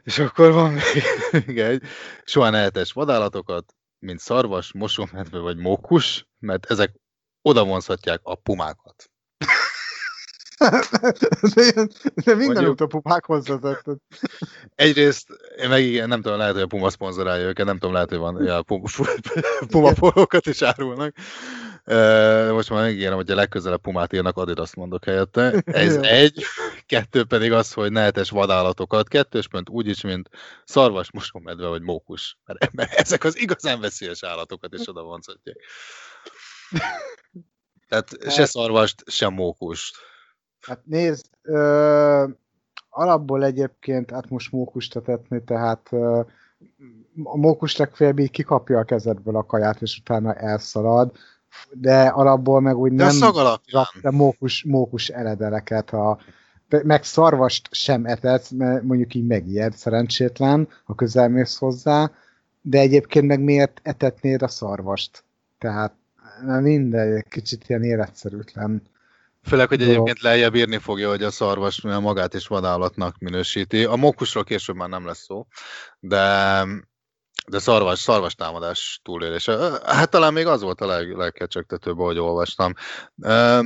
[0.04, 0.78] És akkor van
[1.32, 1.84] még egy,
[2.24, 6.96] soha ne vadállatokat, mint szarvas, mosómedve vagy mókus, mert ezek
[7.42, 9.12] oda vonzhatják a pumákat.
[11.56, 11.88] de,
[12.24, 14.02] de minden út a pumákhoz vezetett.
[14.76, 15.28] Egyrészt,
[15.58, 18.18] én meg igen, nem tudom, lehet, hogy a Puma szponzorálja őket, nem tudom, lehet, hogy
[18.18, 18.88] van, ja, Puma,
[19.68, 21.16] Puma polókat is árulnak.
[22.52, 25.64] Most már megígérem, hogy a legközelebb Pumát írnak, azt mondok helyette.
[25.66, 26.44] Ez egy.
[26.86, 29.08] Kettő pedig az, hogy nehetes vadállatokat.
[29.08, 30.30] Kettős pont úgy is, mint
[30.66, 32.38] szarvas, mosomedve vagy mókus.
[32.46, 35.58] Mert, mert ezek az igazán veszélyes állatokat is oda vonzhatják.
[37.88, 39.96] Tehát hát, se szarvast, se mókust.
[40.62, 42.28] Hát nézd, ö,
[42.90, 46.22] alapból egyébként, hát most mókust tetetni, tehát ö,
[47.24, 51.18] a mókus legfeljebb így kikapja a kezedből a kaját, és utána elszalad,
[51.72, 53.84] de alapból meg úgy De nem szag alapján.
[53.84, 56.20] rakta mókus, mókus eledeleket, ha
[56.84, 62.12] meg szarvast sem etett, mert mondjuk így megijed, szerencsétlen, ha közelmész hozzá,
[62.62, 65.24] de egyébként meg miért etetnéd a szarvast?
[65.58, 65.94] Tehát
[66.46, 68.82] na minden egy kicsit ilyen életszerűtlen.
[69.44, 73.84] Főleg, hogy egyébként lejjebb írni fogja, hogy a szarvas magát is vadállatnak minősíti.
[73.84, 75.48] A mókusról később már nem lesz szó,
[76.00, 76.64] de,
[77.52, 79.80] de szarvas, szarvas támadás túlélése.
[79.86, 82.74] Hát talán még az volt a leg, legkecsegtetőbb, ahogy olvastam.
[83.22, 83.60] Ö,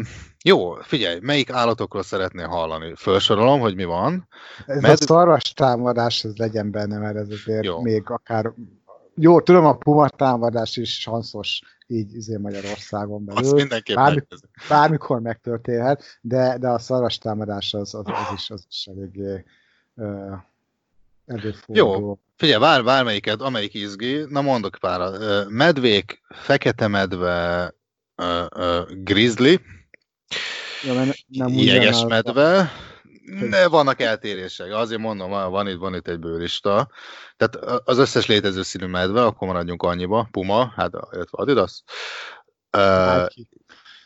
[0.44, 2.94] jó, figyelj, melyik állatokról szeretnél hallani?
[2.96, 4.28] Felsorolom, hogy mi van.
[4.66, 7.82] Ez Med- a szarvas támadás, ez legyen benne, mert ez azért Jó.
[7.82, 8.54] még akár...
[9.16, 13.42] Jó, tudom, a puma támadás is sanszos így izé Magyarországon belül.
[13.44, 14.50] Azt mindenképp bármi- megnézzük.
[14.70, 19.44] bármikor megtörténhet, de, de a szarvas támadás az, az, az, is, az is eléggé
[19.94, 20.34] uh,
[21.26, 22.20] előfordul.
[22.38, 25.12] Figyelj, vár, bármelyiket, amelyik izgi, na mondok pára.
[25.50, 27.74] Medvék, fekete medve,
[28.16, 29.60] ö, ö, grizzly,
[30.84, 32.72] Ja, mert nem jeges medve,
[33.50, 34.74] ne, vannak eltérések.
[34.74, 36.90] Azért mondom, van itt, van itt egy bőlista.
[37.38, 40.28] Tehát az összes létező színű medve, akkor maradjunk annyiba.
[40.32, 41.84] Puma, hát illetve Adidas.
[42.78, 43.28] Uh,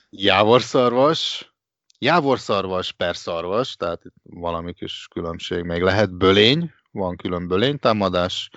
[0.09, 1.53] jávorszarvas,
[1.99, 6.11] jávorszarvas per szarvas, tehát itt valami kis különbség még lehet.
[6.11, 8.49] Bölény, van külön bölény támadás.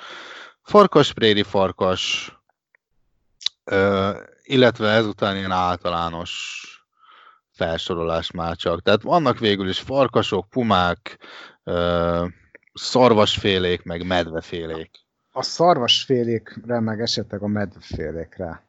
[0.62, 2.32] Farkas, préri farkas,
[4.43, 6.62] illetve ezután ilyen általános
[7.51, 8.82] felsorolás már csak.
[8.82, 11.19] Tehát vannak végül is farkasok, pumák,
[12.73, 14.90] szarvasfélék, meg medvefélék.
[15.32, 18.66] A szarvasfélékre, meg esetleg a medvefélékre.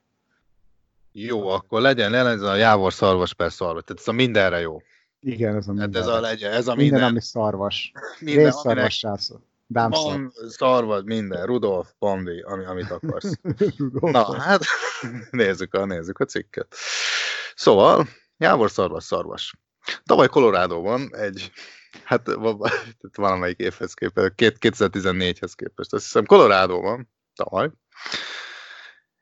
[1.11, 3.83] Jó, akkor legyen, legyen ez a jávor szarvas per szarvas.
[3.83, 4.81] Tehát ez a mindenre jó.
[5.19, 6.01] Igen, ez a Hát minden.
[6.01, 7.09] ez a legyen, ez a minden, minden.
[7.09, 7.91] ami szarvas.
[8.19, 10.03] minden aminek Részszarvas Dámszar.
[10.03, 13.39] van, szarvad, minden, Rudolf, Bambi, ami, amit akarsz.
[14.01, 14.61] Na, hát
[15.31, 16.75] nézzük a, nézzük a cikket.
[17.55, 19.53] Szóval, Jávor szarvas szarvas.
[20.03, 21.51] Tavaly Colorado-ban egy,
[22.03, 22.27] hát
[23.15, 27.69] valamelyik évhez képest, két- 2014-hez képest, azt hiszem Colorado-ban, tavaly,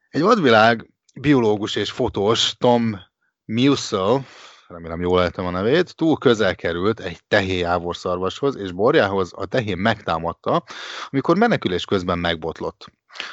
[0.10, 3.00] egy vadvilág biológus és fotós Tom
[3.46, 4.26] Musil,
[4.68, 9.78] remélem jól lehetem a nevét, túl közel került egy tehén jávorszarvashoz, és borjához a tehén
[9.78, 10.64] megtámadta,
[11.10, 12.86] amikor menekülés közben megbotlott.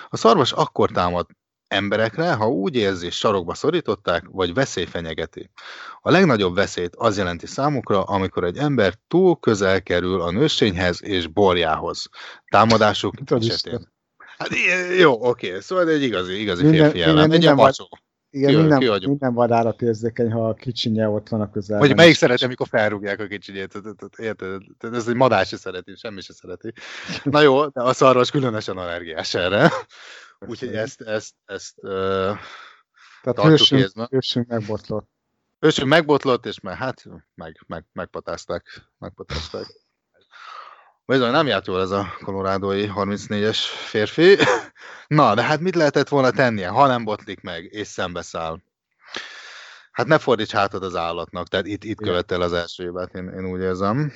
[0.09, 1.27] A szarvas akkor támad
[1.69, 5.51] emberekre, ha úgy érzi, sarokba szorították, vagy veszély fenyegeti.
[6.01, 11.27] A legnagyobb veszélyt az jelenti számukra, amikor egy ember túl közel kerül a nőstényhez és
[11.27, 12.09] borjához.
[12.49, 13.93] Támadásuk esetén.
[14.37, 14.49] Hát
[14.99, 17.33] jó, oké, szóval egy igazi, igazi Minden- férfi minden- ellen.
[17.33, 17.89] Egy ilyen minden macsó.
[18.35, 21.87] Igen, Ki- minden, minden vadállat érzékeny, ha a kicsinye ott van a közelben.
[21.87, 23.81] Vagy melyik szereti, amikor felrúgják a kicsinyét?
[24.17, 24.63] Érted?
[24.79, 26.73] Ez egy madár se szereti, semmi se szereti.
[27.25, 29.71] Na jó, de a szarvas különösen allergiás erre.
[30.39, 31.91] Úgyhogy ezt, ezt, ezt uh,
[33.23, 34.07] Tehát hősünk, észben.
[34.11, 35.09] hősünk megbotlott.
[35.85, 37.05] megbotlott, és meg, hát
[37.35, 38.65] meg, meg, megpatázták.
[38.99, 39.67] megpatázták.
[41.07, 44.37] Bizony, nem járt jól ez a kolorádói 34-es férfi.
[45.07, 48.59] Na, de hát mit lehetett volna tennie, ha nem botlik meg, és szembeszáll?
[49.91, 53.47] Hát ne fordíts hátad az állatnak, tehát itt, itt követel az első hibát, én, én
[53.47, 54.13] úgy érzem.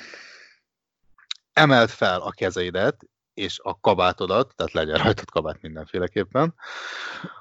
[1.53, 3.05] Emeld fel a kezeidet,
[3.35, 6.55] és a kabátodat, tehát legyen rajtad kabát mindenféleképpen.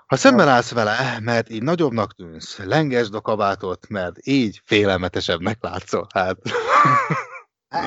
[0.08, 6.08] Ha szemben állsz vele, mert így nagyobbnak tűnsz, lengesd a kabátot, mert így félelmetesebbnek látszol.
[6.14, 6.38] Hát,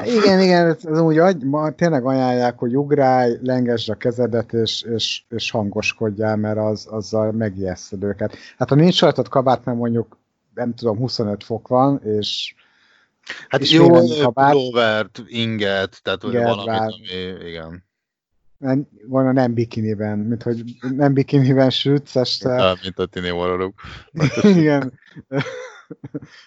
[0.05, 4.83] Igen, igen, ez, ez úgy agy, ma tényleg ajánlják, hogy ugrálj, lengesd a kezedet, és,
[4.83, 8.37] és, és hangoskodjál, mert az, azzal megijeszted őket.
[8.59, 10.19] Hát ha nincs rajtad kabát, mert mondjuk,
[10.55, 12.55] nem tudom, 25 fok van, és
[13.49, 13.89] hát És jó,
[14.33, 17.85] pulóvert, inget, tehát Igen, valamit, ami, igen.
[18.59, 20.65] nem, van a nem bikiniben, mint hogy
[20.97, 22.53] nem bikiniben sütsz este.
[22.53, 23.29] Ja, mint a tini.
[24.59, 24.93] Igen.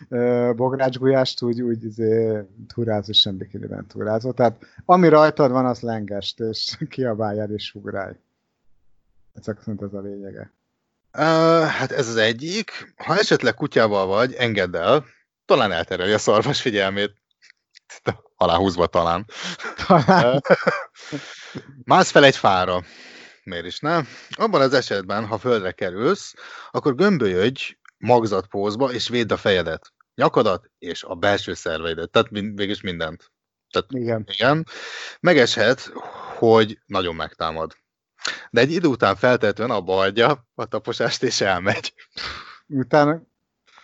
[0.10, 2.42] Ö, Bográcsgulyást úgy, úgy izé,
[2.74, 4.32] túrázó, sem bikiniben túrázó.
[4.32, 8.16] Tehát ami rajtad van, az lengest, és kiabáljál és ugrálj.
[9.34, 10.52] Ez szerint ez a lényege.
[11.18, 12.94] Uh, hát ez az egyik.
[12.96, 15.06] Ha esetleg kutyával vagy, engedd el.
[15.46, 17.14] Talán eltereli a szarvas figyelmét.
[18.38, 19.26] Aláhúzva talán.
[19.88, 20.42] Talán
[21.84, 22.84] Mász fel egy fára.
[23.44, 24.08] Miért is nem?
[24.30, 26.34] Abban az esetben, ha földre kerülsz,
[26.72, 32.10] akkor gömbölyödj magzatpózba, és védd a fejedet, nyakadat és a belső szerveidet.
[32.10, 33.32] Tehát mind, végülis mindent.
[33.72, 34.26] Tehát igen.
[34.34, 34.66] igen.
[35.20, 35.92] Megeshet,
[36.38, 37.76] hogy nagyon megtámad.
[38.52, 41.94] De egy idő után feltétlenül abba hagyja a taposást, és elmegy.
[42.68, 43.22] Utána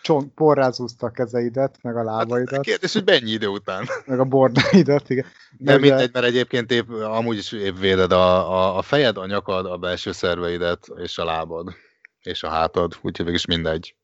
[0.02, 3.88] csont, porrázúzta a kezeidet, meg a Hát, lábaidat, kérdés, hogy mennyi idő után?
[4.06, 5.26] meg a bordáidat, igen.
[5.58, 9.26] De ugye- mindegy, mert egyébként épp, amúgy is épp véded a, a, a fejed, a
[9.26, 11.74] nyakad, a belső szerveidet, és a lábad,
[12.22, 13.94] és a hátad, úgyhogy végülis mindegy.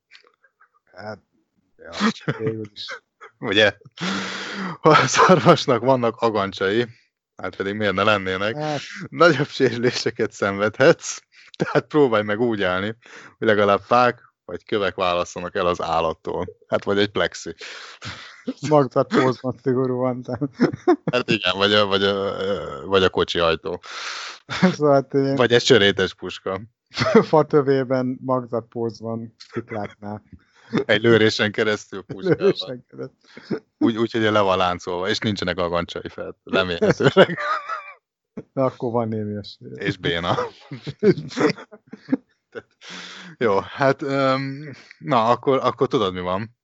[0.96, 1.18] Hát,
[1.76, 1.90] ja,
[2.38, 2.86] végül is.
[3.38, 3.76] Ugye?
[4.80, 6.86] A szarvasnak vannak agancsai,
[7.36, 11.18] hát pedig miért ne lennének, Hát, nagyobb sérüléseket szenvedhetsz,
[11.56, 12.96] tehát próbálj meg úgy állni,
[13.38, 16.46] hogy legalább fák vagy kövek válasszanak el az állattól.
[16.68, 17.54] Hát vagy egy plexi.
[18.68, 20.22] magzatpózban szigorúan.
[20.22, 20.50] tehát-
[21.12, 22.36] Hát igen, vagy a, vagy a,
[22.86, 23.80] vagy a kocsi ajtó.
[24.72, 26.60] Szóval tényleg Vagy egy sörétes puska.
[27.22, 30.22] fatövében magzatpózban szikláknál.
[30.84, 32.84] Egy lőrésen keresztül puskával.
[32.88, 33.64] Keresztül.
[33.78, 36.36] Úgy, úgy, hogy le van láncolva, és nincsenek agancsai fel.
[36.44, 37.38] Remélhetőleg.
[38.52, 39.68] Na, akkor van némi esély.
[39.74, 40.36] És béna.
[43.38, 46.56] Jó, hát um, na, akkor, akkor tudod, mi van.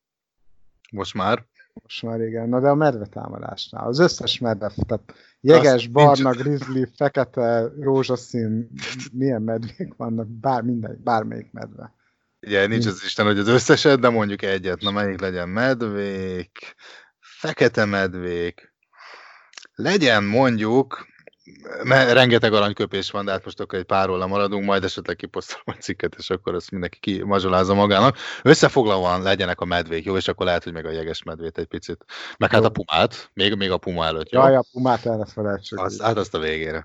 [0.91, 1.47] Most már.
[1.83, 2.49] Most már igen.
[2.49, 3.87] Na de a medve támadásnál.
[3.87, 8.70] Az összes medve, tehát jeges, Azt barna, nincs- grizzly, fekete, rózsaszín,
[9.12, 11.95] milyen medvék vannak, bár, minden, bármelyik medve.
[12.47, 14.81] Ugye nincs az Isten, hogy az összeset, de mondjuk egyet.
[14.81, 15.48] Na melyik legyen?
[15.48, 16.74] Medvék,
[17.20, 18.73] fekete medvék.
[19.74, 21.06] Legyen mondjuk,
[21.82, 25.73] mert rengeteg aranyköpés van, de hát most akkor egy párról lemaradunk, majd esetleg kiposztolom a
[25.73, 28.16] cikket, és akkor ezt mindenki kimazsolázza magának.
[28.43, 32.05] Összefoglalóan legyenek a medvék, jó, és akkor lehet, hogy meg a jeges medvét egy picit.
[32.39, 32.66] Meg hát Jó.
[32.66, 34.40] a pumát, még, még a puma előtt, jó?
[34.40, 35.78] Jaj, a pumát el ne felejtsük.
[35.78, 36.85] Az, hát azt a végére.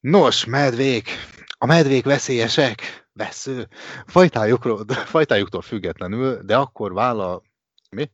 [0.00, 1.10] Nos, medvék.
[1.58, 3.03] A medvék veszélyesek.
[3.14, 3.68] Vesző.
[4.06, 7.42] Fajtájukról, fajtájuktól függetlenül, de akkor vállal...
[7.90, 8.10] Mi?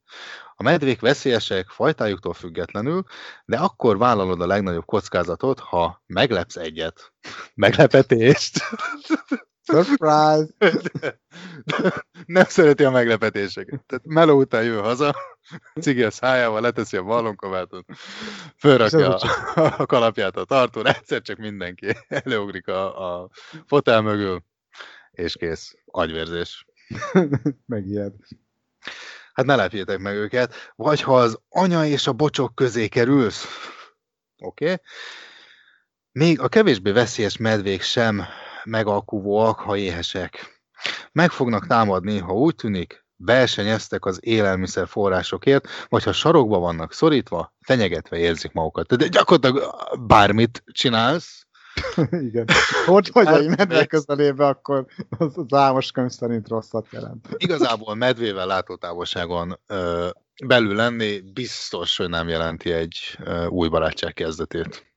[0.55, 3.05] A medvék veszélyesek fajtájuktól függetlenül,
[3.45, 7.13] de akkor vállalod a legnagyobb kockázatot, ha meglepsz egyet.
[7.55, 8.59] Meglepetést.
[9.63, 10.47] Surprise!
[12.27, 13.85] Nem szereti a meglepetéseket.
[13.87, 15.15] Tehát meló után jön haza,
[15.81, 17.85] cigi a szájával, leteszi a ballonkabátot,
[18.57, 21.87] fölrakja a, a kalapját a tartón, egyszer csak mindenki
[22.25, 23.29] előugrik a, a
[23.67, 24.45] fotel mögül,
[25.21, 25.75] és kész.
[25.85, 26.67] Agyvérzés.
[27.67, 28.13] Megijed.
[29.33, 30.55] Hát ne lepjétek meg őket.
[30.77, 33.47] Vagy ha az anya és a bocsok közé kerülsz,
[34.39, 34.65] oké?
[34.65, 34.77] Okay?
[36.13, 38.23] Még a kevésbé veszélyes medvék sem
[38.65, 40.61] megalkuvóak, ha éhesek.
[41.13, 47.55] Meg fognak támadni, ha úgy tűnik, versenyeztek az élelmiszer forrásokért, vagy ha sarokba vannak szorítva,
[47.61, 48.97] fenyegetve érzik magukat.
[48.97, 49.75] De gyakorlatilag
[50.07, 51.47] bármit csinálsz,
[52.29, 52.45] Igen.
[52.87, 54.87] Ott vagy Hát, egy medve közelébe, akkor
[55.19, 57.29] az, az álmos könyv szerint rosszat jelent.
[57.37, 60.09] igazából medvével látótávolságon ö,
[60.47, 64.89] belül lenni biztos, hogy nem jelenti egy ö, új barátság kezdetét.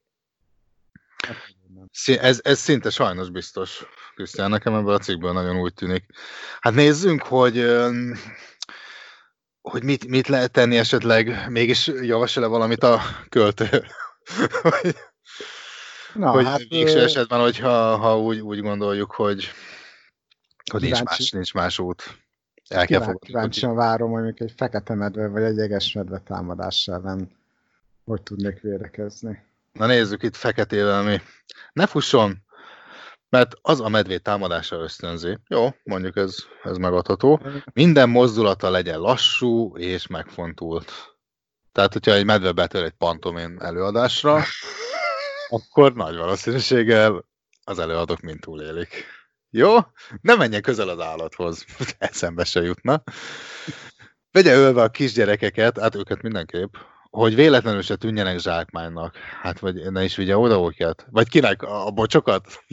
[2.05, 3.85] Ez, ez szinte sajnos biztos,
[4.15, 6.05] Krisztián, nekem ebből a cikkből nagyon úgy tűnik.
[6.59, 8.17] Hát nézzünk, hogy, öm,
[9.61, 13.85] hogy mit, mit lehet tenni esetleg, mégis javasol-e valamit a költő?
[16.13, 19.47] Na, hogy hát, végső esetben, hogyha ha úgy, úgy gondoljuk, hogy,
[20.71, 22.03] hogy nincs más, nincs más út.
[22.67, 23.27] El kell fogadni.
[23.27, 27.41] kíváncsian várom, hogy mondjuk egy fekete medve vagy egy jeges medve támadás ellen
[28.05, 29.43] hogy tudnék védekezni.
[29.71, 31.21] Na nézzük itt feketével mi.
[31.73, 32.37] Ne fusson,
[33.29, 35.37] mert az a medvé támadása ösztönzi.
[35.47, 37.41] Jó, mondjuk ez, ez megadható.
[37.73, 40.91] Minden mozdulata legyen lassú és megfontolt.
[41.71, 44.43] Tehát, hogyha egy medve betör egy pantomén előadásra,
[45.53, 47.25] akkor nagy valószínűséggel
[47.63, 49.05] az előadók mind túlélik.
[49.49, 49.77] Jó?
[50.21, 51.65] Ne menjen közel az állathoz,
[51.97, 53.03] eszembe se jutna.
[54.31, 56.73] Vegye ölve a kisgyerekeket, hát őket mindenképp,
[57.09, 59.15] hogy véletlenül se tűnjenek zsákmánynak.
[59.41, 61.07] Hát, vagy ne is vigye oda őket.
[61.09, 61.61] Vagy kinek?
[61.61, 62.47] A, a bocsokat?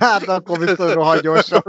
[0.00, 1.62] Hát akkor biztos rohagyósra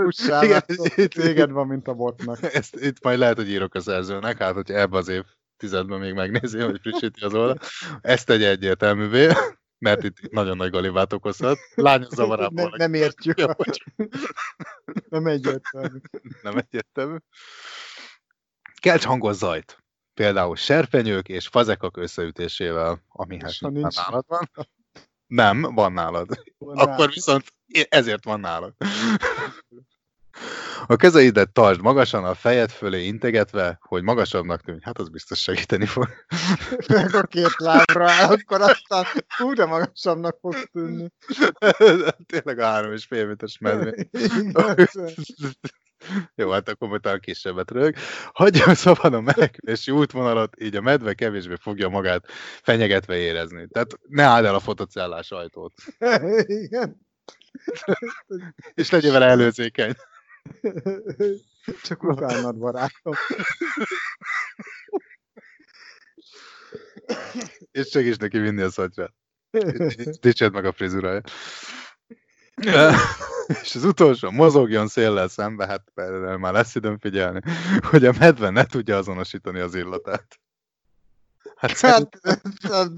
[0.95, 2.53] itt- téged van, mint a botnak.
[2.53, 5.23] Ezt itt majd lehet, hogy írok a szerzőnek, hát hogyha ebbe az év
[5.61, 7.57] tizedben még megnézi, hogy frissíti az oldal.
[8.01, 9.31] Ezt tegye egyértelművé,
[9.77, 11.57] mert itt nagyon nagy galibát okozhat.
[11.75, 12.73] Lányos Ne, zavarából.
[12.77, 13.55] nem értjük, Jó, a,
[15.09, 15.97] nem egyértelmű.
[16.41, 17.17] nem egyértelmű.
[18.81, 19.77] Kelts hangos zajt.
[20.13, 24.49] Például serpenyők és fazekak összeütésével, ami hát nincs- nálad van.
[25.27, 26.29] Nem, van nálad.
[26.57, 27.43] Akkor viszont
[27.89, 28.73] ezért van nálad.
[30.87, 34.79] A kezeidet tartsd magasan, a fejed fölé integetve, hogy magasabbnak tűnj.
[34.81, 36.07] Hát az biztos segíteni fog.
[36.87, 39.05] Meg a két lábra áll, akkor aztán
[39.37, 41.07] hú, de magasabbnak fog tűnni.
[42.25, 44.09] Tényleg a három és fél méteres medvé.
[44.11, 44.87] Igen.
[46.35, 47.95] Jó, hát akkor talán kisebbet rög.
[48.33, 52.25] Hagyja szabad a menekülési útvonalat, így a medve kevésbé fogja magát
[52.61, 53.67] fenyegetve érezni.
[53.67, 55.73] Tehát ne álld el a fotocellás ajtót.
[56.65, 57.01] Igen.
[58.73, 59.93] És legyél vele előzékeny.
[61.83, 63.13] Csak utálnad, barátom.
[67.71, 69.13] És segíts neki vinni a szatyrát.
[70.21, 71.31] Dicsérd meg a frizuráját.
[73.61, 77.41] és az utolsó mozogjon széllel szembe, hát erre már lesz időm figyelni,
[77.81, 80.39] hogy a medve ne tudja azonosítani az illatát.
[81.61, 82.19] Hát, hát,
[82.61, 82.89] hát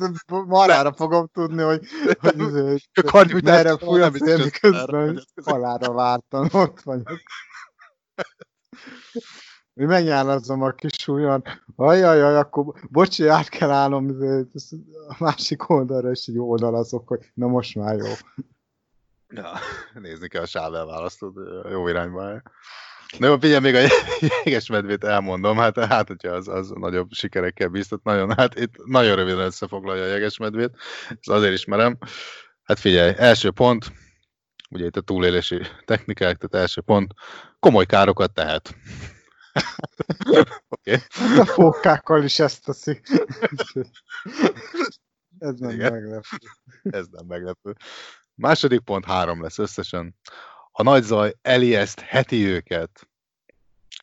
[0.46, 1.88] marára fogom tudni, hogy,
[2.20, 2.36] hogy,
[3.12, 7.20] hogy, hogy merre fúj a szél, miközben halára vártam, ott vagyok.
[9.74, 11.44] Mi megnyálazom a kis ujjan,
[11.76, 14.18] ajajaj, akkor bocsi, át kell állnom
[15.08, 18.12] a másik oldalra, és egy oldalazok, hogy na most már jó.
[19.28, 19.52] Ja,
[19.94, 21.34] nézni kell a sável választod
[21.72, 22.42] jó irányba.
[23.18, 23.80] Na jó, figyelj, még a
[24.44, 29.16] jeges medvét elmondom, hát, hát hogyha az, az nagyobb sikerekkel bíztat, nagyon, hát itt nagyon
[29.16, 30.72] röviden összefoglalja a jeges medvét,
[31.10, 31.98] ez azért ismerem.
[32.64, 33.92] Hát figyelj, első pont,
[34.70, 37.14] ugye itt a túlélési technikák, tehát első pont,
[37.60, 38.76] komoly károkat tehet.
[40.70, 40.98] okay.
[41.10, 43.02] Hát a fókákkal is ezt teszi.
[45.40, 45.92] Ez nem Igen.
[45.92, 46.38] meglepő.
[46.84, 47.76] Ez nem meglepő.
[48.36, 50.16] Második pont három lesz összesen.
[50.76, 51.34] A nagy zaj
[52.02, 53.08] heti őket,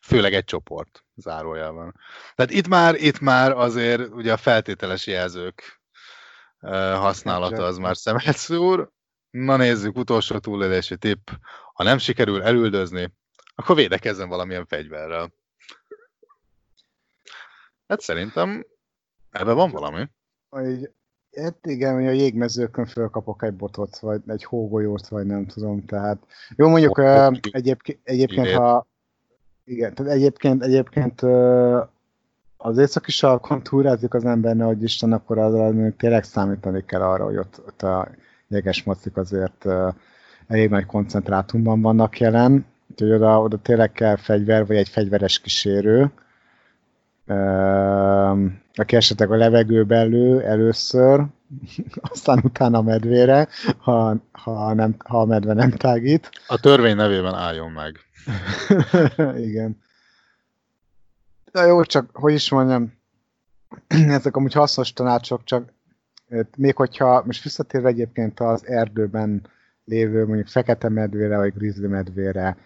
[0.01, 1.95] főleg egy csoport zárójában.
[2.35, 5.81] Tehát itt már, itt már azért ugye a feltételes jelzők
[6.93, 8.91] használata az már szemet szúr.
[9.29, 11.29] Na nézzük, utolsó túlélési tipp.
[11.73, 13.13] Ha nem sikerül elüldözni,
[13.55, 15.33] akkor védekezzen valamilyen fegyverrel.
[17.87, 18.65] Hát szerintem
[19.29, 20.07] ebben van valami.
[20.49, 20.91] Hogy,
[21.35, 26.17] hát igen, hogy a jégmezőkön fölkapok egy botot, vagy egy hógolyót, vagy nem tudom, tehát
[26.55, 28.87] jó mondjuk uh, egyébként, egyébként ha
[29.63, 31.79] igen, tehát egyébként, egyébként uh,
[32.57, 37.37] az északi sarkon túrázik az ember, hogy Isten, akkor az, tényleg számítani kell arra, hogy
[37.37, 38.09] ott, ott a
[38.47, 39.93] jeges macik azért uh,
[40.47, 46.11] elég nagy koncentrátumban vannak jelen, úgyhogy oda, oda tényleg kell fegyver, vagy egy fegyveres kísérő,
[48.73, 51.25] aki esetleg a levegőbe lő először,
[52.11, 53.47] aztán utána a medvére,
[53.77, 56.29] ha, ha, nem, ha a medve nem tágít.
[56.47, 57.99] A törvény nevében álljon meg.
[59.47, 59.77] Igen.
[61.51, 62.93] De jó, csak hogy is mondjam,
[64.17, 65.73] ezek amúgy hasznos tanácsok, csak
[66.57, 69.47] még hogyha, most visszatérve egyébként az erdőben
[69.85, 72.57] lévő mondjuk fekete medvére, vagy grizzly medvére,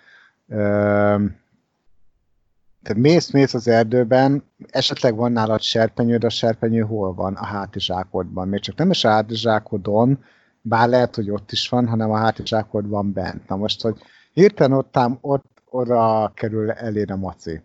[2.86, 7.34] tehát mész, mész az erdőben, esetleg van nálad serpenyőd, a serpenyő hol van?
[7.34, 8.48] A hátizsákodban.
[8.48, 10.24] Még csak nem is a hátizsákodon,
[10.62, 13.48] bár lehet, hogy ott is van, hanem a hátizsákodban bent.
[13.48, 13.98] Na most, hogy
[14.34, 17.62] hirtelen ott, ott oda kerül elér a maci.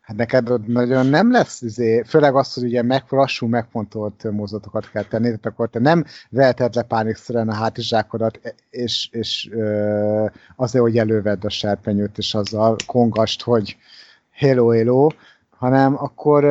[0.00, 4.90] Hát neked ott nagyon nem lesz, izé, főleg az, hogy ugye meg, lassú, megfontolt mozdulatokat
[4.90, 10.26] kell tenni, tehát akkor te nem veheted le pánikszerűen a hátizsákodat, és, és ö,
[10.56, 13.76] azért, hogy elővedd a serpenyőt, és azzal kongast, hogy
[14.42, 15.08] hello, hello,
[15.50, 16.44] hanem akkor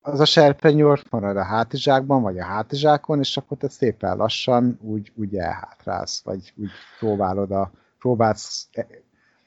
[0.00, 4.78] az a serpenyő ott marad a hátizsákban, vagy a hátizsákon, és akkor te szépen lassan
[4.82, 8.86] úgy, úgy elhátrálsz, vagy úgy próbálod a, próbálsz e,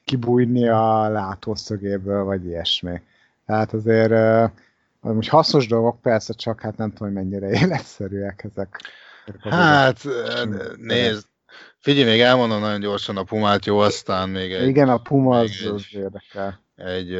[0.05, 3.01] kibújni a látószögéből, vagy ilyesmi.
[3.45, 4.11] Tehát azért
[5.01, 8.79] az most hasznos dolgok, persze, csak hát nem tudom, hogy mennyire életszerűek ezek.
[9.39, 9.99] Hát,
[10.75, 11.25] nézd,
[11.79, 14.67] Figyelj, még elmondom nagyon gyorsan a Pumát, jó, aztán még egy...
[14.67, 16.63] Igen, a Puma az, egy, az érdekel.
[16.75, 17.13] Egy,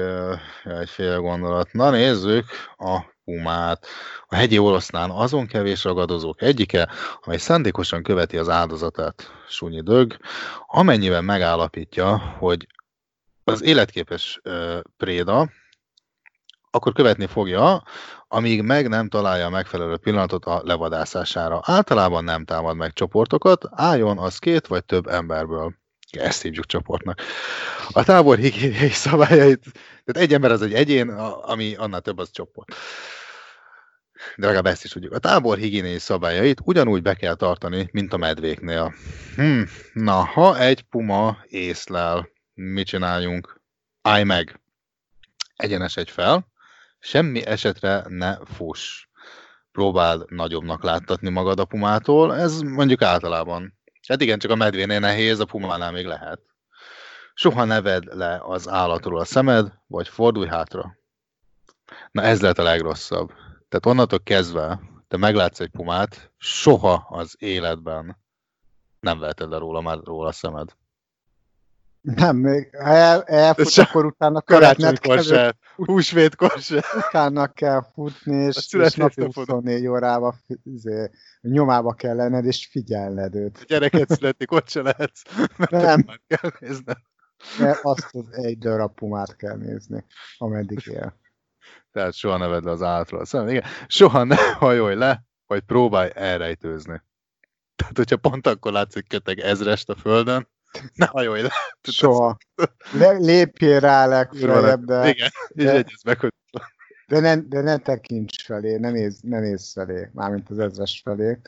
[0.64, 1.74] egy fél gondolat.
[1.74, 2.46] Na nézzük
[2.78, 3.86] a Pumát.
[4.28, 6.90] A hegyi oroszlán azon kevés ragadozók egyike,
[7.22, 10.18] amely szándékosan követi az áldozatát, Sunyi Dög,
[10.68, 12.68] amennyiben megállapítja, hogy
[13.44, 14.42] az életképes
[14.98, 15.50] préda,
[16.72, 17.84] akkor követni fogja,
[18.32, 21.62] amíg meg nem találja a megfelelő pillanatot a levadászására.
[21.64, 25.74] Általában nem támad meg csoportokat, álljon az két vagy több emberből.
[26.12, 27.22] Ezt hívjuk csoportnak.
[27.92, 29.62] A tábor higiéniai szabályait,
[30.06, 32.76] tehát egy ember az egy egyén, ami annál több az csoport.
[34.36, 35.14] De legalább ezt is tudjuk.
[35.14, 38.94] A tábor higiéniai szabályait ugyanúgy be kell tartani, mint a medvéknél.
[39.36, 39.62] Hm,
[39.94, 43.62] na, ha egy puma észlel, mit csináljunk?
[44.02, 44.60] Állj meg!
[45.56, 46.49] Egyenesedj fel,
[47.00, 49.08] semmi esetre ne fuss.
[49.72, 53.78] Próbáld nagyobbnak láttatni magad a pumától, ez mondjuk általában.
[54.08, 56.42] Hát igen, csak a medvénél nehéz, a pumánál még lehet.
[57.34, 60.98] Soha ne vedd le az állatról a szemed, vagy fordulj hátra.
[62.12, 63.28] Na ez lehet a legrosszabb.
[63.70, 68.18] Tehát onnantól kezdve, te meglátsz egy pumát, soha az életben
[69.00, 70.70] nem veheted le róla már róla a szemed.
[72.02, 76.84] Nem, még ha el, elfut, Se, akkor utána karácsonykor se, húsvétkor se.
[77.08, 81.10] Utána kell futni, és, és napi 24 órában izé,
[81.42, 83.58] nyomába kell lenned, és figyelned őt.
[83.58, 85.22] A gyereket születik, ott se lehetsz,
[85.58, 86.06] mert nem.
[86.28, 86.98] kell nézned.
[87.60, 90.06] Mert azt az egy darab pumát kell nézni,
[90.38, 91.18] ameddig él.
[91.92, 93.26] Tehát soha ne vedd le az állatról.
[93.26, 97.02] Szóval igen, soha ne hajolj le, vagy próbálj elrejtőzni.
[97.76, 100.48] Tehát, hogyha pont akkor látszik köteg ezrest a földön,
[100.96, 101.50] Ne hajolj le.
[101.82, 102.38] Soha.
[102.94, 106.34] Le, lépjél rá legfeljebb, de, Igen, és de- egyez meg, hogy
[107.08, 111.40] de, ne, de ne tekints felé, ne nézz, ne nézz felé, mármint az ezres felé.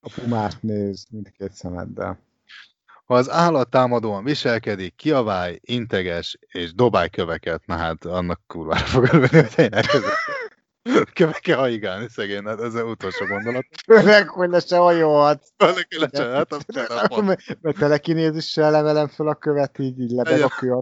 [0.00, 2.18] A pumát néz mindkét szemeddel.
[3.06, 7.66] ha az állat támadóan viselkedik, kiaválj, integes és dobálj köveket.
[7.66, 10.02] Na hát, annak kurvára fog örülni, hogy tényleg ez
[11.12, 13.66] Köveke haigálni szegény, hát ez az utolsó gondolat.
[13.86, 15.48] Főleg, hogy le se hajolhatsz.
[15.56, 17.20] Neki lecsen, hát a,
[17.60, 20.78] mert telekinézissel levelem fel a követ, így, így lebeg a kő.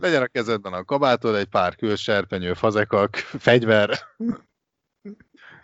[0.00, 3.98] legyen a kezedben a kabátod, egy pár külserpenyő, fazekak, fegyver,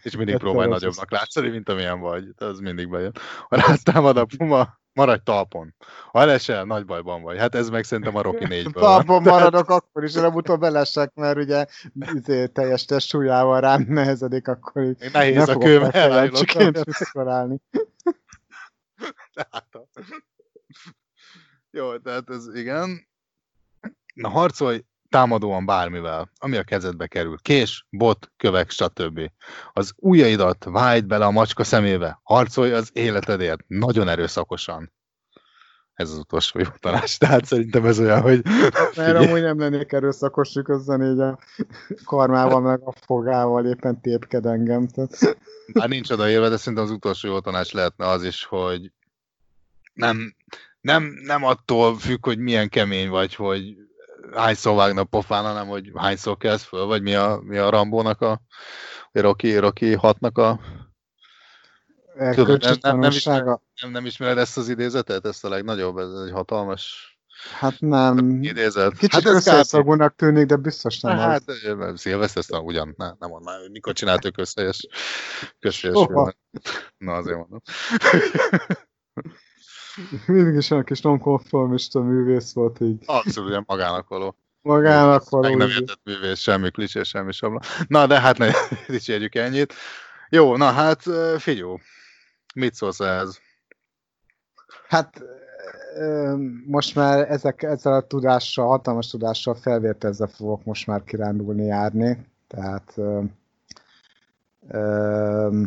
[0.02, 2.24] és mindig Hát, próbálj nagyobbnak látszani, mint amilyen vagy.
[2.36, 3.12] Az mindig bejön.
[3.48, 5.74] Ha rád támad a puma, maradj talpon.
[6.12, 7.39] Ha elesel, nagy bajban vagy.
[7.39, 8.82] Hát ez meg szerintem a Rocky 4-ből van.
[8.82, 11.66] Talpon maradok akkor is, előbb-utóbb belesek, mert ugye
[12.14, 16.36] izé, teljes testsúlyával rám nehezedik, akkor így nehéz nem a fogok kő, már mert elájulok.
[16.36, 17.60] fejencsiként visszarállni.
[19.32, 19.89] Tehát a-
[21.70, 23.09] Jó, tehát ez igen.
[24.14, 27.39] Na harcolj támadóan bármivel, ami a kezedbe kerül.
[27.43, 29.31] Kés, bot, kövek, stb.
[29.73, 32.20] Az ujjaidat vájd bele a macska szemébe.
[32.23, 33.65] Harcolj az életedért.
[33.66, 34.93] Nagyon erőszakosan.
[35.93, 37.19] Ez az utolsó jó tanács.
[37.19, 38.43] Tehát szerintem ez olyan, hogy
[38.97, 41.39] Mert amúgy nem lennék erőszakos, közben így a
[42.05, 44.89] karmával meg a fogával éppen tépked engem.
[44.89, 45.39] Tehát...
[45.73, 48.93] már nincs odaérve, de szerintem az utolsó jó tanács lehetne az is, hogy
[49.93, 50.35] nem,
[50.81, 53.77] nem, nem attól függ, hogy milyen kemény vagy, hogy
[54.34, 58.40] hányszor vágnak pofán, hanem hogy hányszor kezd föl, vagy mi a, mi a Rambónak a
[59.12, 60.60] Rocky, Rocky 6-nak a
[62.16, 63.12] Erkölcsi nem- nem
[63.80, 65.26] nem, nem ismered ezt az idézetet?
[65.26, 67.10] Ezt a legnagyobb, ez egy hatalmas
[67.52, 68.42] Hát nem.
[68.42, 68.92] idézet.
[68.92, 71.62] Kicsit hát összeszagúnak tűnik, de biztos nem Hát, az.
[71.62, 74.88] hát Szilveszter aztán ugyan, ne, nem mondd már, mikor csináltuk összejes
[75.70, 76.36] filmet.
[76.98, 77.60] Na azért mondom.
[80.27, 83.03] Mindig is olyan kis nonkonformista művész volt így.
[83.07, 84.37] Abszolút ilyen magának való.
[84.62, 85.71] Magának Meg nem való.
[85.71, 87.61] értett művész, semmi klisé, semmi sabla.
[87.89, 88.51] Na, de hát ne
[88.89, 89.75] dicsérjük ennyit.
[90.29, 91.79] Jó, na hát ö, figyú,
[92.55, 93.41] mit szólsz ehhez?
[94.89, 95.23] Hát
[96.67, 102.27] most már ezek, ezzel a tudással, hatalmas tudással felvértezve fogok most már kirándulni, járni.
[102.49, 103.23] Tehát ö,
[104.69, 105.62] ö,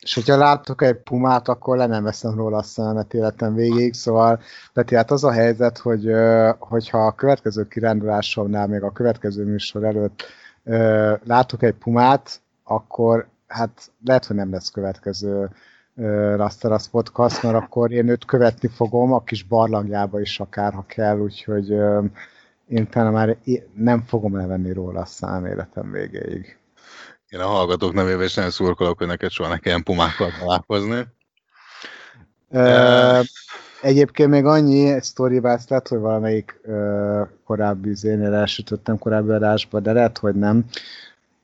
[0.00, 4.40] és hogyha látok egy pumát, akkor le nem veszem róla a szememet életem végig, szóval
[4.72, 6.10] Peti, hát az a helyzet, hogy
[6.58, 10.24] hogyha a következő kirándulásomnál, még a következő műsor előtt
[11.24, 15.50] látok egy pumát, akkor hát lehet, hogy nem lesz következő
[15.96, 20.84] ö, Rasteras podcast, mert akkor én őt követni fogom, a kis barlangjába is akár, ha
[20.86, 21.70] kell, úgyhogy
[22.66, 23.36] én utána már
[23.74, 26.59] nem fogom levenni róla a szám életem végéig.
[27.30, 31.06] Én a hallgatók nevében is nagyon szurkolok, hogy neked soha ne kelljen pumákkal találkozni.
[32.50, 33.20] Ö,
[33.82, 39.92] egyébként még annyi sztoriba, ezt lehet, hogy valamelyik ö, korábbi zénél elsütöttem korábbi adásba, de
[39.92, 40.64] lehet, hogy nem.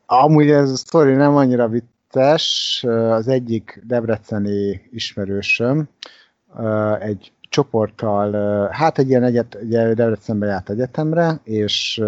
[0.06, 2.84] Amúgy ez a sztori nem annyira vicces.
[3.10, 5.88] Az egyik debreceni ismerősöm
[7.00, 12.02] egy csoporttal, hát egy ilyen egyet, ugye Debrecenbe járt egyetemre, és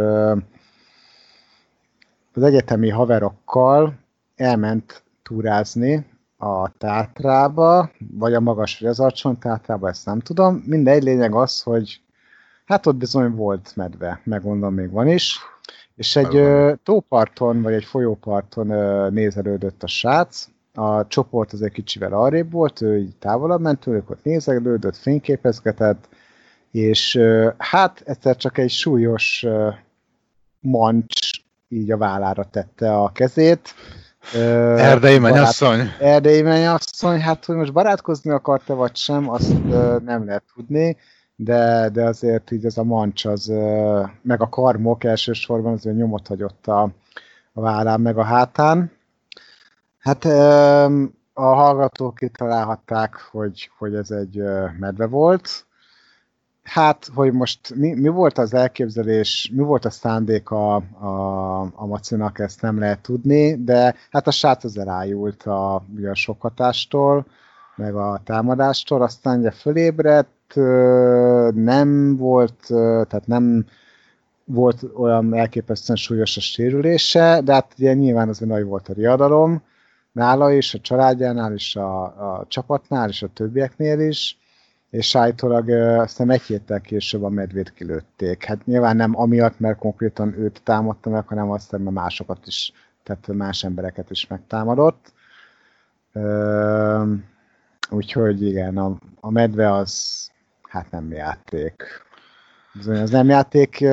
[2.38, 3.98] az egyetemi haverokkal
[4.36, 6.06] elment túrázni
[6.36, 9.02] a Tátrába, vagy a magas vagy az
[9.38, 10.62] Tátrába, ezt nem tudom.
[10.66, 12.00] Mindegy, lényeg az, hogy
[12.64, 15.38] hát ott bizony volt medve, megmondom, még van is.
[15.94, 21.72] És egy ö, tóparton, vagy egy folyóparton ö, nézelődött a srác, a csoport az egy
[21.72, 26.08] kicsivel arrébb volt, ő így távolabb ment tőlük, ott nézelődött, fényképezgetett,
[26.70, 29.68] és ö, hát egyszer csak egy súlyos ö,
[30.60, 31.37] mancs
[31.68, 33.74] így a vállára tette a kezét.
[34.34, 35.80] Erdei mennyasszony.
[36.00, 39.64] Erdei mennyasszony, hát hogy most barátkozni akart-e vagy sem, azt
[40.04, 40.96] nem lehet tudni,
[41.36, 43.52] de, de azért így ez a mancs, az,
[44.22, 46.90] meg a karmok elsősorban azért nyomot hagyott a,
[47.52, 48.92] a vállán, meg a hátán.
[49.98, 50.24] Hát
[51.32, 54.42] a hallgatók kitalálhatták, hogy, hogy ez egy
[54.78, 55.66] medve volt.
[56.68, 61.86] Hát, hogy most mi, mi volt az elképzelés, mi volt a szándék a, a, a
[61.86, 65.82] Macinak, ezt nem lehet tudni, de hát a srác az elájult a, a
[66.12, 67.26] sok hatástól,
[67.76, 70.54] meg a támadástól, aztán ugye fölébredt,
[71.54, 73.66] nem volt, tehát nem
[74.44, 79.62] volt olyan elképesztően súlyos a sérülése, de hát ugye nyilván az nagy volt a riadalom,
[80.12, 84.38] nála is, a családjánál is, a, a csapatnál és a többieknél is,
[84.90, 88.44] és állítólag azt hiszem egy héttel később a medvét kilőtték.
[88.44, 92.72] Hát nyilván nem amiatt, mert konkrétan őt támadta meg, hanem azt hiszem, mert másokat is,
[93.02, 95.12] tehát más embereket is megtámadott.
[97.90, 100.26] Úgyhogy igen, a, a medve az
[100.62, 101.82] hát nem játék.
[102.78, 103.84] Az nem játék,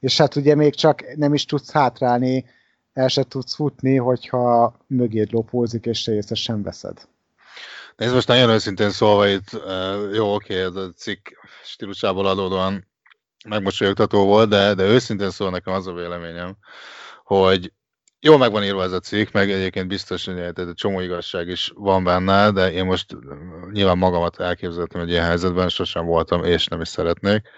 [0.00, 2.44] és hát ugye még csak nem is tudsz hátrálni,
[2.92, 7.08] el se tudsz futni, hogyha mögéd lopózik, és te sem veszed.
[7.96, 9.50] Nézd, most nagyon őszintén szólva itt,
[10.12, 11.28] jó, oké, ez a cikk
[11.64, 12.88] stílusából adódóan
[13.48, 16.56] megmosolyogtató volt, de, de őszintén szól nekem az a véleményem,
[17.24, 17.72] hogy
[18.26, 21.72] Jól meg van írva ez a cikk, meg egyébként biztos, hogy egy csomó igazság is
[21.74, 23.16] van benne, de én most
[23.72, 27.48] nyilván magamat elképzeltem egy ilyen helyzetben, sosem voltam, és nem is szeretnék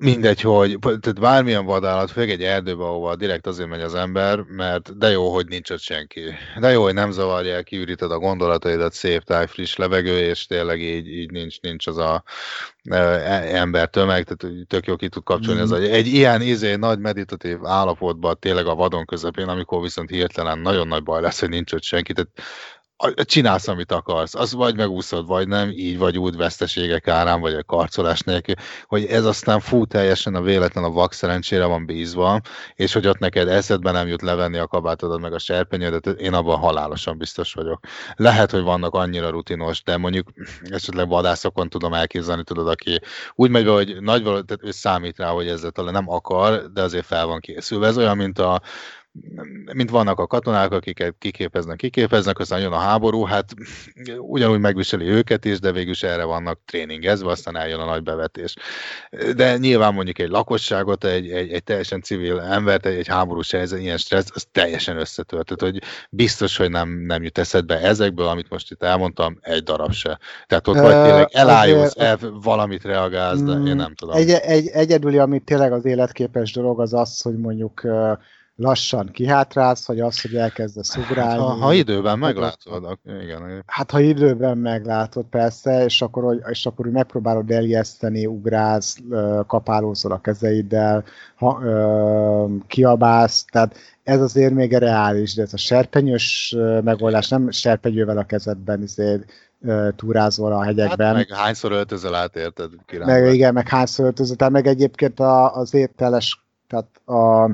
[0.00, 4.98] mindegy, hogy tehát bármilyen vadállat, főleg egy erdőbe, ahova direkt azért megy az ember, mert
[4.98, 6.20] de jó, hogy nincs ott senki.
[6.60, 11.08] De jó, hogy nem zavarják, kiüríted a gondolataidat, szép táj, friss levegő, és tényleg így,
[11.08, 12.22] így nincs, nincs az a
[12.82, 12.98] e,
[13.56, 15.60] ember tömeg, tehát tök jó ki tud kapcsolni.
[15.60, 15.62] Mm.
[15.62, 20.58] Ez egy, egy ilyen izé, nagy meditatív állapotban, tényleg a vadon közepén, amikor viszont hirtelen
[20.58, 22.12] nagyon nagy baj lesz, hogy nincs ott senki.
[22.12, 22.30] Tehát
[23.24, 27.64] csinálsz, amit akarsz, az vagy megúszod, vagy nem, így vagy úgy veszteségek árán, vagy a
[27.64, 28.54] karcolás nélkül,
[28.86, 32.40] hogy ez aztán fú teljesen a véletlen a vak szerencsére van bízva,
[32.74, 36.58] és hogy ott neked eszedbe nem jut levenni a kabátodat meg a serpenyődet, én abban
[36.58, 37.80] halálosan biztos vagyok.
[38.16, 40.28] Lehet, hogy vannak annyira rutinos, de mondjuk
[40.62, 43.00] esetleg vadászokon tudom elképzelni, tudod, aki
[43.34, 46.82] úgy megy be, hogy nagy tehát ő számít rá, hogy ezzel talán nem akar, de
[46.82, 47.86] azért fel van készülve.
[47.86, 48.60] Ez olyan, mint a
[49.72, 53.54] mint vannak a katonák, akiket kiképeznek, kiképeznek, aztán jön a háború, hát
[54.18, 58.56] ugyanúgy megviseli őket is, de végül is erre vannak tréningezve, aztán eljön a nagy bevetés.
[59.36, 63.80] De nyilván mondjuk egy lakosságot, egy, egy, egy teljesen civil embert, egy, egy háborús helyzet,
[63.80, 68.70] ilyen stressz, az teljesen összetöltött, hogy biztos, hogy nem, nem jut eszedbe ezekből, amit most
[68.70, 70.18] itt elmondtam, egy darab se.
[70.46, 74.16] Tehát ott vagy tényleg elájulsz, el, valamit reagálsz, de én nem tudom.
[74.16, 77.86] Egy, egy, egyedüli, ami tényleg az életképes dolog, az az, hogy mondjuk
[78.58, 81.40] lassan kihátrálsz, vagy az, hogy elkezdesz ugrálni.
[81.40, 83.62] Hát, ha, ha időben meglátod, igen.
[83.66, 88.96] Hát ha időben meglátod, persze, és akkor, és akkor úgy megpróbálod elijeszteni, ugrálsz,
[89.46, 91.04] kapálózol a kezeiddel,
[91.34, 98.18] ha, ö, kiabálsz, tehát ez azért még reális, de ez a serpenyős megoldás, nem serpenyővel
[98.18, 99.30] a kezedben azért
[99.96, 101.06] túrázol a hegyekben.
[101.06, 102.70] Hát meg hányszor öltözöl át, érted?
[103.04, 107.50] Meg igen, meg hányszor öltözöl, tehát meg egyébként a, az ételes, tehát a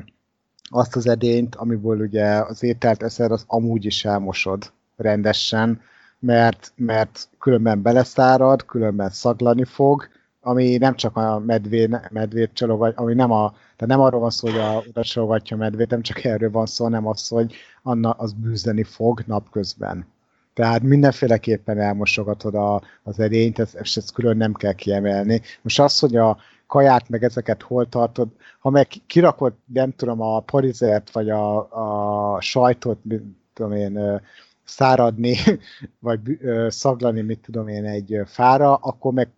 [0.75, 5.81] azt az edényt, amiből ugye az ételt eszed, az amúgy is elmosod rendesen,
[6.19, 10.07] mert, mert különben beleszárad, különben szaglani fog,
[10.41, 14.49] ami nem csak a medvé, medvét csalogat, ami nem a, tehát nem arról van szó,
[14.49, 18.09] hogy a, oda csalogatja a medvét, nem csak erről van szó, hanem az, hogy Anna
[18.09, 20.05] az bűzeni fog napközben.
[20.53, 25.41] Tehát mindenféleképpen elmosogatod a, az edényt, ezt, ezt külön nem kell kiemelni.
[25.61, 26.37] Most az, hogy a,
[26.67, 28.27] kaját, meg ezeket hol tartod.
[28.59, 31.57] Ha meg kirakod, nem tudom, a parizert, vagy a,
[32.35, 33.23] a sajtot, mit
[33.53, 34.21] tudom én,
[34.63, 35.35] száradni,
[35.99, 36.21] vagy
[36.67, 39.29] szaglani, mit tudom én, egy fára, akkor meg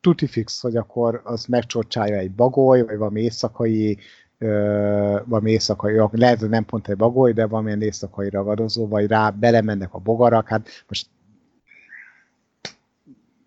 [0.00, 3.98] tuti fix, hogy akkor az megcsorcsálja egy bagoly, vagy valami éjszakai
[5.24, 9.94] valami éjszakai, lehet, hogy nem pont egy bagoly, de valamilyen éjszakai ragadozó, vagy rá belemennek
[9.94, 11.06] a bogarak, hát most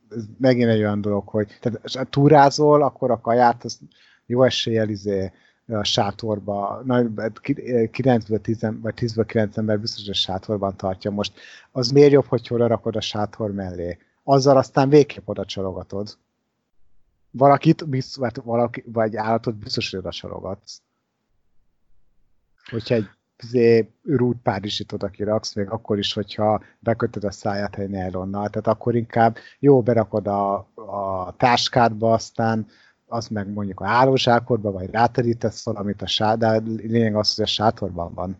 [0.09, 3.79] ez megint egy olyan dolog, hogy tehát ha túrázol, akkor a kaját az
[4.25, 5.31] jó eséllyel izé,
[5.67, 6.83] a sátorba,
[7.91, 11.11] 9 10 vagy 10 9 ember biztos, hogy a sátorban tartja.
[11.11, 11.39] Most
[11.71, 13.97] az miért jobb, hogy oda rakod a sátor mellé?
[14.23, 16.17] Azzal aztán végképp oda csalogatod.
[17.31, 20.81] Valakit, biztos, valaki, vagy állatot biztos, hogy oda csalogatsz.
[22.69, 23.09] Hogyha egy
[23.43, 28.49] izé, rútpárizsit oda kiraksz, még akkor is, hogyha bekötöd a száját egy nylonnal.
[28.49, 32.67] Tehát akkor inkább jó berakod a, a táskádba, aztán
[33.07, 37.47] az meg mondjuk a hálózsákodba, vagy ráterítesz valamit a sát, de lényeg az, hogy a
[37.47, 38.37] sátorban van.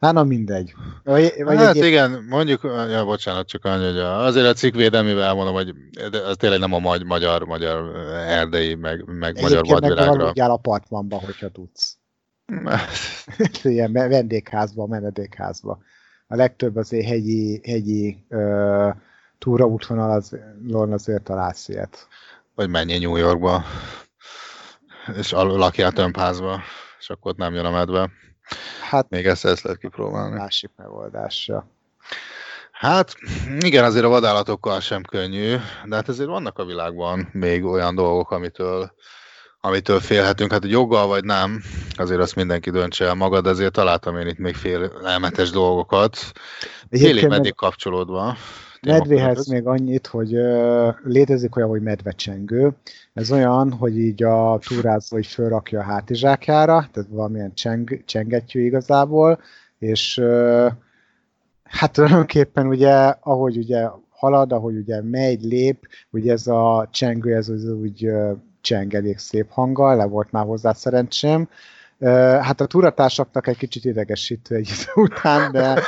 [0.00, 0.74] Hát na mindegy.
[1.04, 1.84] Vagy, vagy hát egy...
[1.84, 5.74] igen, mondjuk, ja, bocsánat, csak annyi, hogy azért a cikk védelmével mondom, hogy
[6.28, 7.96] ez tényleg nem a magyar, magyar
[8.26, 10.12] erdei, meg, meg magyar vadvilágra.
[10.12, 11.97] Egyébként meg apartmanban, hogyha tudsz.
[13.62, 15.78] Ilyen vendégházba, menedékházba.
[16.26, 18.94] A legtöbb azért hegyi, hegyi uh,
[19.38, 20.36] túraútvonal az,
[20.92, 22.08] azért találsz ilyet.
[22.54, 23.64] Vagy menj New Yorkba,
[25.16, 26.60] és lakjál tömbházba,
[26.98, 28.10] és akkor ott nem jön a medve.
[28.90, 30.36] Hát, Még ezt, ezt lehet kipróbálni.
[30.36, 31.66] Másik megoldásra.
[32.72, 33.14] Hát
[33.58, 38.30] igen, azért a vadállatokkal sem könnyű, de hát azért vannak a világban még olyan dolgok,
[38.30, 38.92] amitől
[39.60, 41.62] amitől félhetünk, hát joggal vagy nem,
[41.96, 46.18] azért azt mindenki döntse el magad, azért találtam én itt még félelmetes dolgokat,
[46.90, 48.36] félig meddig kapcsolódva.
[48.86, 50.30] Medvéhez még annyit, hogy
[51.02, 52.72] létezik olyan, hogy medvecsengő.
[53.14, 59.40] Ez olyan, hogy így a túrázó így fölrakja a hátizsákjára, tehát valamilyen cseng, csengettyű igazából,
[59.78, 60.22] és
[61.62, 67.48] hát tulajdonképpen ugye, ahogy ugye halad, ahogy ugye megy, lép, ugye ez a csengő, ez
[67.48, 68.10] az úgy
[68.68, 71.48] cseng elég szép hanggal, le volt már hozzá szerencsém.
[72.40, 75.82] Hát a túratársaknak egy kicsit idegesítő egy idő után, de,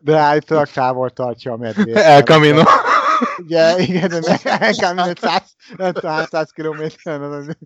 [0.00, 1.96] de állítólag távol tartja a medvét.
[1.96, 2.62] El Camino.
[3.38, 4.10] Ugye, igen,
[4.42, 7.56] El Camino 100, 100 kilométeren.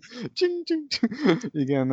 [1.51, 1.87] Igen,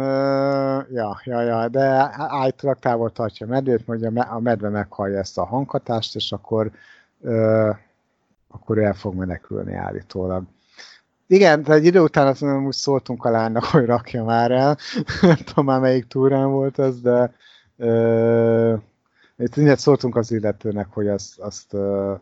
[0.92, 5.44] ja, ja, ja, de állítólag távol tartja a medvét, hogy a medve meghallja ezt a
[5.44, 6.70] hanghatást, és akkor,
[8.48, 10.44] akkor el fog menekülni állítólag.
[11.32, 14.78] Igen, tehát egy idő után azt mondom, úgy szóltunk a lánynak, hogy rakja már el.
[15.20, 17.34] Nem tudom már melyik túrán volt az, de
[17.76, 18.80] uh,
[19.36, 22.20] itt szóltunk az illetőnek, hogy azt, azt uh,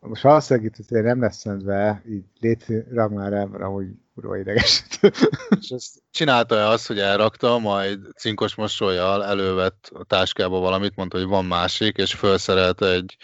[0.00, 5.12] most valószínűleg itt nem lesz szentve, így léti már ember, hogy kurva idegesítő.
[5.60, 11.26] És ezt csinálta-e azt, hogy elrakta, majd cinkos mosolyjal elővett a táskába valamit, mondta, hogy
[11.26, 13.16] van másik, és felszerelte egy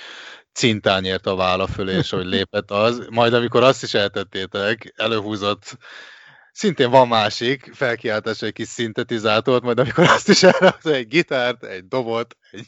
[0.52, 3.06] cintányért a válla fölé, és hogy lépett az.
[3.10, 5.78] Majd amikor azt is eltettétek, előhúzott
[6.52, 11.88] szintén van másik felkiáltás, egy kis szintetizátort, majd amikor azt is elrakta, egy gitárt, egy
[11.88, 12.66] dobot, egy...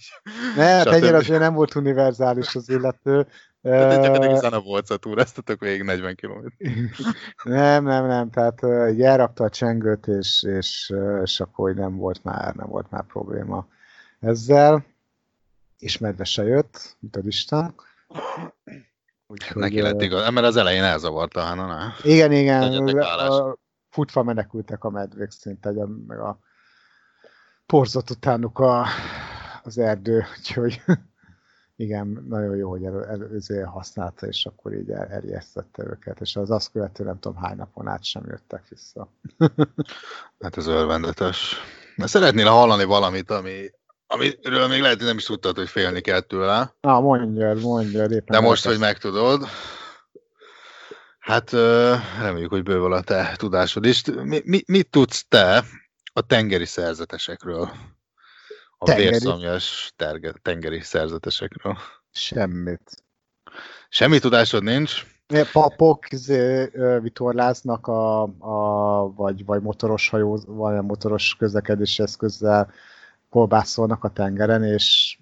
[0.56, 3.26] Ne, ennyire azért nem volt univerzális az illető.
[3.62, 6.46] Tehát volt a túráztatok végig 40 km.
[7.42, 10.92] nem, nem, nem, tehát uh, elrakta a csengőt, és, és,
[11.22, 13.66] és akkor nem volt már, nem volt már probléma
[14.20, 14.84] ezzel
[15.82, 17.74] és medve se jött, mint a Isten.
[19.26, 21.94] Úgyhogy, Neki lett igaz, mert az elején elzavarta a Hanna.
[22.02, 23.56] Igen, igen, a,
[23.88, 25.72] futva menekültek a medvék szinte,
[26.06, 26.38] meg a
[27.66, 28.86] porzott utánuk a,
[29.62, 30.82] az erdő, úgyhogy
[31.76, 36.72] igen, nagyon jó, hogy előző használta, és akkor így el, eljesztette őket, és az azt
[36.72, 39.08] követő nem tudom hány napon át sem jöttek vissza.
[40.40, 41.56] hát ez örvendetes.
[41.96, 43.70] De szeretnél hallani valamit, ami,
[44.12, 46.74] Amiről még lehet, hogy nem is tudtad, hogy félni kell tőle.
[46.80, 48.02] Na, mondja, mondja.
[48.02, 49.46] Éppen De most, hogy megtudod,
[51.18, 51.50] hát
[52.20, 54.02] reméljük, hogy bővül a te tudásod is.
[54.04, 55.64] Mi, mi, mit tudsz te
[56.12, 57.70] a tengeri szerzetesekről?
[58.78, 59.08] A tengeri.
[59.08, 59.94] vérszomjas
[60.42, 61.78] tengeri szerzetesekről?
[62.12, 63.04] Semmit.
[63.88, 65.06] Semmi tudásod nincs?
[65.52, 66.70] Papok izé,
[67.00, 72.72] vitorláznak a, a, vagy, vagy motoros hajó, vagy a motoros közlekedési eszközzel
[73.32, 75.18] kolbászolnak a tengeren, és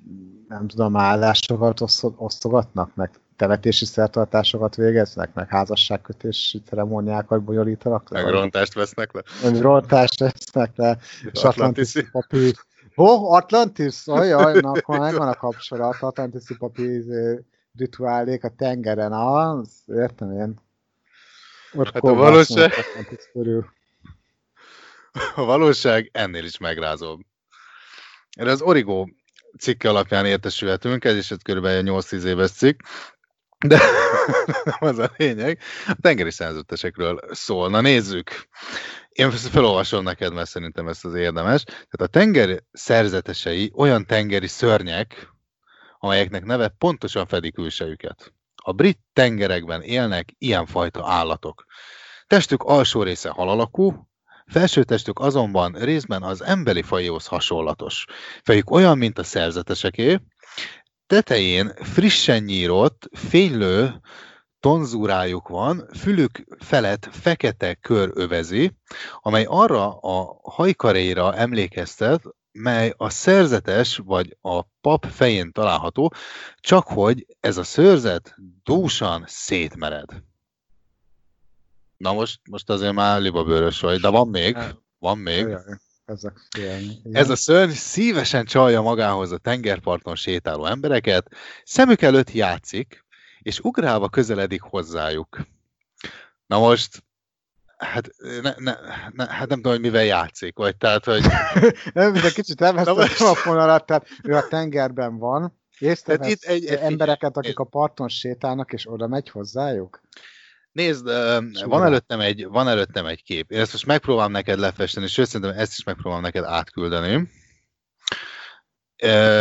[0.49, 1.81] nem tudom, állásokat
[2.17, 8.23] osztogatnak, meg temetési szertartásokat végeznek, meg házasságkötési ceremóniákat bonyolítanak le.
[8.23, 9.23] Meg rontást vesznek le.
[9.43, 10.99] Meg rontást vesznek le.
[11.33, 12.55] És Atlantiszi papír.
[12.97, 14.07] Ó, Atlantis?
[14.07, 15.97] Ajaj, na, akkor megvan a kapcsolat.
[16.01, 17.45] Atlantiszi papír izé,
[17.77, 19.13] rituálék a tengeren.
[19.13, 20.61] Az, értem én.
[21.73, 22.73] Ott hát a valóság...
[25.35, 27.21] A valóság ennél is megrázóbb.
[28.39, 29.07] Erre az Origo
[29.59, 31.65] cikke alapján értesülhetünk, ez is egy kb.
[31.65, 32.81] 8-10 éves cikk,
[33.67, 33.81] de
[34.65, 35.59] nem az a lényeg.
[35.87, 37.71] A tengeri szerzetesekről szól.
[37.71, 38.49] Na nézzük.
[39.09, 41.65] Én felolvasom neked, mert szerintem ez az érdemes.
[41.65, 45.29] Tehát a tenger szerzetesei olyan tengeri szörnyek,
[45.99, 48.33] amelyeknek neve pontosan fedi külsejüket.
[48.55, 51.65] A brit tengerekben élnek ilyenfajta állatok.
[52.27, 54.10] Testük alsó része halalakú,
[54.51, 58.05] Felsőtestük azonban részben az emberi fajhoz hasonlatos.
[58.43, 60.19] Fejük olyan, mint a szerzeteseké,
[61.07, 64.01] tetején frissen nyírott, fénylő
[64.61, 68.77] tonzúrájuk van, fülük felett fekete kör övezi,
[69.21, 72.23] amely arra a hajkaréra emlékeztet,
[72.53, 76.13] mely a szerzetes vagy a pap fején található,
[76.57, 80.30] csak hogy ez a szőrzet dúsan szétmered.
[82.01, 84.57] Na most, most azért már libabőrös vagy, de van még,
[84.99, 85.57] van még.
[86.05, 86.39] Ezek
[87.13, 91.31] Ez a szörny szívesen csalja magához a tengerparton sétáló embereket,
[91.65, 93.05] szemük előtt játszik,
[93.39, 95.41] és ugrálva közeledik hozzájuk.
[96.47, 97.05] Na most,
[97.77, 98.09] hát,
[98.43, 98.75] ne, ne,
[99.11, 101.23] ne, hát nem tudom, hogy mivel játszik, vagy tehát, hogy...
[101.95, 106.79] nem, de kicsit elvesztettem a fonalat, tehát ő a tengerben van, Észrevesz itt egy, egy,
[106.79, 110.01] embereket, akik a parton sétálnak, és oda megy hozzájuk?
[110.81, 111.05] Nézd,
[111.65, 113.51] van előttem, egy, van előttem egy kép.
[113.51, 117.31] Én ezt most megpróbálom neked lefesteni, sőt, szerintem ezt is megpróbálom neked átküldeni.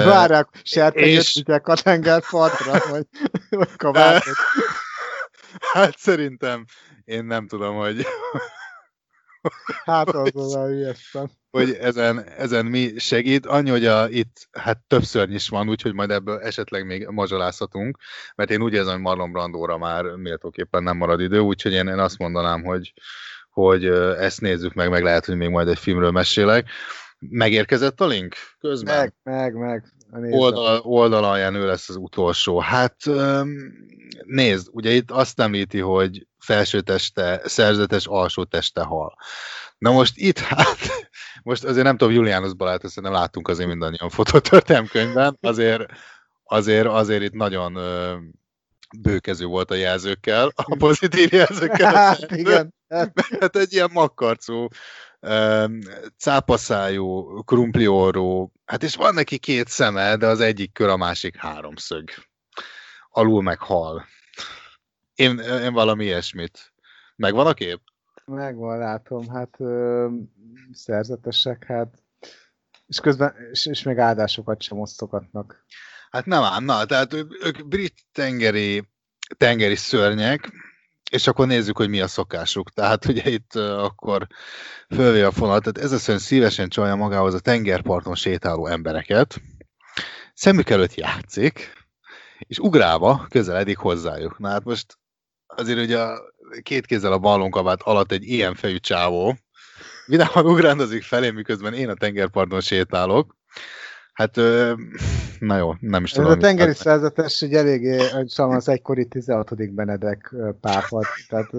[0.05, 3.07] Várják, serpenyőt a tengerpartra, vagy,
[3.49, 4.35] vagy kabátot.
[5.73, 6.65] Hát szerintem
[7.03, 8.05] én nem tudom, hogy
[9.85, 11.31] Hát az a hülyestem.
[11.51, 13.45] Hogy ezen, ezen mi segít.
[13.45, 17.97] Annyi, hogy a, itt hát többször is van, úgyhogy majd ebből esetleg még mazsolázhatunk,
[18.35, 21.99] mert én úgy érzem, hogy Marlon Brandóra már méltóképpen nem marad idő, úgyhogy én, én
[21.99, 22.93] azt mondanám, hogy,
[23.49, 23.85] hogy
[24.17, 26.69] ezt nézzük meg, meg lehet, hogy még majd egy filmről mesélek.
[27.19, 28.97] Megérkezett a link közben?
[28.97, 30.33] Meg, meg, meg.
[30.33, 32.59] oldal, oldal alján ő lesz az utolsó.
[32.59, 32.95] Hát
[34.23, 39.17] nézd, ugye itt azt említi, hogy felső teste, szerzetes, alsó teste hal.
[39.79, 40.77] Na most itt hát,
[41.43, 45.85] most azért nem tudom, Juliánus Balát, nem láttunk azért mindannyian fotótörténelmkönyvben, azért,
[46.43, 47.79] azért, azért itt nagyon
[48.97, 51.93] bőkező volt a jelzőkkel, a pozitív jelzőkkel.
[51.93, 52.73] Hát, igen.
[53.39, 54.67] Hát egy ilyen makkarcú,
[56.17, 62.09] cápaszájú, krumpliorró, hát és van neki két szeme, de az egyik kör, a másik háromszög.
[63.09, 64.05] Alul meg hal.
[65.15, 66.73] Én, én valami ilyesmit.
[67.15, 67.81] Megvan a kép?
[68.29, 69.27] Megvan, látom.
[69.27, 70.07] Hát ö,
[70.71, 72.03] szerzetesek, hát
[72.87, 75.65] és közben, és, és még áldásokat sem osztogatnak.
[76.09, 78.89] Hát nem ám, na, tehát ők brit tengeri,
[79.37, 80.51] tengeri szörnyek,
[81.11, 82.69] és akkor nézzük, hogy mi a szokásuk.
[82.69, 84.27] Tehát ugye itt uh, akkor
[84.95, 89.41] fölvé a fonal, tehát ez a szívesen csalja magához a tengerparton sétáló embereket,
[90.33, 91.73] szemük előtt játszik,
[92.37, 94.39] és ugrálva közeledik hozzájuk.
[94.39, 94.97] Na hát most
[95.45, 96.21] azért ugye a
[96.61, 99.35] két kézzel a ballonkabát alatt egy ilyen fejű csávó
[100.05, 103.37] vidáman ugrándozik felé, miközben én a tengerparton sétálok,
[104.19, 104.35] Hát,
[105.39, 106.29] na jó, nem is tudom.
[106.29, 109.73] Ez a tengeri szerzetes, hogy eléggé szóval az egykori 16.
[109.73, 111.49] Benedek pápa, tehát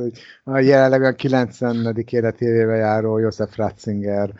[0.44, 2.04] a jelenleg a 90.
[2.10, 4.32] életévébe járó József Ratzinger.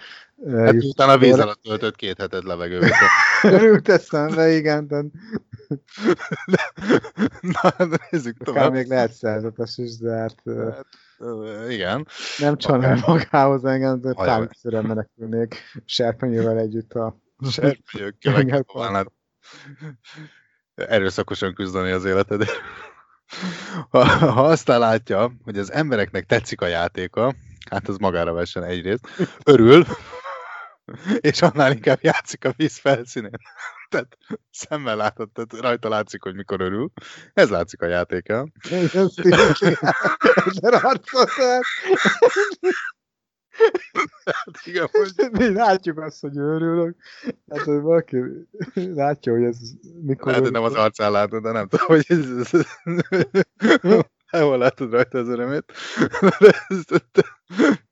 [0.52, 2.96] Hát utána víz alatt töltött két heted levegőbe.
[3.42, 5.12] Örült eszembe, igen.
[6.52, 6.72] De...
[7.40, 7.74] Na,
[8.10, 8.64] nézzük tovább.
[8.64, 10.42] Akár még lehet szerzetes is, de hát...
[10.44, 10.86] hát
[11.68, 12.06] igen.
[12.38, 17.16] Nem csalnál magához engem, de támszörön menekülnék serpenyővel együtt a
[17.50, 19.12] Serpenyőkkel
[20.74, 22.60] erőszakosan küzdeni az életedért.
[23.90, 27.34] Ha, ha aztán látja, hogy az embereknek tetszik a játéka,
[27.70, 29.06] hát az magára vessen egyrészt,
[29.44, 29.86] örül,
[31.20, 33.38] és annál inkább játszik a víz felszínén.
[33.88, 34.18] Tehát
[34.50, 36.92] szemmel látod, tehát rajta látszik, hogy mikor örül.
[37.34, 38.48] Ez látszik a játéka.
[38.70, 38.92] Ez
[44.24, 45.30] hát igen, hogy...
[45.30, 46.96] Mi látjuk azt, hogy őrülök.
[47.50, 48.16] Hát, hogy valaki
[48.74, 49.58] látja, hogy ez
[50.02, 50.26] mikor...
[50.26, 52.50] Lehet, hogy nem az arcán látod, de nem tudom, hogy ez...
[54.30, 55.72] Hol látod rajta az örömét?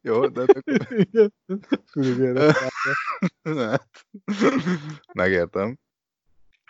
[0.01, 0.45] Jó, de...
[1.95, 2.55] Igen.
[5.15, 5.79] Megértem.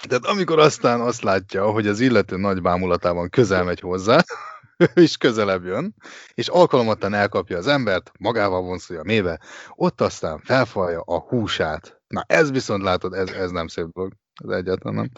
[0.09, 4.25] Tehát amikor aztán azt látja, hogy az illető nagy bámulatában közel megy hozzá,
[4.95, 5.95] ő is közelebb jön,
[6.35, 9.41] és alkalmatlan elkapja az embert, magával vonszolja a méve,
[9.75, 12.01] ott aztán felfalja a húsát.
[12.07, 14.13] Na ez viszont látod, ez, ez nem szép dolog.
[14.45, 15.11] Ez egyáltalán nem.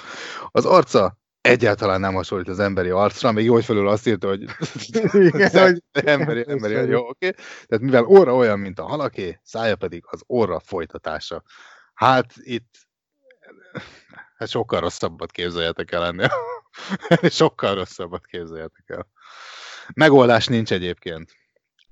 [0.50, 4.44] Az arca egyáltalán nem hasonlít az emberi arcra, még jó, hogy felül azt írta, hogy,
[5.12, 7.28] Igen, hogy emberi, emberi, jó, oké.
[7.28, 7.44] Okay.
[7.66, 11.42] Tehát mivel óra olyan, mint a halaké, szája pedig az óra folytatása.
[11.94, 12.74] Hát itt
[14.36, 16.30] hát sokkal rosszabbat képzeljetek el ennél.
[17.30, 19.06] sokkal rosszabbat képzeljetek el.
[19.94, 21.32] Megoldás nincs egyébként.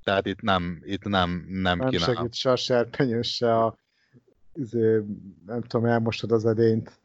[0.04, 2.14] Tehát itt nem, itt nem, nem, nem kínál.
[2.14, 3.78] segít se a serpenyős, se a
[4.59, 5.01] izé,
[5.47, 7.01] nem tudom, elmostad az edényt.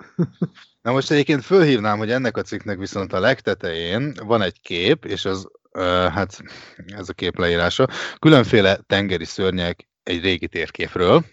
[0.81, 5.25] Na most egyébként fölhívnám, hogy ennek a cikknek viszont a legtetején van egy kép, és
[5.25, 6.41] az, uh, hát
[6.87, 7.87] ez a kép leírása,
[8.19, 11.25] különféle tengeri szörnyek egy régi térképről,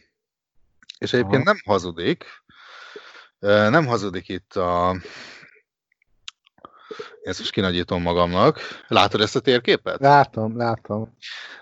[0.98, 1.52] és egyébként Aha.
[1.52, 2.24] nem hazudik,
[3.70, 4.96] nem hazudik itt a,
[7.22, 8.60] ezt most kinagyítom magamnak.
[8.88, 10.00] Látod ezt a térképet?
[10.00, 11.16] Látom, látom.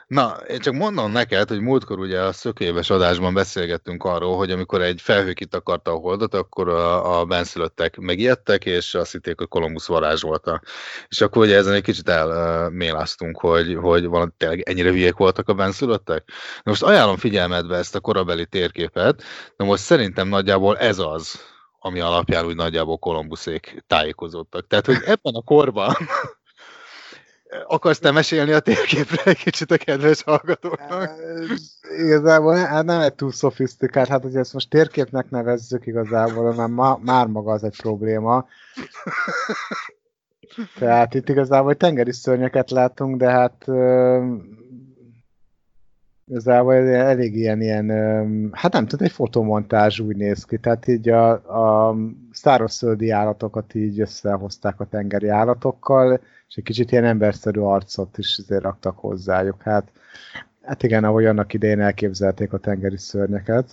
[0.08, 4.82] Na, én csak mondom neked, hogy múltkor ugye a szökéves adásban beszélgettünk arról, hogy amikor
[4.82, 9.86] egy felhő kitakarta a holdot, akkor a, a benszülöttek megijedtek, és azt hitték, hogy Kolumbusz
[9.86, 10.62] varázsolta.
[11.08, 15.54] És akkor ugye ezen egy kicsit elméláztunk, hogy, hogy valami tényleg ennyire hülyék voltak a
[15.54, 16.24] benszülöttek.
[16.62, 19.22] Na most ajánlom figyelmetbe ezt a korabeli térképet,
[19.56, 21.40] de most szerintem nagyjából ez az,
[21.78, 24.66] ami alapján úgy nagyjából Kolumbuszék tájékozottak.
[24.66, 25.94] Tehát, hogy ebben a korban
[27.66, 31.10] akarsz te mesélni a térképre egy kicsit a kedves hallgatóknak?
[31.98, 36.98] Igazából hát nem egy túl szofisztikált, hát hogy ezt most térképnek nevezzük igazából, mert ma,
[37.02, 38.46] már maga az egy probléma.
[40.78, 43.64] Tehát itt igazából tengeri szörnyeket látunk, de hát
[46.28, 47.90] Igazából elég ilyen, ilyen,
[48.52, 51.30] hát nem tudom, egy fotomontázs úgy néz ki, tehát így a,
[51.88, 51.96] a
[52.32, 58.62] szárazföldi állatokat így összehozták a tengeri állatokkal, és egy kicsit ilyen emberszerű arcot is azért
[58.62, 59.62] raktak hozzájuk.
[59.62, 59.88] Hát,
[60.62, 63.70] hát igen, ahogy annak idején elképzelték a tengeri szörnyeket.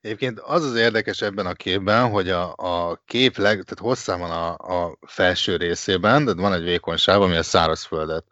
[0.00, 4.30] Egyébként az az érdekes ebben a képben, hogy a, a kép leg, tehát hosszán van
[4.30, 8.24] a, a felső részében, de van egy vékonyság, ami a szárazföldet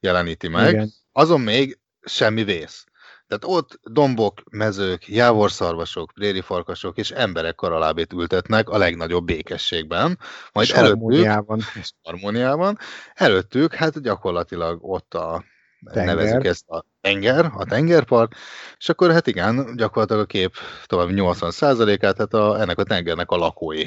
[0.00, 0.72] jeleníti meg.
[0.72, 0.92] Igen.
[1.12, 2.84] Azon még semmi vész.
[3.26, 10.18] Tehát ott dombok, mezők, jávorszarvasok, prérifarkasok és emberek karalábét ültetnek a legnagyobb békességben.
[10.52, 11.60] Majd És előttük, harmóniában.
[11.80, 12.78] és harmóniában.
[13.14, 15.44] Előttük, hát gyakorlatilag ott a
[15.92, 16.14] Tenger.
[16.14, 18.32] nevezük ezt a tenger, a tengerpart,
[18.78, 20.54] és akkor hát igen, gyakorlatilag a kép
[20.86, 23.84] tovább 80%-át, hát a, ennek a tengernek a lakói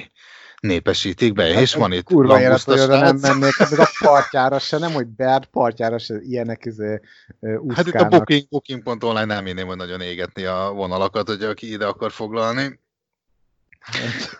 [0.65, 3.87] népesítik be, és van itt Hát Kurva élet, hogy oda nem mennék, hát meg a
[3.99, 6.99] partjára se, nem, hogy Bert partjára se ilyenek izé,
[7.39, 8.09] ö, Hát itt a úszkálnak.
[8.09, 12.79] booking, booking.online nem inném, hogy nagyon égetni a vonalakat, hogy aki ide akar foglalni.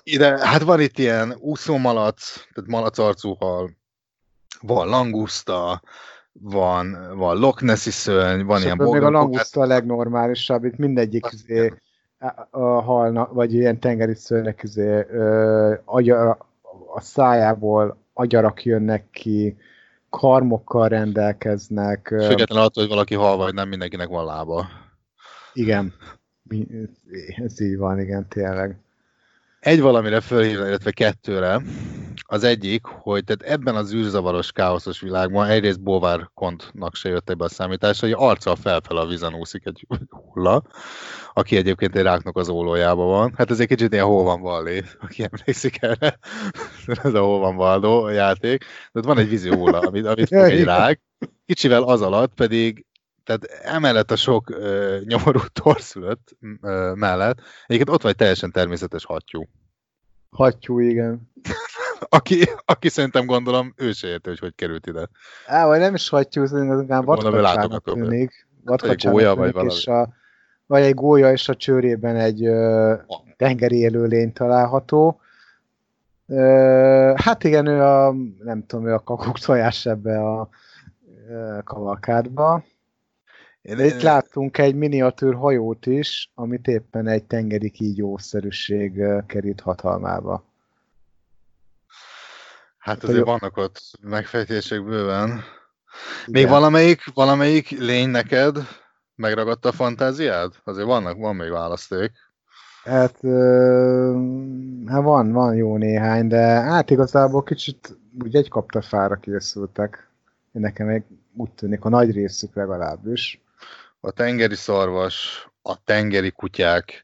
[0.04, 3.72] Ide, hát van itt ilyen úszómalac, tehát malacarcúhal,
[4.62, 5.82] van languszta,
[6.32, 10.78] van, van Loch Nessi szörny, van És ilyen ebből még a languszta a legnormálisabb, itt
[10.78, 11.78] mindegyik izé, a- a
[12.52, 15.06] halna, vagy ilyen tengeri szörnyek izé,
[15.86, 16.38] agyara,
[16.94, 19.58] a szájából agyarak jönnek ki,
[20.10, 22.12] karmokkal rendelkeznek.
[22.12, 24.66] ö, Függetlenül attól, hogy valaki hal vagy nem, mindenkinek van lába.
[25.54, 25.94] Igen.
[27.36, 28.80] Ez így van, igen, tényleg.
[29.66, 31.62] Egy valamire fölhívna, illetve kettőre.
[32.28, 37.44] Az egyik, hogy tehát ebben az űrzavaros, káoszos világban egyrészt Bovár kontnak se jött ebbe
[37.44, 40.64] a számításra, hogy arccal felfel a vízen úszik egy hulla,
[41.34, 43.34] aki egyébként egy ráknak az ólójában van.
[43.38, 46.20] Hát ez egy kicsit ilyen hol van Vallé, aki emlékszik erre.
[47.04, 48.60] ez a hol van Valdó játék.
[48.92, 51.02] Tehát van egy vízi hulla, amit, amit fog egy rák,
[51.46, 52.86] kicsivel az alatt pedig
[53.26, 59.48] tehát emellett a sok ö, nyomorú torszülött ö, mellett, egyébként ott vagy teljesen természetes hattyú.
[60.30, 61.32] Hattyú, igen.
[62.10, 65.10] Aki, aki szerintem gondolom, ő se érti, hogy hogy került ide.
[65.46, 68.32] Á, vagy nem is hattyú, szerintem inkább vadkacsának tűnik.
[68.32, 70.14] egy Vadkacsának gólya, vagy tűnik, és a,
[70.66, 72.94] vagy egy gólya, és a csőrében egy ö,
[73.38, 75.20] tengeri élőlény található.
[76.28, 80.50] Ö, hát igen, ő a, nem tudom, ő a kakuk tojás ebbe a
[81.30, 82.64] ö, kavalkádba.
[83.74, 90.44] De itt láttunk egy miniatűr hajót is, amit éppen egy tengeri kígyószerűség kerít hatalmába.
[92.78, 95.30] hát hogy azért vannak ott megfejtések bőven.
[96.26, 96.50] Még Igen.
[96.50, 98.58] valamelyik, valamelyik lény neked
[99.16, 100.54] megragadta a fantáziád?
[100.64, 102.12] Azért vannak, van még választék.
[102.84, 103.20] Hát,
[104.86, 110.10] hát van, van jó néhány, de hát igazából kicsit úgy egy kaptafára készültek.
[110.52, 111.04] Nekem még
[111.36, 113.45] úgy tűnik, a nagy részük legalábbis.
[114.06, 117.04] A tengeri szarvas, a tengeri kutyák,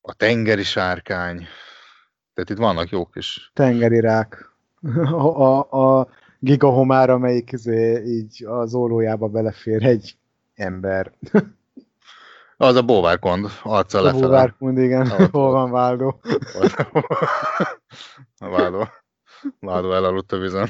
[0.00, 1.36] a tengeri sárkány.
[2.34, 3.50] Tehát itt vannak jók is.
[3.54, 4.50] Tengeri rák.
[5.10, 5.58] A, a,
[5.98, 6.08] a
[6.38, 10.16] gigahomár, amelyik izé, így az ólójába belefér egy
[10.54, 11.12] ember.
[12.56, 14.22] Az a bóvárkond, arca A lefele.
[14.22, 15.10] búvárkund, igen.
[15.10, 16.20] Ahol- Hol van Váldó?
[18.38, 18.88] A vádó.
[19.60, 20.68] Vádó elaludt a vízen.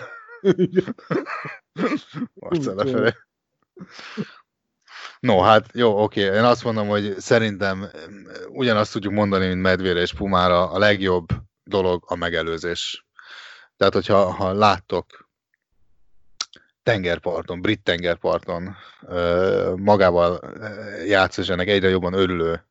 [2.41, 3.11] Arca Úgy lefelé.
[5.21, 6.21] No, hát jó, oké.
[6.21, 11.29] Én azt mondom, hogy szerintem em, ugyanazt tudjuk mondani, mint medvére és pumára, a legjobb
[11.65, 13.07] dolog a megelőzés.
[13.77, 15.29] Tehát, hogyha ha láttok
[16.83, 18.77] tengerparton, brit tengerparton
[19.07, 22.67] ö, magával ö, játszó és ennek egyre jobban örülő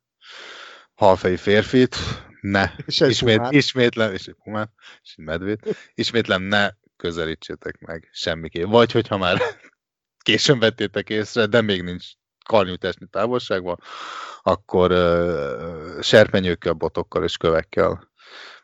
[0.94, 1.96] halfejű férfit,
[2.42, 3.52] ne, És ismét, pumát.
[3.52, 4.72] ismétlen, és egy pumát,
[5.04, 8.66] és egy medvét, ismétlen ne közelítsétek meg semmiképp.
[8.66, 9.42] Vagy hogyha már
[10.26, 12.06] későn vettétek észre, de még nincs
[12.50, 13.80] karnyújtásni távolságban,
[14.42, 18.14] akkor uh, serpenyőkkel, botokkal és kövekkel.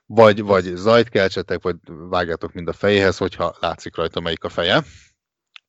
[0.06, 4.84] Vagy, vagy zajt keltsetek, vagy vágjátok mind a fejéhez, hogyha látszik rajta melyik a feje.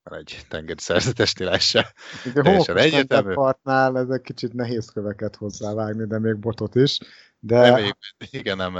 [0.02, 1.94] Egy tengeri szerzetesnél ez se.
[2.34, 3.34] Teljesen egyértelmű.
[3.34, 6.98] partnál ezek kicsit nehéz köveket hozzávágni, de még botot is.
[7.38, 7.96] De Reméljük,
[8.30, 8.76] igen, nem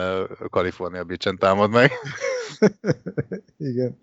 [0.51, 1.91] Kalifornia Beach-en támad meg.
[3.71, 3.99] igen.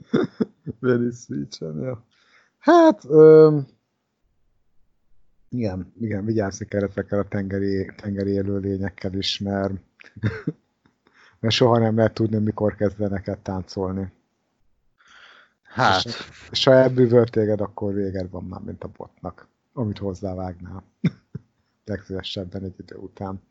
[0.79, 2.05] Venice Beach-en, ja.
[2.59, 3.67] Hát, öm,
[5.49, 9.73] igen, igen, vigyázni kell ezekkel a tengeri, tengeri élőlényekkel is, mert,
[11.39, 14.11] mert soha nem lehet tudni, mikor kezdenek el táncolni.
[15.61, 16.03] Hát,
[16.51, 20.83] És ha elbűvölt téged, akkor véged van már, mint a botnak, amit hozzávágnál.
[21.85, 23.41] Legszívesebben egy idő után.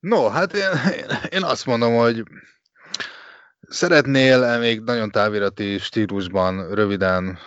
[0.00, 2.24] No, hát én, én, én azt mondom, hogy
[3.70, 7.38] szeretnél még nagyon távirati stílusban, röviden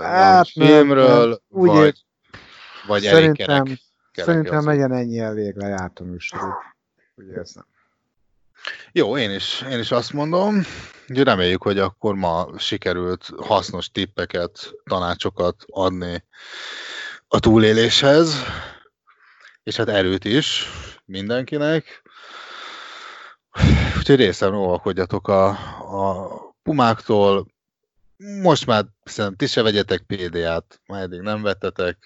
[0.00, 1.38] Hát, hát, filmről, nem.
[1.48, 2.04] Úgy vagy, ér-
[2.86, 3.78] vagy elég Szerintem, kerek,
[4.12, 6.40] kerek szerintem legyen ennyi elég lejárt a műsor.
[7.14, 7.66] Úgy érzem.
[8.92, 10.62] Jó, én is, én is azt mondom,
[11.06, 16.24] hogy reméljük, hogy akkor ma sikerült hasznos tippeket, tanácsokat adni
[17.28, 18.34] a túléléshez,
[19.62, 20.66] és hát erőt is
[21.04, 22.01] mindenkinek.
[24.02, 26.28] Úgyhogy részem óvakodjatok a, a
[26.62, 27.46] pumáktól,
[28.42, 31.98] most már szerintem ti se vegyetek PDA-t, már eddig nem vettetek.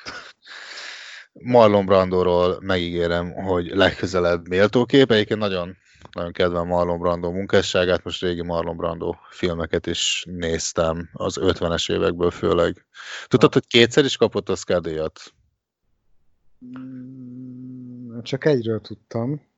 [1.33, 5.11] Marlon Brandóról megígérem, hogy legközelebb méltókép.
[5.11, 5.77] Egyébként nagyon,
[6.13, 12.31] nagyon kedvem Marlon Brando munkásságát, most régi Marlon Brando filmeket is néztem, az 50-es évekből
[12.31, 12.87] főleg.
[13.27, 15.21] Tudtad, hogy kétszer is kapott Oscar díjat?
[18.23, 19.55] Csak egyről tudtam.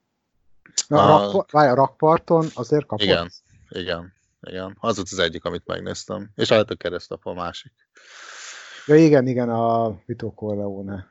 [0.89, 3.05] A, A- rakpa- várj, a rakparton azért kapott?
[3.05, 3.31] Igen,
[3.69, 4.77] igen, igen.
[4.81, 6.31] Az volt az egyik, amit megnéztem.
[6.35, 7.73] És állt a keresztap a másik.
[8.87, 11.07] Ja, igen, igen, a Vito Corleone.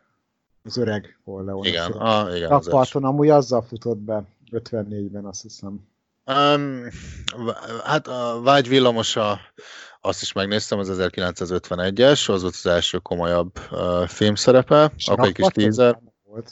[0.64, 1.68] Az öreg Corleone.
[1.68, 2.04] Igen, film.
[2.04, 2.66] a, igen az.
[2.66, 5.88] Rakparton amúgy azzal futott be 54-ben, azt hiszem.
[6.26, 6.84] Um,
[7.84, 9.40] hát a Vágy villamosa,
[10.02, 15.48] azt is megnéztem, az 1951-es, az volt az első komolyabb uh, filmszerepe, akkor egy kis
[15.76, 16.52] benne Volt.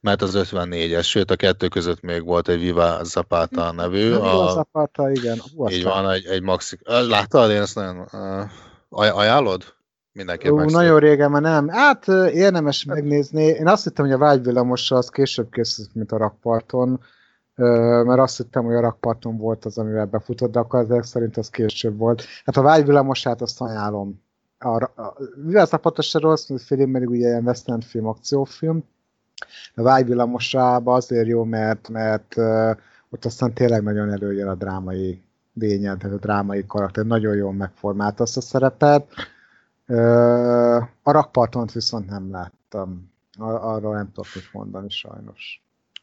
[0.00, 4.48] mert az 54-es, sőt a kettő között még volt egy Viva Zapata nevű, Nem a...
[4.48, 5.38] a, Zapata, igen.
[5.56, 6.78] Hú, így van, egy, egy maxi...
[6.84, 7.50] Láttad?
[7.50, 7.98] Én ezt nagyon...
[8.12, 8.50] Uh,
[8.88, 9.62] aj- ajánlod?
[10.12, 11.68] Mindenképp Ú, nagyon régen már nem.
[11.68, 13.42] Hát érdemes megnézni.
[13.42, 17.00] Én azt hittem, hogy a vágyvillamosa az később készült, mint a rakparton,
[18.04, 21.50] mert azt hittem, hogy a rakparton volt az, amivel befutott, de akkor ezek szerint az
[21.50, 22.24] később volt.
[22.44, 24.22] Hát a vágyvillamosát azt ajánlom.
[24.58, 28.76] A, a, mivel Zapata se rossz, mert film, pedig ugye ilyen western film, akciófilm.
[28.76, 28.99] A
[29.74, 32.36] vágyvillamosában azért jó, mert, mert
[33.10, 35.22] ott aztán tényleg nagyon előjön a drámai
[35.54, 37.04] lényed, tehát a drámai karakter.
[37.04, 39.12] Nagyon jól megformált azt a szerepet.
[41.02, 43.12] A rakparton viszont nem láttam.
[43.38, 45.62] Ar- Arról nem tudok mit mondani sajnos.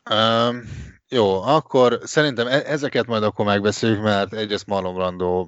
[0.10, 0.62] Um,
[1.10, 5.48] jó, akkor szerintem e- ezeket majd akkor megbeszéljük, mert egyrészt Marlon Brando,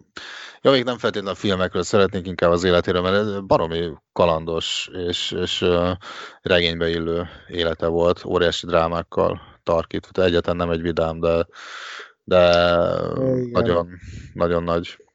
[0.62, 5.32] jó, még nem feltétlenül a filmekről szeretnénk, inkább az életéről, mert ez baromi kalandos és,
[5.32, 5.92] és uh,
[6.42, 11.48] regénybe illő élete volt, óriási drámákkal tarkítva, egyetlen nem egy vidám, de,
[12.24, 12.64] de
[13.16, 13.50] Igen.
[13.52, 13.90] nagyon,
[14.34, 15.06] nagyon nagy.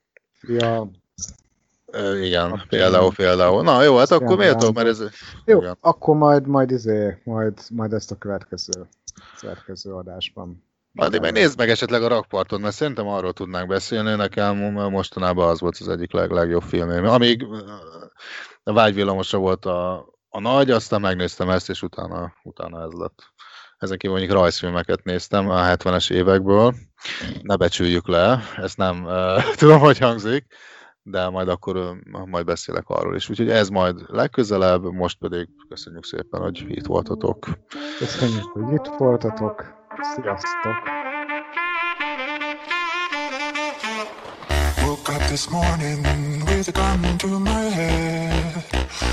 [0.40, 0.90] Ja,
[2.22, 3.62] Igen, Hát, például, például.
[3.62, 5.02] Na jó, hát akkor méltó, mert ez...
[5.44, 5.76] jó, Igen.
[5.80, 8.88] akkor majd, majd, izé, majd, majd ezt a következő,
[9.40, 10.72] következő adásban.
[10.94, 15.60] Addig meg nézd meg esetleg a rakparton, mert szerintem arról tudnánk beszélni, nekem mostanában az
[15.60, 17.04] volt az egyik leg, legjobb filmém.
[17.04, 17.46] Amíg
[18.62, 23.32] a vágyvillamosra volt a, a nagy, aztán megnéztem ezt, és utána, utána ez lett.
[23.78, 26.74] Ezen kívül mondjuk rajzfilmeket néztem a 70-es évekből.
[27.42, 30.46] Ne becsüljük le, ezt nem uh, tudom, hogy hangzik,
[31.04, 33.28] de majd akkor majd beszélek arról is.
[33.30, 37.46] Úgyhogy ez majd legközelebb, most pedig köszönjük szépen, hogy itt voltatok.
[37.98, 39.64] Köszönjük, hogy itt voltatok.
[40.14, 40.74] Sziasztok!
[44.86, 46.06] Woke up this morning
[46.46, 48.64] with a gun to my head.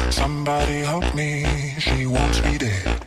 [0.10, 1.44] Somebody help me,
[1.80, 3.06] she wants me dead.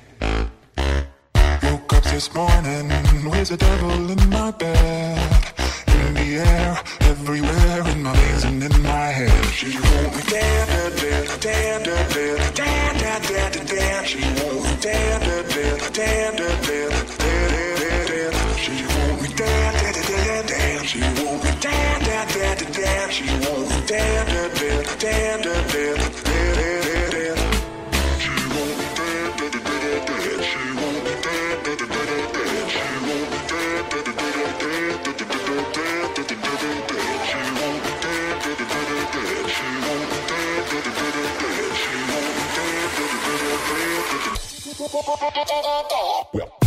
[1.62, 2.90] Woke up this morning
[3.30, 5.53] with the devil in my bed.
[6.16, 6.80] in the
[7.10, 9.44] everywhere in my veins and in my head.
[9.52, 14.08] She won't dance, dance, dance, dance, dance, dance, dance, dance.
[14.08, 15.24] She won't dance,
[15.54, 17.84] dance, dance, dance, dance.
[18.56, 19.84] She won't dance.
[20.84, 23.12] She won't dance, dance, dance, dance.
[23.12, 25.73] She won't dance, dance, dance, dance.
[44.76, 46.63] Well.